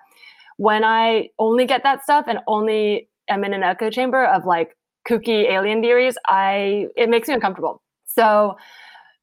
when 0.57 0.83
I 0.83 1.29
only 1.37 1.65
get 1.65 1.83
that 1.83 2.03
stuff 2.03 2.25
and 2.27 2.39
only 2.47 3.09
am 3.29 3.43
in 3.43 3.53
an 3.53 3.63
echo 3.63 3.89
chamber 3.89 4.25
of 4.25 4.45
like 4.45 4.75
kooky 5.07 5.49
alien 5.49 5.81
theories, 5.81 6.17
I 6.27 6.87
it 6.95 7.09
makes 7.09 7.27
me 7.27 7.35
uncomfortable. 7.35 7.81
So 8.05 8.55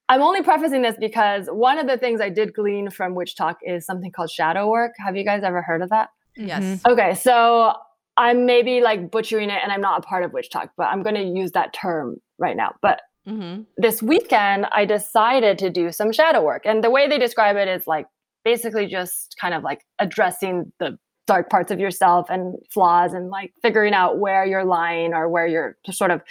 I'm 0.08 0.22
only 0.22 0.42
prefacing 0.42 0.82
this 0.82 0.96
because 0.98 1.48
one 1.48 1.78
of 1.78 1.86
the 1.86 1.98
things 1.98 2.20
I 2.20 2.30
did 2.30 2.54
glean 2.54 2.90
from 2.90 3.14
WitchTok 3.14 3.56
is 3.62 3.84
something 3.84 4.10
called 4.10 4.30
shadow 4.30 4.70
work. 4.70 4.92
Have 5.04 5.16
you 5.16 5.24
guys 5.24 5.42
ever 5.42 5.62
heard 5.62 5.82
of 5.82 5.90
that? 5.90 6.08
Yes. 6.36 6.80
Okay, 6.86 7.14
so 7.14 7.74
I'm 8.16 8.46
maybe 8.46 8.80
like 8.80 9.10
butchering 9.10 9.50
it 9.50 9.60
and 9.62 9.70
I'm 9.70 9.80
not 9.80 9.98
a 9.98 10.02
part 10.02 10.24
of 10.24 10.32
WitchTok, 10.32 10.70
but 10.76 10.84
I'm 10.84 11.02
going 11.02 11.16
to 11.16 11.22
use 11.22 11.52
that 11.52 11.72
term 11.72 12.16
right 12.38 12.56
now. 12.56 12.74
But 12.82 13.00
Mm-hmm. 13.28 13.62
this 13.76 14.02
weekend, 14.02 14.66
I 14.72 14.86
decided 14.86 15.58
to 15.58 15.68
do 15.68 15.92
some 15.92 16.12
shadow 16.12 16.42
work. 16.42 16.62
And 16.64 16.82
the 16.82 16.88
way 16.88 17.08
they 17.08 17.18
describe 17.18 17.56
it 17.56 17.68
is 17.68 17.86
like 17.86 18.06
basically 18.42 18.86
just 18.86 19.36
kind 19.38 19.52
of 19.52 19.62
like 19.62 19.84
addressing 19.98 20.72
the 20.78 20.98
dark 21.28 21.48
parts 21.50 21.70
of 21.70 21.78
yourself 21.78 22.28
and 22.30 22.56
flaws 22.70 23.12
and 23.12 23.28
like 23.28 23.52
figuring 23.62 23.94
out 23.94 24.18
where 24.18 24.44
you're 24.44 24.64
lying 24.64 25.14
or 25.14 25.28
where 25.28 25.46
you're 25.46 25.76
sort 25.90 26.10
of, 26.10 26.22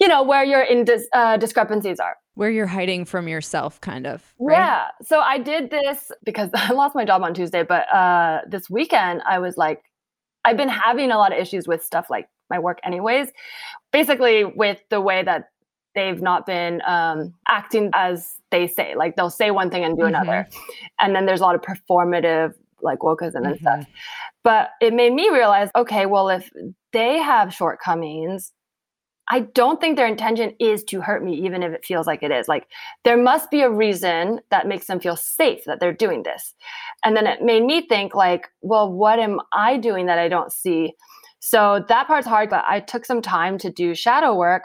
you 0.00 0.06
know, 0.06 0.22
where 0.22 0.44
your 0.44 0.60
in 0.62 0.84
uh, 1.14 1.36
discrepancies 1.38 1.98
are. 1.98 2.16
Where 2.34 2.50
you're 2.50 2.66
hiding 2.66 3.06
from 3.06 3.26
yourself, 3.26 3.80
kind 3.80 4.06
of. 4.06 4.22
Right? 4.38 4.58
Yeah. 4.58 4.88
So 5.02 5.20
I 5.20 5.38
did 5.38 5.70
this 5.70 6.12
because 6.24 6.50
I 6.54 6.72
lost 6.72 6.94
my 6.94 7.04
job 7.04 7.22
on 7.22 7.34
Tuesday, 7.34 7.64
but 7.64 7.92
uh, 7.92 8.42
this 8.46 8.70
weekend 8.70 9.22
I 9.26 9.38
was 9.40 9.56
like, 9.56 9.82
I've 10.44 10.58
been 10.58 10.68
having 10.68 11.10
a 11.10 11.16
lot 11.16 11.32
of 11.32 11.38
issues 11.38 11.66
with 11.66 11.82
stuff 11.82 12.10
like 12.10 12.28
my 12.50 12.58
work, 12.58 12.78
anyways. 12.84 13.28
Basically, 13.92 14.44
with 14.44 14.78
the 14.90 15.00
way 15.00 15.22
that 15.22 15.48
they've 15.94 16.20
not 16.20 16.44
been 16.44 16.82
um, 16.86 17.32
acting 17.48 17.90
as 17.94 18.34
they 18.50 18.66
say. 18.66 18.94
Like 18.94 19.16
they'll 19.16 19.30
say 19.30 19.50
one 19.50 19.70
thing 19.70 19.84
and 19.84 19.96
do 19.96 20.02
Mhm. 20.02 20.08
another, 20.08 20.48
and 21.00 21.14
then 21.14 21.24
there's 21.24 21.40
a 21.40 21.44
lot 21.44 21.54
of 21.54 21.62
performative 21.62 22.54
like 22.82 22.98
wokeism 22.98 23.46
and 23.46 23.58
stuff. 23.58 23.86
But 24.44 24.70
it 24.80 24.92
made 24.92 25.14
me 25.14 25.30
realize, 25.30 25.70
okay, 25.74 26.06
well, 26.06 26.28
if 26.28 26.50
they 26.92 27.18
have 27.18 27.54
shortcomings, 27.54 28.52
I 29.30 29.40
don't 29.40 29.80
think 29.80 29.96
their 29.96 30.06
intention 30.06 30.54
is 30.60 30.84
to 30.84 31.00
hurt 31.00 31.24
me, 31.24 31.34
even 31.46 31.62
if 31.62 31.72
it 31.72 31.84
feels 31.84 32.06
like 32.06 32.22
it 32.22 32.30
is. 32.30 32.46
Like 32.46 32.66
there 33.04 33.16
must 33.16 33.50
be 33.50 33.62
a 33.62 33.70
reason 33.70 34.40
that 34.50 34.68
makes 34.68 34.86
them 34.86 35.00
feel 35.00 35.16
safe 35.16 35.64
that 35.64 35.80
they're 35.80 35.94
doing 35.94 36.24
this. 36.24 36.54
And 37.04 37.16
then 37.16 37.26
it 37.26 37.40
made 37.42 37.64
me 37.64 37.86
think, 37.88 38.14
like, 38.14 38.48
well, 38.60 38.92
what 38.92 39.18
am 39.18 39.40
I 39.52 39.78
doing 39.78 40.06
that 40.06 40.18
I 40.18 40.28
don't 40.28 40.52
see? 40.52 40.92
So 41.40 41.84
that 41.88 42.06
part's 42.06 42.26
hard, 42.26 42.50
but 42.50 42.64
I 42.68 42.80
took 42.80 43.06
some 43.06 43.22
time 43.22 43.56
to 43.58 43.70
do 43.70 43.94
shadow 43.94 44.34
work 44.34 44.64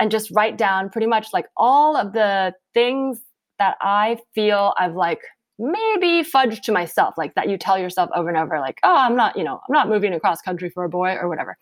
and 0.00 0.10
just 0.10 0.32
write 0.34 0.58
down 0.58 0.90
pretty 0.90 1.06
much 1.06 1.28
like 1.32 1.46
all 1.56 1.96
of 1.96 2.12
the 2.12 2.54
things 2.74 3.20
that 3.60 3.76
I 3.80 4.18
feel 4.34 4.74
I've 4.78 4.96
like 4.96 5.20
maybe 5.58 6.22
fudge 6.22 6.60
to 6.62 6.72
myself, 6.72 7.14
like 7.16 7.34
that 7.34 7.48
you 7.48 7.56
tell 7.56 7.78
yourself 7.78 8.10
over 8.14 8.28
and 8.28 8.38
over, 8.38 8.58
like, 8.58 8.78
oh, 8.82 8.94
I'm 8.94 9.16
not, 9.16 9.36
you 9.36 9.44
know, 9.44 9.60
I'm 9.68 9.72
not 9.72 9.88
moving 9.88 10.12
across 10.12 10.40
country 10.42 10.70
for 10.70 10.84
a 10.84 10.88
boy 10.88 11.14
or 11.14 11.28
whatever. 11.28 11.56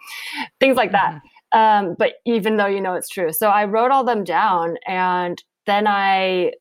Things 0.58 0.76
like 0.76 0.92
that. 0.92 1.20
Um, 1.52 1.96
but 1.98 2.14
even 2.26 2.56
though 2.56 2.66
you 2.66 2.80
know 2.80 2.94
it's 2.94 3.08
true. 3.08 3.32
So 3.32 3.48
I 3.48 3.64
wrote 3.64 3.90
all 3.90 4.04
them 4.04 4.24
down 4.24 4.76
and 4.86 5.42
then 5.66 5.86
I 5.86 6.52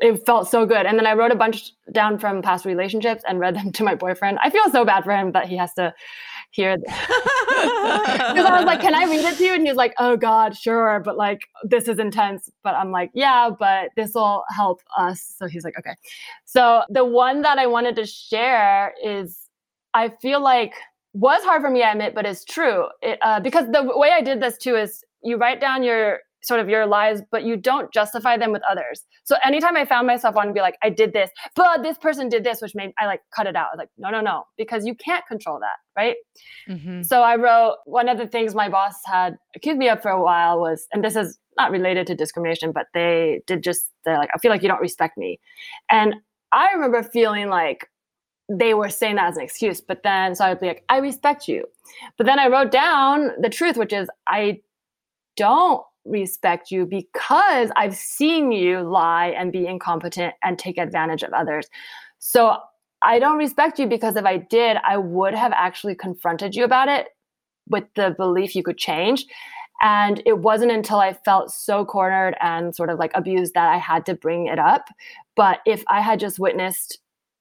it 0.00 0.26
felt 0.26 0.48
so 0.48 0.66
good. 0.66 0.86
And 0.86 0.98
then 0.98 1.06
I 1.06 1.14
wrote 1.14 1.30
a 1.30 1.36
bunch 1.36 1.70
down 1.92 2.18
from 2.18 2.42
past 2.42 2.64
relationships 2.64 3.22
and 3.26 3.38
read 3.38 3.54
them 3.54 3.72
to 3.72 3.84
my 3.84 3.94
boyfriend. 3.94 4.38
I 4.42 4.50
feel 4.50 4.70
so 4.70 4.84
bad 4.84 5.04
for 5.04 5.12
him 5.12 5.32
that 5.32 5.48
he 5.48 5.56
has 5.56 5.72
to 5.74 5.94
hear 6.50 6.76
th- 6.76 6.86
because 6.86 8.44
I 8.44 8.54
was 8.56 8.64
like, 8.64 8.80
"Can 8.80 8.94
I 8.94 9.04
read 9.04 9.24
it 9.24 9.36
to 9.38 9.44
you?" 9.44 9.54
And 9.54 9.62
he 9.62 9.68
was 9.68 9.76
like, 9.76 9.94
"Oh 9.98 10.16
God, 10.16 10.56
sure, 10.56 11.00
but 11.04 11.16
like 11.16 11.40
this 11.64 11.88
is 11.88 11.98
intense." 11.98 12.50
But 12.62 12.74
I'm 12.74 12.90
like, 12.90 13.10
"Yeah, 13.14 13.50
but 13.58 13.90
this 13.96 14.12
will 14.14 14.44
help 14.54 14.80
us." 14.96 15.34
So 15.38 15.46
he's 15.46 15.64
like, 15.64 15.78
"Okay." 15.78 15.94
So 16.44 16.82
the 16.88 17.04
one 17.04 17.42
that 17.42 17.58
I 17.58 17.66
wanted 17.66 17.96
to 17.96 18.06
share 18.06 18.94
is, 19.02 19.48
I 19.94 20.10
feel 20.20 20.42
like 20.42 20.74
was 21.14 21.42
hard 21.42 21.62
for 21.62 21.70
me, 21.70 21.82
I 21.82 21.92
admit, 21.92 22.14
but 22.14 22.26
it's 22.26 22.44
true. 22.44 22.86
It, 23.02 23.18
uh, 23.22 23.40
because 23.40 23.66
the 23.72 23.90
way 23.96 24.10
I 24.12 24.20
did 24.20 24.40
this 24.40 24.58
too 24.58 24.76
is 24.76 25.02
you 25.22 25.36
write 25.36 25.60
down 25.60 25.82
your 25.82 26.20
sort 26.42 26.60
of 26.60 26.68
your 26.68 26.86
lies, 26.86 27.22
but 27.30 27.42
you 27.42 27.56
don't 27.56 27.92
justify 27.92 28.36
them 28.36 28.52
with 28.52 28.62
others. 28.70 29.04
So 29.24 29.36
anytime 29.44 29.76
I 29.76 29.84
found 29.84 30.06
myself 30.06 30.34
wanting 30.34 30.50
to 30.50 30.58
be 30.58 30.60
like, 30.60 30.76
I 30.82 30.90
did 30.90 31.12
this, 31.12 31.30
but 31.56 31.82
this 31.82 31.98
person 31.98 32.28
did 32.28 32.44
this, 32.44 32.62
which 32.62 32.74
made 32.74 32.92
I 32.98 33.06
like 33.06 33.20
cut 33.34 33.46
it 33.46 33.56
out. 33.56 33.68
I 33.68 33.76
was 33.76 33.78
like, 33.78 33.90
no, 33.98 34.10
no, 34.10 34.20
no, 34.20 34.44
because 34.56 34.86
you 34.86 34.94
can't 34.94 35.26
control 35.26 35.58
that, 35.60 35.76
right? 35.96 36.16
Mhm. 36.68 37.04
So 37.04 37.22
I 37.22 37.36
wrote 37.36 37.76
one 37.86 38.08
of 38.08 38.18
the 38.18 38.26
things 38.26 38.54
my 38.54 38.68
boss 38.68 38.94
had 39.04 39.36
accused 39.56 39.78
me 39.78 39.88
of 39.88 40.00
for 40.00 40.10
a 40.10 40.22
while 40.22 40.60
was, 40.60 40.86
and 40.92 41.04
this 41.04 41.16
is 41.16 41.38
not 41.56 41.70
related 41.72 42.06
to 42.06 42.14
discrimination, 42.14 42.72
but 42.72 42.86
they 42.94 43.42
did 43.46 43.62
just 43.62 43.90
they're 44.04 44.18
like, 44.18 44.30
I 44.34 44.38
feel 44.38 44.50
like 44.50 44.62
you 44.62 44.68
don't 44.68 44.80
respect 44.80 45.18
me. 45.18 45.40
And 45.90 46.14
I 46.52 46.72
remember 46.72 47.02
feeling 47.02 47.48
like 47.48 47.88
they 48.48 48.72
were 48.72 48.88
saying 48.88 49.16
that 49.16 49.28
as 49.28 49.36
an 49.36 49.42
excuse, 49.42 49.80
but 49.80 50.02
then 50.02 50.34
so 50.34 50.44
I'd 50.44 50.60
be 50.60 50.68
like, 50.68 50.84
I 50.88 50.98
respect 50.98 51.48
you. 51.48 51.64
But 52.16 52.26
then 52.26 52.38
I 52.38 52.48
wrote 52.48 52.70
down 52.70 53.32
the 53.40 53.50
truth, 53.50 53.76
which 53.76 53.92
is 53.92 54.08
I 54.26 54.60
don't 55.36 55.82
respect 56.08 56.70
you 56.70 56.86
because 56.86 57.70
I've 57.76 57.96
seen 57.96 58.52
you 58.52 58.80
lie 58.82 59.28
and 59.28 59.52
be 59.52 59.66
incompetent 59.66 60.34
and 60.42 60.58
take 60.58 60.78
advantage 60.78 61.22
of 61.22 61.32
others. 61.32 61.68
So 62.18 62.56
I 63.02 63.18
don't 63.18 63.38
respect 63.38 63.78
you 63.78 63.86
because 63.86 64.16
if 64.16 64.24
I 64.24 64.38
did, 64.38 64.76
I 64.86 64.96
would 64.96 65.34
have 65.34 65.52
actually 65.52 65.94
confronted 65.94 66.54
you 66.54 66.64
about 66.64 66.88
it 66.88 67.08
with 67.68 67.84
the 67.94 68.14
belief 68.16 68.54
you 68.54 68.62
could 68.62 68.78
change. 68.78 69.26
And 69.80 70.20
it 70.26 70.38
wasn't 70.38 70.72
until 70.72 70.98
I 70.98 71.12
felt 71.12 71.52
so 71.52 71.84
cornered 71.84 72.36
and 72.40 72.74
sort 72.74 72.90
of 72.90 72.98
like 72.98 73.12
abused 73.14 73.54
that 73.54 73.68
I 73.68 73.78
had 73.78 74.04
to 74.06 74.14
bring 74.14 74.46
it 74.48 74.58
up. 74.58 74.88
But 75.36 75.60
if 75.66 75.84
I 75.88 76.00
had 76.00 76.18
just 76.18 76.40
witnessed 76.40 76.98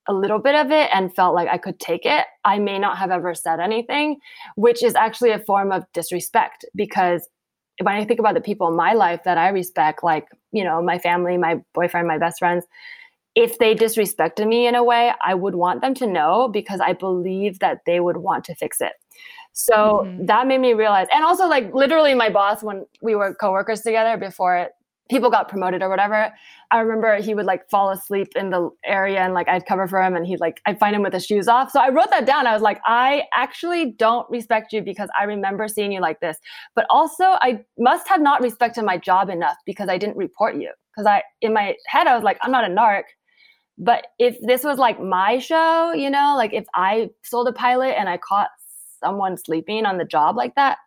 a 0.07 0.13
little 0.13 0.39
bit 0.39 0.55
of 0.55 0.71
it 0.71 0.89
and 0.93 1.13
felt 1.13 1.35
like 1.35 1.49
I 1.49 1.57
could 1.57 1.79
take 1.79 2.05
it, 2.05 2.25
I 2.45 2.59
may 2.59 2.77
not 2.77 2.97
have 2.97 3.11
ever 3.11 3.33
said 3.33 3.59
anything, 3.59 4.19
which 4.55 4.83
is 4.83 4.95
actually 4.95 5.31
a 5.31 5.39
form 5.39 5.71
of 5.71 5.83
disrespect 5.93 6.63
because 6.75 7.27
when 7.81 7.95
I 7.95 8.05
think 8.05 8.19
about 8.19 8.33
the 8.35 8.41
people 8.41 8.67
in 8.69 8.75
my 8.75 8.93
life 8.93 9.21
that 9.25 9.37
I 9.37 9.49
respect, 9.49 10.03
like, 10.03 10.27
you 10.51 10.63
know, 10.63 10.81
my 10.81 10.97
family, 10.99 11.37
my 11.37 11.61
boyfriend, 11.73 12.07
my 12.07 12.17
best 12.17 12.39
friends, 12.39 12.65
if 13.35 13.59
they 13.59 13.75
disrespected 13.75 14.47
me 14.47 14.67
in 14.67 14.75
a 14.75 14.83
way, 14.83 15.13
I 15.23 15.35
would 15.35 15.55
want 15.55 15.81
them 15.81 15.93
to 15.95 16.07
know 16.07 16.47
because 16.47 16.79
I 16.79 16.93
believe 16.93 17.59
that 17.59 17.81
they 17.85 17.99
would 17.99 18.17
want 18.17 18.45
to 18.45 18.55
fix 18.55 18.81
it. 18.81 18.93
So 19.53 20.07
Mhm. 20.07 20.27
that 20.27 20.47
made 20.47 20.59
me 20.61 20.73
realize, 20.73 21.07
and 21.11 21.23
also 21.23 21.47
like 21.47 21.73
literally 21.73 22.13
my 22.13 22.29
boss 22.29 22.63
when 22.63 22.85
we 23.01 23.15
were 23.15 23.33
coworkers 23.35 23.81
together 23.81 24.17
before 24.17 24.69
people 25.09 25.29
got 25.29 25.47
promoted 25.47 25.81
or 25.81 25.89
whatever. 25.89 26.33
I 26.71 26.79
remember 26.79 27.15
he 27.17 27.33
would 27.33 27.45
like 27.45 27.69
fall 27.69 27.91
asleep 27.91 28.29
in 28.35 28.49
the 28.49 28.69
area 28.85 29.19
and 29.19 29.33
like 29.33 29.47
I'd 29.47 29.65
cover 29.65 29.87
for 29.87 30.01
him 30.01 30.15
and 30.15 30.25
he'd 30.25 30.39
like 30.39 30.61
I'd 30.65 30.79
find 30.79 30.95
him 30.95 31.03
with 31.03 31.13
his 31.13 31.25
shoes 31.25 31.47
off. 31.47 31.71
So 31.71 31.79
I 31.79 31.89
wrote 31.89 32.09
that 32.09 32.25
down. 32.25 32.47
I 32.47 32.53
was 32.53 32.61
like, 32.61 32.81
I 32.85 33.23
actually 33.35 33.91
don't 33.91 34.29
respect 34.29 34.73
you 34.73 34.81
because 34.81 35.09
I 35.19 35.23
remember 35.23 35.67
seeing 35.67 35.91
you 35.91 36.01
like 36.01 36.19
this. 36.19 36.37
But 36.75 36.85
also 36.89 37.23
I 37.41 37.63
must 37.77 38.07
have 38.07 38.21
not 38.21 38.41
respected 38.41 38.83
my 38.83 38.97
job 38.97 39.29
enough 39.29 39.57
because 39.65 39.89
I 39.89 39.97
didn't 39.97 40.17
report 40.17 40.55
you. 40.55 40.71
Because 40.93 41.07
I 41.07 41.23
in 41.41 41.53
my 41.53 41.75
head 41.87 42.07
I 42.07 42.15
was 42.15 42.23
like, 42.23 42.37
I'm 42.41 42.51
not 42.51 42.69
a 42.69 42.73
narc. 42.73 43.03
But 43.77 44.07
if 44.17 44.37
this 44.41 44.63
was 44.63 44.77
like 44.77 44.99
my 44.99 45.37
show, 45.37 45.93
you 45.93 46.09
know, 46.09 46.35
like 46.35 46.53
if 46.53 46.65
I 46.73 47.11
sold 47.23 47.47
a 47.47 47.53
pilot 47.53 47.95
and 47.97 48.09
I 48.09 48.17
caught 48.17 48.49
someone 48.99 49.37
sleeping 49.37 49.85
on 49.85 49.97
the 49.97 50.05
job 50.05 50.35
like 50.35 50.55
that, 50.55 50.79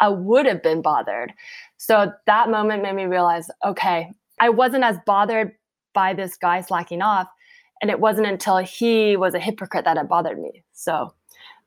I 0.00 0.08
would 0.08 0.46
have 0.46 0.62
been 0.62 0.80
bothered. 0.80 1.32
So 1.80 2.12
that 2.26 2.50
moment 2.50 2.82
made 2.82 2.94
me 2.94 3.06
realize, 3.06 3.50
okay, 3.64 4.12
I 4.38 4.50
wasn't 4.50 4.84
as 4.84 4.98
bothered 5.06 5.52
by 5.94 6.12
this 6.12 6.36
guy 6.36 6.60
slacking 6.60 7.00
off. 7.00 7.26
And 7.80 7.90
it 7.90 7.98
wasn't 7.98 8.26
until 8.26 8.58
he 8.58 9.16
was 9.16 9.32
a 9.32 9.38
hypocrite 9.38 9.86
that 9.86 9.96
it 9.96 10.06
bothered 10.06 10.38
me. 10.38 10.62
So 10.74 11.14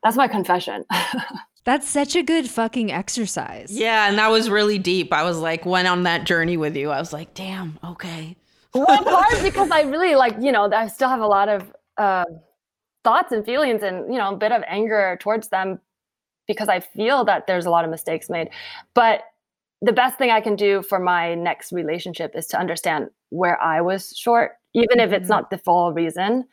that's 0.03 0.15
my 0.15 0.27
confession. 0.27 0.85
That's 1.65 1.87
such 1.87 2.17
a 2.17 2.23
good 2.23 2.49
fucking 2.49 2.91
exercise. 2.91 3.71
Yeah, 3.71 4.09
and 4.09 4.17
that 4.17 4.27
was 4.27 4.49
really 4.49 4.77
deep. 4.77 5.13
I 5.13 5.23
was 5.23 5.37
like, 5.37 5.65
went 5.65 5.87
on 5.87 6.03
that 6.03 6.25
journey 6.25 6.57
with 6.57 6.75
you. 6.75 6.89
I 6.89 6.99
was 6.99 7.13
like, 7.13 7.33
damn, 7.33 7.79
okay. 7.81 8.35
well, 8.73 8.85
it's 8.89 9.09
hard 9.09 9.41
because 9.41 9.71
I 9.71 9.83
really 9.83 10.15
like, 10.15 10.35
you 10.41 10.51
know, 10.51 10.69
I 10.69 10.89
still 10.89 11.07
have 11.07 11.21
a 11.21 11.25
lot 11.25 11.47
of 11.47 11.73
uh, 11.97 12.25
thoughts 13.05 13.31
and 13.31 13.45
feelings 13.45 13.81
and, 13.81 14.13
you 14.13 14.19
know, 14.19 14.33
a 14.33 14.35
bit 14.35 14.51
of 14.51 14.61
anger 14.67 15.17
towards 15.21 15.47
them 15.47 15.79
because 16.49 16.67
I 16.67 16.81
feel 16.81 17.23
that 17.23 17.47
there's 17.47 17.65
a 17.65 17.69
lot 17.69 17.85
of 17.85 17.91
mistakes 17.91 18.29
made. 18.29 18.49
But 18.93 19.23
the 19.83 19.93
best 19.93 20.17
thing 20.17 20.31
I 20.31 20.39
can 20.41 20.55
do 20.55 20.81
for 20.81 20.97
my 20.97 21.35
next 21.35 21.71
relationship 21.73 22.31
is 22.35 22.47
to 22.47 22.57
understand 22.59 23.09
where 23.29 23.61
I 23.61 23.81
was 23.81 24.15
short, 24.17 24.53
even 24.73 24.99
if 24.99 25.11
it's 25.11 25.25
Mhm. 25.25 25.29
not 25.35 25.49
the 25.49 25.57
full 25.57 25.91
reason. 25.93 26.45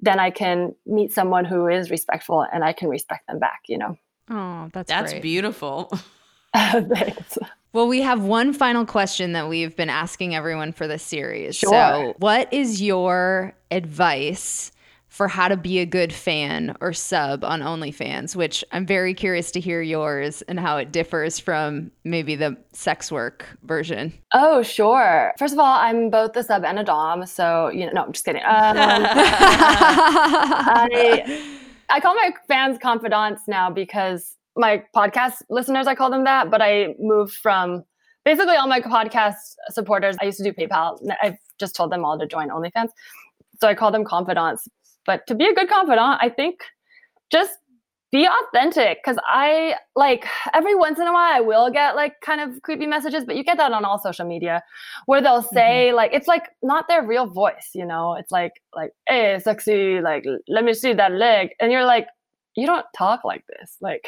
Then 0.00 0.18
I 0.18 0.30
can 0.30 0.74
meet 0.84 1.12
someone 1.12 1.44
who 1.44 1.68
is 1.68 1.90
respectful 1.90 2.44
and 2.52 2.64
I 2.64 2.72
can 2.72 2.88
respect 2.88 3.28
them 3.28 3.38
back, 3.38 3.60
you 3.68 3.78
know. 3.78 3.96
Oh, 4.28 4.68
that's 4.72 4.88
That's 4.88 5.12
great. 5.12 5.22
beautiful. 5.22 5.92
Thanks. 6.54 7.38
Well, 7.72 7.86
we 7.86 8.02
have 8.02 8.22
one 8.24 8.52
final 8.52 8.84
question 8.84 9.32
that 9.32 9.48
we've 9.48 9.74
been 9.76 9.88
asking 9.88 10.34
everyone 10.34 10.72
for 10.72 10.86
this 10.88 11.02
series. 11.04 11.54
Sure. 11.56 11.70
So, 11.70 12.14
what 12.18 12.52
is 12.52 12.82
your 12.82 13.54
advice 13.70 14.71
for 15.12 15.28
how 15.28 15.46
to 15.46 15.58
be 15.58 15.78
a 15.78 15.84
good 15.84 16.10
fan 16.10 16.74
or 16.80 16.94
sub 16.94 17.44
on 17.44 17.60
OnlyFans? 17.60 18.34
Which 18.34 18.64
I'm 18.72 18.86
very 18.86 19.12
curious 19.12 19.50
to 19.50 19.60
hear 19.60 19.82
yours 19.82 20.40
and 20.48 20.58
how 20.58 20.78
it 20.78 20.90
differs 20.90 21.38
from 21.38 21.90
maybe 22.02 22.34
the 22.34 22.56
sex 22.72 23.12
work 23.12 23.46
version. 23.62 24.14
Oh, 24.32 24.62
sure. 24.62 25.34
First 25.38 25.52
of 25.52 25.58
all, 25.58 25.74
I'm 25.74 26.08
both 26.08 26.34
a 26.34 26.42
sub 26.42 26.64
and 26.64 26.78
a 26.78 26.84
dom, 26.84 27.26
so 27.26 27.68
you 27.68 27.84
know. 27.86 27.92
No, 27.92 28.04
I'm 28.04 28.12
just 28.12 28.24
kidding. 28.24 28.40
Um, 28.40 28.48
I 30.64 31.42
I 31.90 32.00
call 32.00 32.14
my 32.14 32.30
fans 32.48 32.78
confidants 32.78 33.42
now 33.46 33.68
because 33.68 34.38
my 34.56 34.82
podcast 34.96 35.42
listeners, 35.50 35.86
I 35.86 35.94
call 35.94 36.08
them 36.10 36.24
that. 36.24 36.50
But 36.50 36.62
I 36.62 36.94
moved 36.98 37.34
from 37.34 37.84
basically 38.24 38.56
all 38.56 38.66
my 38.66 38.80
podcast 38.80 39.56
supporters. 39.68 40.16
I 40.22 40.24
used 40.24 40.38
to 40.38 40.44
do 40.44 40.54
PayPal. 40.54 40.98
I've 41.22 41.36
just 41.58 41.76
told 41.76 41.92
them 41.92 42.02
all 42.02 42.18
to 42.18 42.26
join 42.26 42.48
OnlyFans, 42.48 42.88
so 43.60 43.68
I 43.68 43.74
call 43.74 43.92
them 43.92 44.04
confidants. 44.06 44.66
But 45.04 45.26
to 45.26 45.34
be 45.34 45.46
a 45.46 45.54
good 45.54 45.68
confidant, 45.68 46.18
I 46.20 46.28
think 46.28 46.60
just 47.30 47.58
be 48.12 48.28
authentic 48.28 48.98
because 49.02 49.18
I 49.26 49.76
like 49.96 50.26
every 50.52 50.74
once 50.74 50.98
in 50.98 51.06
a 51.06 51.12
while 51.12 51.32
I 51.32 51.40
will 51.40 51.70
get 51.70 51.96
like 51.96 52.20
kind 52.20 52.42
of 52.42 52.60
creepy 52.60 52.86
messages, 52.86 53.24
but 53.24 53.36
you 53.36 53.42
get 53.42 53.56
that 53.56 53.72
on 53.72 53.86
all 53.86 53.98
social 53.98 54.26
media 54.26 54.62
where 55.06 55.22
they'll 55.22 55.42
mm-hmm. 55.42 55.56
say 55.56 55.92
like 55.94 56.12
it's 56.12 56.28
like 56.28 56.48
not 56.62 56.88
their 56.88 57.02
real 57.06 57.26
voice, 57.26 57.70
you 57.74 57.86
know. 57.86 58.14
It's 58.14 58.30
like 58.30 58.52
like 58.76 58.92
hey 59.08 59.38
sexy, 59.38 60.00
like 60.00 60.26
let 60.46 60.62
me 60.62 60.74
see 60.74 60.92
that 60.92 61.12
leg, 61.12 61.50
and 61.58 61.72
you're 61.72 61.86
like 61.86 62.06
you 62.54 62.66
don't 62.66 62.86
talk 62.96 63.24
like 63.24 63.44
this, 63.46 63.78
like. 63.80 64.06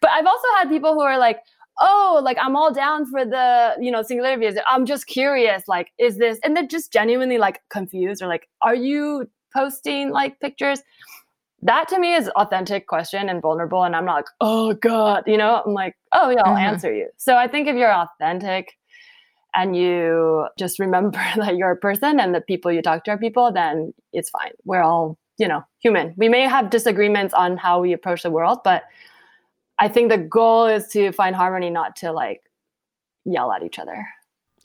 But 0.00 0.10
I've 0.12 0.26
also 0.26 0.48
had 0.56 0.68
people 0.68 0.94
who 0.94 1.00
are 1.00 1.18
like. 1.18 1.40
Oh, 1.80 2.20
like 2.22 2.36
I'm 2.38 2.54
all 2.54 2.70
down 2.72 3.06
for 3.06 3.24
the, 3.24 3.74
you 3.80 3.90
know, 3.90 4.02
singularity. 4.02 4.60
I'm 4.68 4.84
just 4.84 5.06
curious, 5.06 5.66
like, 5.66 5.88
is 5.98 6.18
this, 6.18 6.38
and 6.44 6.54
they're 6.54 6.66
just 6.66 6.92
genuinely 6.92 7.38
like 7.38 7.62
confused 7.70 8.22
or 8.22 8.28
like, 8.28 8.46
are 8.60 8.74
you 8.74 9.26
posting 9.54 10.10
like 10.10 10.38
pictures? 10.40 10.80
that 11.64 11.86
to 11.86 11.96
me 12.00 12.12
is 12.14 12.28
authentic 12.30 12.88
question 12.88 13.28
and 13.28 13.40
vulnerable 13.40 13.84
and 13.84 13.94
i'm 13.94 14.04
not 14.04 14.16
like 14.16 14.26
oh 14.40 14.74
god 14.74 15.22
you 15.28 15.36
know 15.36 15.62
i'm 15.64 15.72
like 15.72 15.94
oh 16.12 16.28
yeah 16.28 16.40
i'll 16.44 16.56
Mhm. 16.56 16.60
answer 16.72 16.92
you 16.92 17.06
so 17.18 17.36
i 17.36 17.46
think 17.46 17.68
if 17.68 17.76
you're 17.76 17.92
authentic 17.94 18.76
and 19.54 19.76
you 19.76 20.48
just 20.58 20.80
remember 20.80 21.22
that 21.36 21.54
you're 21.56 21.70
a 21.70 21.76
person 21.76 22.18
and 22.18 22.34
the 22.34 22.40
people 22.40 22.72
you 22.72 22.82
talk 22.82 23.04
to 23.04 23.12
are 23.12 23.16
people 23.18 23.52
then 23.52 23.94
it's 24.12 24.28
fine 24.30 24.50
we're 24.64 24.82
all 24.82 25.16
you 25.38 25.46
know 25.46 25.62
human 25.78 26.12
we 26.16 26.28
may 26.28 26.42
have 26.48 26.68
disagreements 26.68 27.32
on 27.32 27.56
how 27.56 27.80
we 27.80 27.92
approach 27.92 28.24
the 28.24 28.30
world 28.30 28.58
but 28.64 28.82
i 29.78 29.86
think 29.86 30.10
the 30.10 30.18
goal 30.18 30.66
is 30.66 30.88
to 30.88 31.12
find 31.12 31.36
harmony 31.36 31.70
not 31.70 31.94
to 31.94 32.10
like 32.10 32.42
yell 33.24 33.52
at 33.52 33.62
each 33.62 33.78
other 33.78 34.04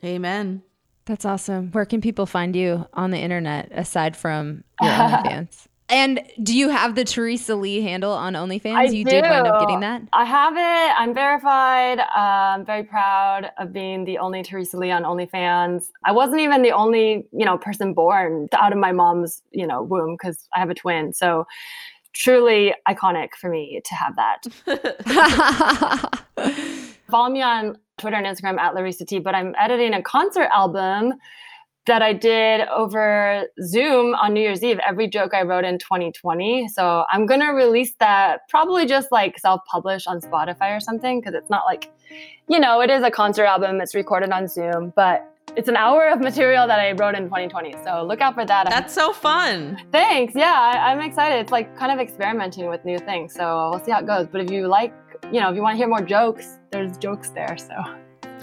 Amen. 0.03 0.63
That's 1.07 1.25
awesome. 1.25 1.71
Where 1.71 1.85
can 1.85 2.01
people 2.01 2.25
find 2.25 2.55
you 2.55 2.85
on 2.93 3.11
the 3.11 3.17
internet 3.17 3.69
aside 3.71 4.15
from 4.15 4.63
your 4.81 4.91
OnlyFans? 4.93 5.67
And 5.89 6.19
do 6.43 6.55
you 6.55 6.67
have 6.67 6.95
the 6.95 7.05
Teresa 7.05 7.55
Lee 7.55 7.81
handle 7.81 8.11
on 8.11 8.33
OnlyFans? 8.33 8.75
I 8.75 8.83
you 8.83 9.05
did 9.05 9.23
wind 9.23 9.47
up 9.47 9.61
getting 9.61 9.79
that? 9.79 10.01
I 10.11 10.25
have 10.25 10.53
it. 10.57 10.99
I'm 10.99 11.13
verified. 11.13 11.99
Uh, 11.99 12.55
I'm 12.57 12.65
very 12.65 12.83
proud 12.83 13.51
of 13.57 13.71
being 13.71 14.03
the 14.03 14.17
only 14.17 14.43
Teresa 14.43 14.75
Lee 14.75 14.91
on 14.91 15.03
OnlyFans. 15.03 15.85
I 16.03 16.11
wasn't 16.11 16.41
even 16.41 16.61
the 16.61 16.71
only, 16.71 17.25
you 17.31 17.45
know, 17.45 17.57
person 17.57 17.93
born 17.93 18.49
out 18.51 18.73
of 18.73 18.79
my 18.79 18.91
mom's, 18.91 19.41
you 19.51 19.65
know, 19.65 19.81
womb 19.81 20.17
because 20.21 20.49
I 20.53 20.59
have 20.59 20.69
a 20.69 20.75
twin. 20.75 21.13
So 21.13 21.47
truly 22.11 22.73
iconic 22.85 23.29
for 23.39 23.49
me 23.49 23.81
to 23.85 23.95
have 23.95 24.17
that. 24.17 24.43
Follow 27.09 27.29
me 27.29 27.41
on 27.41 27.77
Twitter 27.97 28.15
and 28.15 28.25
Instagram 28.25 28.57
at 28.59 28.73
Leresa 28.73 29.05
Tee. 29.07 29.19
But 29.19 29.35
I'm 29.35 29.53
editing 29.59 29.93
a 29.93 30.01
concert 30.01 30.49
album 30.51 31.13
that 31.87 32.01
I 32.01 32.11
did 32.11 32.67
over 32.67 33.45
Zoom 33.63 34.13
on 34.15 34.33
New 34.33 34.41
Year's 34.41 34.61
Eve. 34.61 34.77
Every 34.85 35.07
joke 35.07 35.33
I 35.33 35.43
wrote 35.43 35.63
in 35.63 35.79
2020. 35.79 36.67
So 36.67 37.05
I'm 37.09 37.25
gonna 37.25 37.53
release 37.53 37.93
that 37.99 38.41
probably 38.49 38.85
just 38.85 39.11
like 39.11 39.39
self-publish 39.39 40.05
on 40.05 40.19
Spotify 40.19 40.75
or 40.75 40.81
something 40.81 41.21
because 41.21 41.33
it's 41.33 41.49
not 41.49 41.65
like, 41.65 41.89
you 42.49 42.59
know, 42.59 42.81
it 42.81 42.89
is 42.89 43.03
a 43.03 43.11
concert 43.11 43.45
album. 43.45 43.79
It's 43.79 43.95
recorded 43.95 44.31
on 44.31 44.47
Zoom, 44.47 44.91
but 44.95 45.33
it's 45.55 45.69
an 45.69 45.77
hour 45.77 46.09
of 46.09 46.19
material 46.19 46.67
that 46.67 46.79
I 46.79 46.91
wrote 46.91 47.15
in 47.15 47.23
2020. 47.23 47.73
So 47.85 48.03
look 48.05 48.21
out 48.21 48.35
for 48.35 48.45
that. 48.45 48.69
That's 48.69 48.93
so 48.93 49.13
fun. 49.13 49.81
Thanks. 49.91 50.35
Yeah, 50.35 50.53
I, 50.53 50.91
I'm 50.91 50.99
excited. 50.99 51.39
It's 51.39 51.51
like 51.51 51.75
kind 51.77 51.91
of 51.91 51.99
experimenting 51.99 52.69
with 52.69 52.83
new 52.83 52.99
things. 52.99 53.33
So 53.33 53.69
we'll 53.71 53.83
see 53.83 53.91
how 53.91 53.99
it 53.99 54.05
goes. 54.05 54.27
But 54.27 54.41
if 54.41 54.51
you 54.51 54.67
like, 54.67 54.93
you 55.25 55.39
know, 55.41 55.49
if 55.49 55.55
you 55.55 55.61
want 55.61 55.73
to 55.73 55.77
hear 55.77 55.87
more 55.87 56.01
jokes, 56.01 56.57
there's 56.71 56.97
jokes 56.97 57.29
there. 57.29 57.57
So 57.57 57.75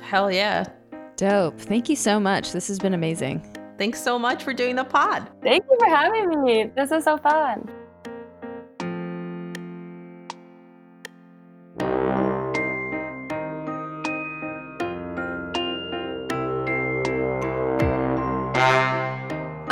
Hell 0.03 0.31
yeah. 0.31 0.65
Dope. 1.17 1.59
Thank 1.59 1.89
you 1.89 1.97
so 1.97 2.21
much. 2.21 2.53
This 2.53 2.69
has 2.69 2.79
been 2.79 2.95
amazing. 2.95 3.43
Thanks 3.79 4.03
so 4.03 4.19
much 4.19 4.45
for 4.45 4.53
doing 4.53 4.77
the 4.77 4.85
pod. 4.85 5.29
thank 5.43 5.65
you 5.71 5.77
for 5.79 5.87
having 5.87 6.43
me. 6.43 6.71
This 6.77 6.93
is 6.93 7.05
so 7.05 7.17
fun. 7.17 7.69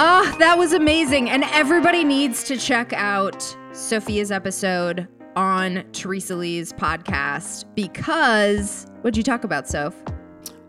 Oh, 0.05 0.35
that 0.39 0.57
was 0.59 0.73
amazing. 0.73 1.31
And 1.31 1.45
everybody 1.45 2.03
needs 2.03 2.43
to 2.45 2.57
check 2.57 2.93
out 2.93 3.39
Sofiya's 3.73 4.33
episode 4.33 5.07
on 5.37 5.85
Teresa 5.93 6.37
Lee's 6.37 6.73
podcast 6.73 7.65
because 7.75 8.87
what'd 9.03 9.17
you 9.17 9.23
talk 9.23 9.45
about, 9.45 9.69
Soph? 9.69 9.95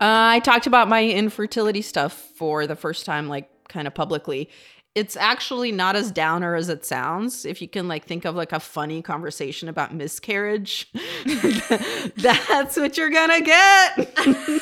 I 0.00 0.40
talked 0.40 0.66
about 0.66 0.88
my 0.88 1.04
infertility 1.04 1.82
stuff 1.82 2.12
for 2.12 2.66
the 2.66 2.76
first 2.76 3.06
time, 3.06 3.28
like 3.28 3.48
kind 3.68 3.86
of 3.86 3.94
publicly. 3.94 4.50
It's 4.94 5.16
actually 5.16 5.72
not 5.72 5.96
as 5.96 6.10
downer 6.10 6.54
as 6.54 6.68
it 6.68 6.84
sounds. 6.84 7.44
If 7.44 7.60
you 7.60 7.68
can 7.68 7.88
like 7.88 8.04
think 8.04 8.24
of 8.24 8.34
like 8.34 8.52
a 8.52 8.60
funny 8.60 9.02
conversation 9.02 9.68
about 9.68 9.94
miscarriage, 9.94 10.92
that's 12.16 12.76
what 12.76 12.96
you're 12.96 13.10
gonna 13.10 13.40
get. 13.40 14.16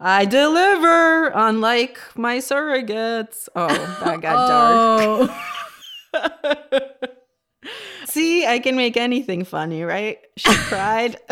I 0.00 0.26
deliver, 0.26 1.28
unlike 1.28 1.98
my 2.16 2.38
surrogates. 2.38 3.48
Oh, 3.56 3.68
that 4.04 4.20
got 4.20 4.48
dark. 4.48 5.30
See, 8.06 8.46
I 8.46 8.58
can 8.58 8.76
make 8.76 8.96
anything 8.96 9.44
funny, 9.44 9.82
right? 9.82 10.18
She 10.36 10.54
cried. 10.54 11.16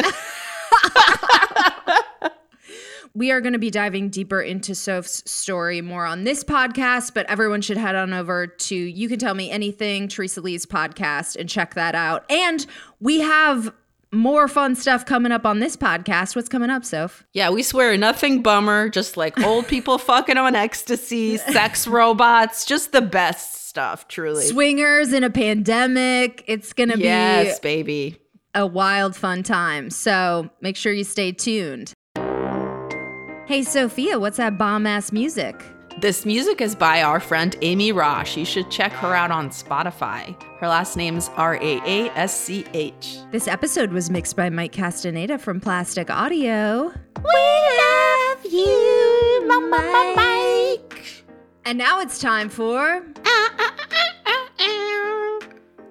We 3.15 3.31
are 3.31 3.43
going 3.43 3.53
to 3.53 3.59
be 3.59 3.71
diving 3.71 4.09
deeper 4.09 4.41
into 4.41 4.75
Soph's 4.75 5.31
story 5.31 5.83
more 5.83 6.07
on 6.07 6.25
this 6.25 6.43
podcast, 6.43 7.13
but 7.13 7.27
everyone 7.27 7.61
should 7.61 7.77
head 7.77 7.95
on 7.95 8.15
over 8.15 8.47
to 8.47 8.75
You 8.75 9.07
Can 9.07 9.19
Tell 9.19 9.35
Me 9.35 9.51
Anything, 9.51 10.09
Teresa 10.09 10.41
Lee's 10.41 10.65
podcast, 10.65 11.37
and 11.37 11.47
check 11.47 11.75
that 11.75 11.95
out. 11.95 12.25
And 12.31 12.65
we 13.01 13.21
have 13.21 13.71
more 14.13 14.49
fun 14.49 14.75
stuff 14.75 15.05
coming 15.05 15.31
up 15.31 15.45
on 15.45 15.59
this 15.61 15.77
podcast. 15.77 16.35
What's 16.35 16.49
coming 16.49 16.71
up, 16.71 16.87
Soph? 16.87 17.23
yeah, 17.35 17.51
we 17.51 17.63
swear 17.63 17.95
nothing 17.99 18.41
bummer, 18.41 18.89
just 18.89 19.19
like 19.19 19.39
old 19.43 19.69
people 19.69 19.99
fucking 19.99 20.39
on 20.39 20.55
ecstasy, 20.55 21.37
sex 21.37 21.87
robots, 21.87 22.65
just 22.65 22.93
the 22.93 23.03
best 23.03 23.62
stuff, 23.73 24.07
truly. 24.07 24.45
Swingers 24.45 25.15
in 25.15 25.25
a 25.25 25.31
pandemic. 25.31 26.45
It's 26.47 26.75
going 26.75 26.91
to 26.91 26.99
yes, 26.99 27.59
be 27.59 27.83
baby. 27.83 28.19
a 28.55 28.67
wild, 28.67 29.17
fun 29.17 29.43
time. 29.43 29.89
So 29.89 30.51
make 30.61 30.77
sure 30.77 30.93
you 30.93 31.05
stay 31.05 31.33
tuned. 31.33 31.95
Hey, 33.47 33.63
Sofiya, 33.63 34.21
what's 34.21 34.37
that 34.37 34.59
bomb 34.59 34.87
ass 34.87 35.11
music? 35.11 35.65
This 36.03 36.27
music 36.27 36.61
is 36.61 36.75
by 36.75 37.01
our 37.03 37.19
friend 37.19 37.57
Amy 37.63 37.95
Raasch. 37.95 38.37
You 38.37 38.45
should 38.45 38.71
check 38.71 38.93
her 38.93 39.15
out 39.15 39.31
on 39.31 39.49
Spotify. 39.49 40.39
Her 40.59 40.69
last 40.69 40.95
name's 40.99 41.31
R 41.37 41.55
A 41.57 41.81
A 41.87 42.11
S 42.11 42.39
C 42.39 42.67
H. 42.75 43.17
This 43.31 43.49
episode 43.49 43.91
was 43.91 44.11
mixed 44.11 44.37
by 44.37 44.51
Mike 44.51 44.73
Castaneda 44.73 45.39
from 45.39 45.61
Plastic 45.61 46.11
Audio. 46.11 46.93
We 47.17 47.79
love 47.79 48.45
you, 48.53 49.45
Mama 49.47 50.13
Mike. 50.15 51.22
And 51.65 51.79
now 51.79 52.01
it's 52.01 52.19
time 52.19 52.49
for 52.49 53.03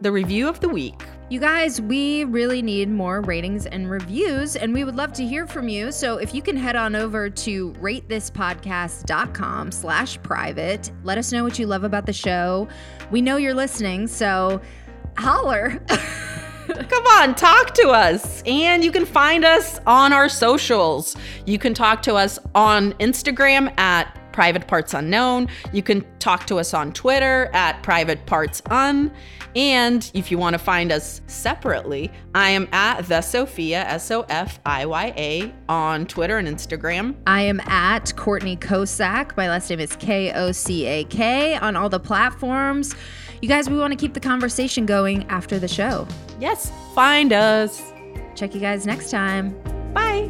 The 0.01 0.11
review 0.11 0.47
of 0.47 0.59
the 0.59 0.67
week. 0.67 1.03
You 1.29 1.39
guys, 1.39 1.79
we 1.79 2.23
really 2.25 2.61
need 2.61 2.89
more 2.89 3.21
ratings 3.21 3.67
and 3.67 3.89
reviews, 3.89 4.55
and 4.55 4.73
we 4.73 4.83
would 4.83 4.95
love 4.95 5.13
to 5.13 5.25
hear 5.25 5.47
from 5.47 5.69
you. 5.69 5.91
So 5.91 6.17
if 6.17 6.33
you 6.33 6.41
can 6.41 6.57
head 6.57 6.75
on 6.75 6.95
over 6.95 7.29
to 7.29 7.71
ratethispodcast.com 7.73 9.71
slash 9.71 10.21
private, 10.23 10.91
let 11.03 11.17
us 11.17 11.31
know 11.31 11.43
what 11.43 11.57
you 11.57 11.67
love 11.67 11.83
about 11.83 12.05
the 12.05 12.13
show. 12.13 12.67
We 13.11 13.21
know 13.21 13.37
you're 13.37 13.53
listening, 13.53 14.07
so 14.07 14.59
holler. 15.17 15.81
Come 16.67 17.05
on, 17.05 17.35
talk 17.35 17.73
to 17.75 17.89
us. 17.89 18.41
And 18.45 18.83
you 18.83 18.91
can 18.91 19.05
find 19.05 19.45
us 19.45 19.79
on 19.85 20.11
our 20.13 20.27
socials. 20.27 21.15
You 21.45 21.59
can 21.59 21.73
talk 21.73 22.01
to 22.03 22.15
us 22.15 22.39
on 22.55 22.93
Instagram 22.93 23.71
at 23.79 24.17
Private 24.31 24.67
Parts 24.67 24.93
Unknown. 24.93 25.47
You 25.73 25.83
can 25.83 26.05
talk 26.19 26.45
to 26.47 26.59
us 26.59 26.73
on 26.73 26.91
Twitter 26.93 27.49
at 27.53 27.81
Private 27.83 28.25
Parts 28.25 28.61
Un. 28.69 29.11
And 29.55 30.09
if 30.13 30.31
you 30.31 30.37
want 30.37 30.53
to 30.53 30.57
find 30.57 30.91
us 30.91 31.21
separately, 31.27 32.09
I 32.33 32.51
am 32.51 32.69
at 32.71 33.01
the 33.07 33.15
Sofiya, 33.15 33.83
S 33.85 34.09
O 34.09 34.25
F 34.29 34.59
I 34.65 34.85
Y 34.85 35.13
A 35.17 35.53
on 35.67 36.05
Twitter 36.05 36.37
and 36.37 36.47
Instagram. 36.47 37.15
I 37.27 37.41
am 37.41 37.59
at 37.61 38.15
Courtney 38.15 38.55
Kocak. 38.55 39.35
My 39.35 39.49
last 39.49 39.69
name 39.69 39.81
is 39.81 39.95
K 39.97 40.31
O 40.33 40.51
C 40.51 40.85
A 40.85 41.03
K 41.03 41.55
on 41.55 41.75
all 41.75 41.89
the 41.89 41.99
platforms. 41.99 42.95
You 43.41 43.49
guys, 43.49 43.69
we 43.69 43.77
want 43.77 43.91
to 43.91 43.97
keep 43.97 44.13
the 44.13 44.19
conversation 44.19 44.85
going 44.85 45.27
after 45.27 45.59
the 45.59 45.67
show. 45.67 46.07
Yes, 46.39 46.71
find 46.93 47.33
us. 47.33 47.91
Check 48.35 48.53
you 48.53 48.61
guys 48.61 48.85
next 48.85 49.11
time. 49.11 49.53
Bye. 49.93 50.29